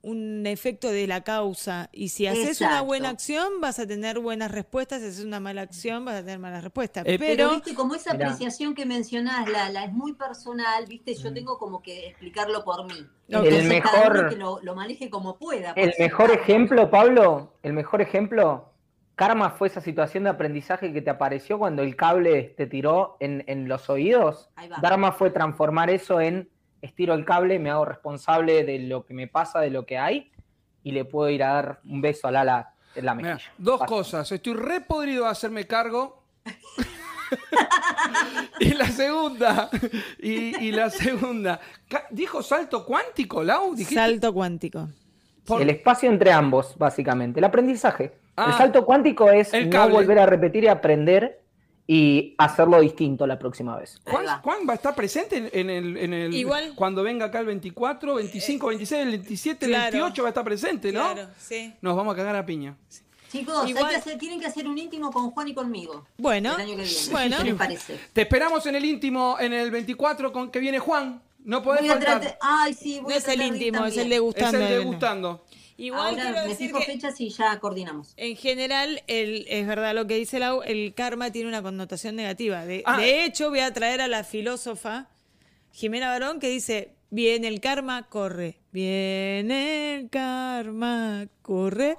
un 0.00 0.46
efecto 0.46 0.88
de 0.90 1.06
la 1.08 1.24
causa 1.24 1.90
y 1.92 2.10
si 2.10 2.26
haces 2.28 2.60
una 2.60 2.80
buena 2.82 3.08
acción 3.08 3.60
vas 3.60 3.80
a 3.80 3.86
tener 3.86 4.20
buenas 4.20 4.50
respuestas, 4.52 5.00
si 5.02 5.08
haces 5.08 5.24
una 5.24 5.40
mala 5.40 5.62
acción 5.62 6.04
vas 6.04 6.14
a 6.14 6.20
tener 6.20 6.38
malas 6.38 6.62
respuestas. 6.62 7.04
Eh, 7.04 7.18
Pero, 7.18 7.36
pero 7.36 7.50
viste, 7.50 7.74
como 7.74 7.94
esa 7.96 8.14
Mirá. 8.14 8.26
apreciación 8.26 8.74
que 8.74 8.86
mencionás, 8.86 9.48
la, 9.48 9.68
la 9.70 9.84
es 9.84 9.92
muy 9.92 10.14
personal, 10.14 10.86
viste, 10.86 11.14
yo 11.14 11.34
tengo 11.34 11.58
como 11.58 11.82
que 11.82 12.06
explicarlo 12.06 12.64
por 12.64 12.86
mí. 12.86 13.06
El 13.28 13.64
mejor- 13.64 14.16
uno 14.16 14.28
que 14.30 14.36
lo, 14.36 14.60
lo 14.62 14.74
maneje 14.76 15.10
como 15.10 15.36
pueda. 15.36 15.72
El 15.72 15.92
mejor 15.98 16.30
ejemplo, 16.30 16.88
Pablo, 16.90 17.52
el 17.64 17.72
mejor 17.74 18.00
ejemplo, 18.00 18.72
karma 19.18 19.50
fue 19.50 19.68
esa 19.68 19.80
situación 19.82 20.24
de 20.24 20.30
aprendizaje 20.30 20.92
que 20.94 21.02
te 21.02 21.10
apareció 21.10 21.58
cuando 21.58 21.82
el 21.82 21.94
cable 21.96 22.54
te 22.56 22.66
tiró 22.66 23.16
en, 23.20 23.44
en 23.48 23.68
los 23.68 23.90
oídos. 23.90 24.48
Dharma 24.80 25.12
fue 25.12 25.30
transformar 25.30 25.90
eso 25.90 26.20
en 26.22 26.48
estiro 26.80 27.12
el 27.14 27.24
cable, 27.26 27.58
me 27.58 27.68
hago 27.70 27.84
responsable 27.84 28.64
de 28.64 28.78
lo 28.78 29.04
que 29.04 29.12
me 29.12 29.26
pasa, 29.26 29.60
de 29.60 29.68
lo 29.70 29.84
que 29.84 29.98
hay, 29.98 30.30
y 30.84 30.92
le 30.92 31.04
puedo 31.04 31.28
ir 31.28 31.42
a 31.42 31.52
dar 31.52 31.80
un 31.84 32.00
beso 32.00 32.28
a 32.28 32.30
Lala 32.30 32.72
en 32.94 33.04
la 33.04 33.14
Mirá, 33.14 33.34
mejilla. 33.34 33.52
dos 33.58 33.84
cosas. 33.84 34.30
Estoy 34.32 34.54
re 34.54 34.80
podrido 34.80 35.24
de 35.24 35.30
hacerme 35.30 35.66
cargo. 35.66 36.22
y 38.60 38.72
la 38.74 38.86
segunda, 38.86 39.68
y, 40.18 40.56
y 40.64 40.72
la 40.72 40.88
segunda. 40.90 41.60
¿Dijo 42.10 42.42
salto 42.42 42.84
cuántico, 42.86 43.42
Lau? 43.42 43.74
¿Dijiste? 43.74 43.94
salto 43.96 44.32
cuántico. 44.32 44.88
Por- 45.44 45.60
El 45.62 45.70
espacio 45.70 46.08
entre 46.10 46.30
ambos, 46.32 46.76
básicamente. 46.78 47.40
El 47.40 47.44
aprendizaje. 47.44 48.16
Ah, 48.38 48.50
el 48.52 48.56
salto 48.58 48.84
cuántico 48.86 49.30
es 49.30 49.52
el 49.54 49.68
no 49.70 49.88
volver 49.88 50.18
a 50.18 50.26
repetir 50.26 50.64
y 50.64 50.68
aprender 50.68 51.40
y 51.86 52.34
hacerlo 52.38 52.80
distinto 52.80 53.26
la 53.26 53.38
próxima 53.38 53.76
vez. 53.76 53.98
Juan. 54.06 54.26
Juan 54.42 54.58
va 54.68 54.72
a 54.72 54.76
estar 54.76 54.94
presente 54.94 55.36
en, 55.38 55.48
en 55.52 55.70
el, 55.70 55.96
en 55.96 56.12
el- 56.12 56.34
Igual- 56.34 56.74
cuando 56.74 57.02
venga 57.02 57.26
acá 57.26 57.40
el 57.40 57.46
24, 57.46 58.14
25, 58.16 58.66
26, 58.68 59.02
el 59.02 59.08
27, 59.10 59.64
el 59.66 59.70
Claro. 59.72 59.90
28 59.92 60.22
va 60.22 60.28
a 60.28 60.30
estar 60.30 60.44
presente, 60.44 60.92
¿no? 60.92 61.12
Claro, 61.14 61.28
sí. 61.38 61.74
Nos 61.80 61.96
vamos 61.96 62.12
a 62.12 62.16
cagar 62.16 62.36
a 62.36 62.44
piña. 62.44 62.76
Chicos, 63.32 63.54
hay 63.64 63.70
Igual- 63.70 63.90
que 63.90 63.96
hacer- 63.96 64.18
tienen 64.18 64.38
que 64.40 64.46
hacer 64.46 64.66
un 64.68 64.76
íntimo 64.78 65.10
con 65.10 65.30
Juan 65.30 65.48
y 65.48 65.54
conmigo. 65.54 66.06
Bueno, 66.18 66.54
el 66.54 66.60
año 66.60 66.76
que 66.76 66.82
viene. 66.82 67.10
bueno. 67.10 67.36
¿Qué 67.38 67.44
les 67.44 67.54
parece? 67.54 67.98
Te 68.12 68.20
esperamos 68.22 68.64
en 68.66 68.74
el 68.76 68.84
íntimo 68.84 69.36
en 69.40 69.52
el 69.52 69.70
24 69.70 70.32
con 70.32 70.50
que 70.50 70.58
viene 70.60 70.78
Juan. 70.78 71.20
No 71.44 71.62
podés 71.62 71.80
Voy 71.82 71.90
a 71.90 71.92
faltar. 71.94 72.38
Ay, 72.42 72.74
sí, 72.74 73.00
voy 73.00 73.10
No 73.10 73.14
a 73.14 73.18
es 73.18 73.28
el 73.28 73.40
íntimo, 73.40 73.78
es 73.86 73.92
el 73.92 74.00
también. 74.00 74.08
degustando. 74.10 74.58
es 74.58 74.62
el 74.64 74.68
de- 74.70 74.78
degustando. 74.78 75.44
Igual 75.80 76.08
Ahora 76.10 76.22
quiero 76.22 76.36
me 76.42 76.48
decir 76.48 76.66
fijo 76.66 76.78
que 76.80 76.84
fechas 76.86 77.20
y 77.20 77.30
ya 77.30 77.58
coordinamos. 77.60 78.12
en 78.16 78.36
general, 78.36 79.02
el, 79.06 79.46
es 79.48 79.66
verdad 79.66 79.94
lo 79.94 80.06
que 80.08 80.16
dice 80.16 80.38
Lau, 80.40 80.60
el 80.62 80.92
karma 80.92 81.30
tiene 81.30 81.48
una 81.48 81.62
connotación 81.62 82.16
negativa. 82.16 82.66
De, 82.66 82.82
Ah. 82.84 82.98
de 82.98 83.24
hecho, 83.24 83.48
voy 83.48 83.60
a 83.60 83.72
traer 83.72 84.00
a 84.00 84.08
la 84.08 84.24
filósofa 84.24 85.08
Jimena 85.72 86.08
Barón 86.08 86.40
que 86.40 86.48
dice, 86.48 86.94
viene 87.10 87.46
el 87.48 87.60
karma, 87.60 88.08
corre. 88.08 88.58
Viene 88.72 89.94
el 89.96 90.10
karma, 90.10 91.26
corre. 91.42 91.96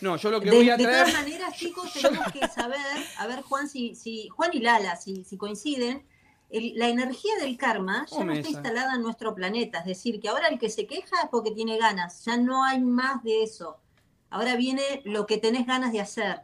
No, 0.00 0.16
yo 0.16 0.30
lo 0.30 0.40
que 0.40 0.50
De, 0.50 0.56
voy 0.56 0.68
a 0.70 0.76
de 0.76 0.84
traer. 0.84 1.06
todas 1.06 1.22
maneras, 1.22 1.56
chicos, 1.56 1.92
tenemos 2.02 2.32
que 2.32 2.46
saber, 2.48 2.78
a 3.18 3.26
ver, 3.26 3.42
Juan, 3.42 3.68
si, 3.68 3.94
si 3.94 4.28
Juan 4.28 4.50
y 4.52 4.58
Lala, 4.58 4.96
si, 4.96 5.22
si 5.24 5.36
coinciden, 5.36 6.02
el- 6.56 6.72
la 6.78 6.88
energía 6.88 7.32
del 7.40 7.56
karma 7.56 8.06
ya 8.10 8.16
no 8.24 8.32
está 8.32 8.48
instalada 8.62 8.94
en 8.94 9.02
nuestro 9.02 9.34
planeta. 9.34 9.78
Es 9.80 9.86
decir, 9.86 10.20
que 10.20 10.28
ahora 10.28 10.48
el 10.48 10.58
que 10.58 10.70
se 10.70 10.86
queja 10.86 11.22
es 11.22 11.28
porque 11.30 11.50
tiene 11.50 11.76
ganas, 11.78 12.24
ya 12.24 12.36
no 12.36 12.64
hay 12.64 12.80
más 12.80 13.22
de 13.22 13.42
eso. 13.42 13.78
Ahora 14.30 14.56
viene 14.56 15.02
lo 15.04 15.26
que 15.26 15.38
tenés 15.38 15.66
ganas 15.66 15.92
de 15.92 16.00
hacer. 16.00 16.42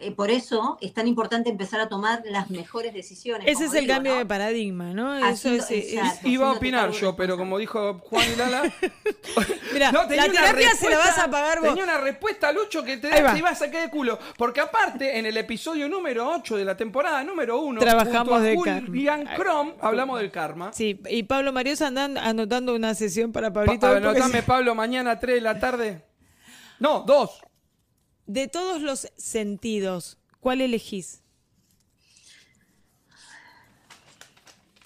Eh, 0.00 0.10
por 0.12 0.30
eso 0.30 0.78
es 0.80 0.92
tan 0.94 1.06
importante 1.06 1.50
empezar 1.50 1.80
a 1.80 1.88
tomar 1.88 2.22
las 2.24 2.50
mejores 2.50 2.92
decisiones. 2.94 3.46
Ese 3.46 3.66
es 3.66 3.74
el 3.74 3.82
digo, 3.82 3.94
cambio 3.94 4.12
¿no? 4.14 4.18
de 4.18 4.26
paradigma, 4.26 4.92
¿no? 4.94 5.12
Haciendo- 5.12 5.62
Eso 5.64 5.72
es, 5.74 5.84
es- 5.84 5.92
exacto. 5.94 6.28
Iba 6.28 6.48
a 6.48 6.52
opinar 6.52 6.90
yo, 6.90 7.14
pero 7.16 7.36
como 7.36 7.58
dijo 7.58 7.98
Juan 8.00 8.24
y 8.32 8.36
Lala. 8.36 8.62
Mira, 9.72 9.92
No, 9.92 10.06
tenía 10.06 10.26
la 10.26 10.32
terapia 10.32 10.70
se 10.74 10.90
la 10.90 10.96
vas 10.98 11.06
respuesta- 11.06 11.24
a 11.24 11.30
pagar 11.30 11.60
vos. 11.60 11.68
Tenía 11.68 11.84
una 11.84 11.98
respuesta, 11.98 12.52
Lucho, 12.52 12.82
que 12.84 12.96
te, 12.96 13.08
te 13.10 13.38
iba 13.38 13.50
a 13.50 13.54
sacar 13.54 13.82
de 13.82 13.90
culo. 13.90 14.18
Porque 14.36 14.60
aparte, 14.60 15.18
en 15.18 15.26
el 15.26 15.36
episodio 15.36 15.88
número 15.88 16.28
8 16.30 16.56
de 16.56 16.64
la 16.64 16.76
temporada 16.76 17.22
número 17.24 17.58
1, 17.60 17.80
Trabajamos 17.80 18.42
de 18.42 18.56
Julian 18.56 19.24
karma. 19.24 19.36
Crom, 19.44 19.72
hablamos 19.80 20.18
del 20.20 20.30
karma. 20.30 20.72
Sí, 20.72 21.00
y 21.08 21.22
Pablo 21.24 21.52
Mariosa 21.52 21.86
andan 21.88 22.18
anotando 22.18 22.74
una 22.74 22.94
sesión 22.94 23.32
para 23.32 23.52
Pa- 23.52 23.64
Pablito. 23.64 23.86
porque 23.86 23.96
anotame, 24.08 24.42
Pablo, 24.42 24.74
mañana 24.74 25.18
3 25.18 25.34
de 25.36 25.40
la 25.40 25.58
tarde. 25.60 26.04
No, 26.78 27.00
2. 27.06 27.42
De 28.30 28.46
todos 28.46 28.80
los 28.80 29.08
sentidos, 29.16 30.16
¿cuál 30.38 30.60
elegís? 30.60 31.20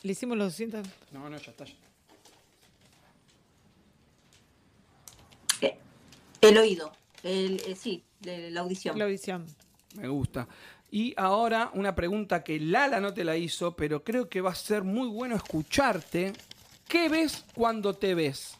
Le 0.01 0.13
hicimos 0.13 0.39
los 0.39 0.53
200. 0.53 0.87
No, 1.13 1.29
no, 1.29 1.37
ya 1.37 1.51
está. 1.51 1.67
ya. 1.67 1.75
Eh, 5.61 5.77
El 6.41 6.57
oído, 6.57 6.91
el, 7.23 7.61
eh, 7.67 7.77
sí, 7.77 8.03
la 8.23 8.63
audición. 8.63 8.99
La 8.99 9.05
audición. 9.05 9.45
Me 9.97 10.09
gusta. 10.09 10.49
Y 10.91 11.13
ahora 11.19 11.71
una 11.75 11.95
pregunta 11.95 12.43
que 12.43 12.59
Lala 12.59 12.99
no 12.99 13.13
te 13.13 13.25
la 13.25 13.37
hizo, 13.37 13.77
pero 13.77 14.03
creo 14.03 14.27
que 14.31 14.41
va 14.41 14.53
a 14.53 14.55
ser 14.55 14.85
muy 14.85 15.09
bueno 15.09 15.37
escucharte. 15.37 16.33
¿Qué 16.89 17.11
ves 17.11 17.45
cuando 17.55 17.93
te 17.93 18.15
ves? 18.15 18.57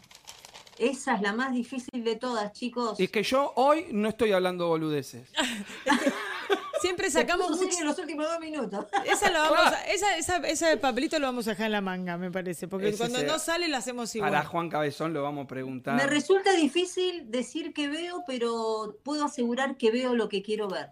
Esa 0.79 1.15
es 1.15 1.21
la 1.23 1.33
más 1.33 1.53
difícil 1.53 2.03
de 2.05 2.17
todas, 2.17 2.53
chicos. 2.53 2.99
Y 2.99 3.09
que 3.09 3.23
yo 3.23 3.53
hoy 3.57 3.87
no 3.93 4.09
estoy 4.09 4.33
hablando 4.33 4.67
boludeces. 4.69 5.29
Siempre 6.81 7.11
sacamos 7.11 7.51
mucho. 7.51 7.79
en 7.79 7.87
los 7.87 7.99
últimos 7.99 8.27
dos 8.27 8.39
minutos. 8.41 8.85
Esa 9.07 9.31
lo 9.31 9.39
vamos 9.39 9.59
a- 9.73 9.85
esa, 9.87 10.17
esa, 10.19 10.37
ese 10.47 10.77
papelito 10.77 11.19
lo 11.19 11.27
vamos 11.27 11.47
a 11.47 11.51
dejar 11.51 11.67
en 11.67 11.73
la 11.73 11.81
manga, 11.81 12.19
me 12.19 12.31
parece. 12.31 12.69
Porque 12.69 12.89
Ese 12.89 12.99
cuando 12.99 13.23
no 13.23 13.39
sale, 13.39 13.69
lo 13.69 13.77
hacemos 13.79 14.15
igual. 14.15 14.31
Para 14.33 14.45
Juan 14.45 14.69
Cabezón 14.69 15.15
lo 15.15 15.23
vamos 15.23 15.45
a 15.45 15.49
preguntar. 15.49 15.95
Me 15.97 16.07
resulta 16.07 16.53
difícil 16.53 17.31
decir 17.31 17.73
que 17.73 17.89
veo, 17.89 18.23
pero 18.27 18.99
puedo 19.03 19.25
asegurar 19.25 19.77
que 19.79 19.91
veo 19.91 20.15
lo 20.15 20.29
que 20.29 20.43
quiero 20.43 20.69
ver. 20.69 20.91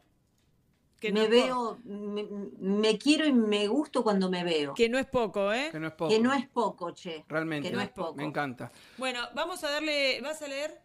Que 1.03 1.12
me 1.12 1.24
no- 1.24 1.28
veo, 1.28 1.78
me, 1.84 2.24
me 2.61 2.96
quiero 2.96 3.26
y 3.26 3.32
me 3.32 3.66
gusto 3.66 4.05
cuando 4.05 4.30
me 4.30 4.44
veo. 4.44 4.72
Que 4.74 4.88
no 4.88 4.98
es 4.98 5.07
poco, 5.07 5.53
¿eh? 5.53 5.68
Que 5.72 5.80
no 5.80 5.88
es 5.88 5.92
poco. 5.94 6.11
Que 6.11 6.20
no 6.20 6.32
es 6.32 6.46
poco, 6.46 6.92
che. 6.92 7.24
Realmente. 7.28 7.68
Que 7.68 7.74
no 7.74 7.82
es 7.82 7.88
poco. 7.90 8.14
Me 8.14 8.22
encanta. 8.24 8.70
Bueno, 8.98 9.18
vamos 9.34 9.64
a 9.64 9.70
darle. 9.70 10.20
¿Vas 10.22 10.40
a 10.42 10.46
leer 10.46 10.80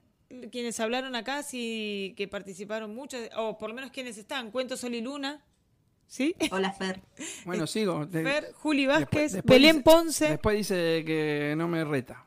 quienes 0.51 0.79
hablaron 0.79 1.15
acá? 1.15 1.43
Sí, 1.43 2.15
que 2.17 2.27
participaron 2.27 2.95
mucho. 2.95 3.15
O 3.37 3.59
por 3.59 3.69
lo 3.69 3.75
menos 3.75 3.91
quienes 3.91 4.17
están. 4.17 4.49
Cuento 4.49 4.75
Sol 4.75 4.95
y 4.95 5.01
Luna. 5.01 5.45
¿Sí? 6.07 6.35
Hola, 6.51 6.71
Fer. 6.73 6.99
Bueno, 7.45 7.67
sigo. 7.67 8.07
Fer, 8.11 8.53
Juli 8.53 8.87
Vázquez, 8.87 9.07
después- 9.09 9.33
después 9.33 9.55
Belén 9.59 9.75
dice- 9.77 9.83
Ponce. 9.83 10.29
Después 10.29 10.57
dice 10.57 11.03
que 11.05 11.53
no 11.55 11.67
me 11.67 11.85
reta. 11.85 12.25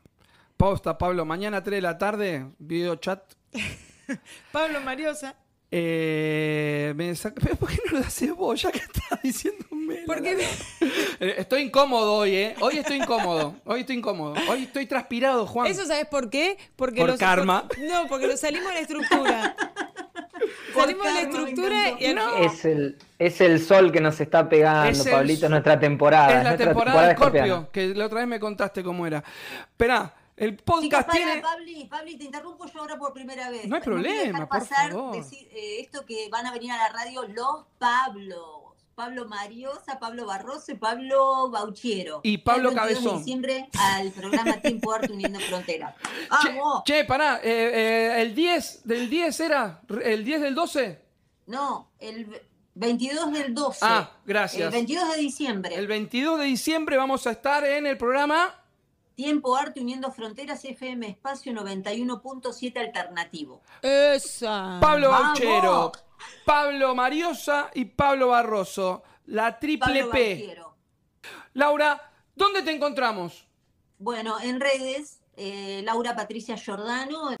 Posta, 0.55 0.97
Pablo, 0.97 1.25
mañana 1.25 1.61
3 1.61 1.77
de 1.77 1.81
la 1.81 1.97
tarde, 1.97 2.51
video 2.57 2.95
chat. 2.95 3.33
Pablo 4.51 4.79
Mariosa. 4.81 5.35
Eh, 5.73 6.93
me 6.97 7.15
saca- 7.15 7.41
¿Pero 7.43 7.55
¿Por 7.55 7.69
qué 7.69 7.77
no 7.91 7.99
lo 7.99 8.05
haces 8.05 8.35
vos? 8.35 8.61
Ya 8.61 8.71
que 8.71 8.79
estás 8.79 9.21
diciéndome. 9.23 10.03
Porque 10.05 10.37
Eh, 11.21 11.35
Estoy 11.37 11.61
incómodo 11.63 12.13
hoy, 12.13 12.35
¿eh? 12.35 12.55
Hoy 12.61 12.77
estoy 12.79 12.97
incómodo. 12.97 13.55
Hoy 13.65 13.81
estoy 13.81 13.97
incómodo. 13.97 14.33
Hoy 14.49 14.63
estoy 14.63 14.85
transpirado, 14.87 15.45
Juan. 15.45 15.67
¿Eso 15.67 15.85
sabes 15.85 16.07
por 16.07 16.29
qué? 16.29 16.57
Porque 16.75 16.99
Por 16.99 17.09
los- 17.11 17.19
karma. 17.19 17.67
por- 17.67 17.77
no, 17.79 18.07
porque 18.07 18.27
nos 18.27 18.39
salimos 18.39 18.67
de 18.69 18.73
la 18.73 18.79
estructura. 18.81 19.55
Salimos 20.73 21.05
de 21.05 21.13
la 21.13 21.21
estructura 21.21 21.89
y 21.99 22.13
No. 22.13 22.37
Es 22.37 22.65
el, 22.65 22.97
es 23.19 23.41
el 23.41 23.59
sol 23.63 23.91
que 23.91 23.99
nos 24.01 24.19
está 24.19 24.47
pegando, 24.49 24.89
Es 24.89 25.05
el 25.05 25.11
Pablito, 25.11 25.41
sol. 25.41 25.51
nuestra 25.51 25.79
temporada. 25.79 26.29
es 26.29 26.35
la 26.37 26.43
nuestra 26.43 26.65
temporada 26.67 27.07
de. 27.09 27.13
Scorpio, 27.15 27.69
que 27.71 27.87
la 27.93 28.05
otra 28.07 28.19
vez 28.19 28.27
me 28.27 28.39
contaste 28.39 28.81
cómo 28.81 29.05
era. 29.05 29.23
Esperá, 29.69 30.13
el 30.41 30.55
podcast 30.57 31.07
para, 31.07 31.19
tiene... 31.19 31.41
Pabli, 31.41 31.85
Pabli, 31.85 32.17
te 32.17 32.23
interrumpo 32.23 32.65
yo 32.65 32.79
ahora 32.79 32.97
por 32.97 33.13
primera 33.13 33.51
vez. 33.51 33.67
No 33.67 33.75
hay 33.75 33.81
voy 33.85 33.93
a 33.93 34.01
dejar 34.01 34.21
problema, 34.23 34.39
por 34.39 34.59
pasar 34.59 34.91
favor. 34.91 35.15
decir, 35.15 35.47
eh, 35.51 35.81
esto 35.81 36.03
que 36.03 36.29
van 36.29 36.47
a 36.47 36.51
venir 36.51 36.71
a 36.71 36.77
la 36.77 36.89
radio 36.89 37.27
los 37.27 37.65
Pablos. 37.77 38.61
Pablo 38.95 39.27
Mariosa, 39.27 39.99
Pablo 39.99 40.25
Barroso 40.25 40.71
y 40.71 40.75
Pablo 40.75 41.49
Bauchiero. 41.49 42.21
Y 42.23 42.39
Pablo 42.39 42.69
El 42.69 42.75
22 42.75 42.87
de 42.89 42.93
Cabezón. 42.95 43.17
diciembre 43.19 43.69
al 43.79 44.11
programa 44.11 44.61
Tiempo 44.61 44.91
Arte 44.91 45.13
Uniendo 45.13 45.39
Fronteras. 45.39 45.95
Che, 46.41 46.49
¡Vamos! 46.49 46.83
che, 46.85 47.05
pará, 47.05 47.39
eh, 47.43 47.71
eh, 47.73 48.21
el 48.21 48.33
10 48.33 48.81
del 48.83 49.09
10 49.09 49.39
era, 49.41 49.81
el 50.03 50.25
10 50.25 50.41
del 50.41 50.55
12. 50.55 51.01
No, 51.47 51.91
el 51.99 52.41
22 52.73 53.31
del 53.31 53.53
12. 53.53 53.79
Ah, 53.83 54.11
gracias. 54.25 54.65
El 54.65 54.71
22 54.71 55.15
de 55.15 55.17
diciembre. 55.17 55.75
El 55.75 55.87
22 55.87 56.39
de 56.39 56.45
diciembre 56.45 56.97
vamos 56.97 57.27
a 57.27 57.31
estar 57.31 57.63
en 57.63 57.85
el 57.85 57.97
programa 57.97 58.60
Tiempo 59.21 59.55
Arte 59.55 59.79
Uniendo 59.79 60.11
Fronteras 60.11 60.65
FM 60.65 61.07
Espacio 61.07 61.53
91.7 61.53 62.79
Alternativo. 62.79 63.61
Esa. 63.83 64.79
Pablo. 64.81 65.11
Bauchero, 65.11 65.91
Pablo 66.43 66.95
Mariosa 66.95 67.69
y 67.75 67.85
Pablo 67.85 68.29
Barroso, 68.29 69.03
la 69.27 69.59
triple 69.59 70.05
Pablo 70.05 70.09
P. 70.09 70.57
Laura, 71.53 72.01
¿dónde 72.35 72.63
te 72.63 72.71
encontramos? 72.71 73.45
Bueno, 73.99 74.39
en 74.41 74.59
redes, 74.59 75.21
eh, 75.37 75.83
Laura 75.85 76.15
Patricia 76.15 76.57
Giordano. 76.57 77.35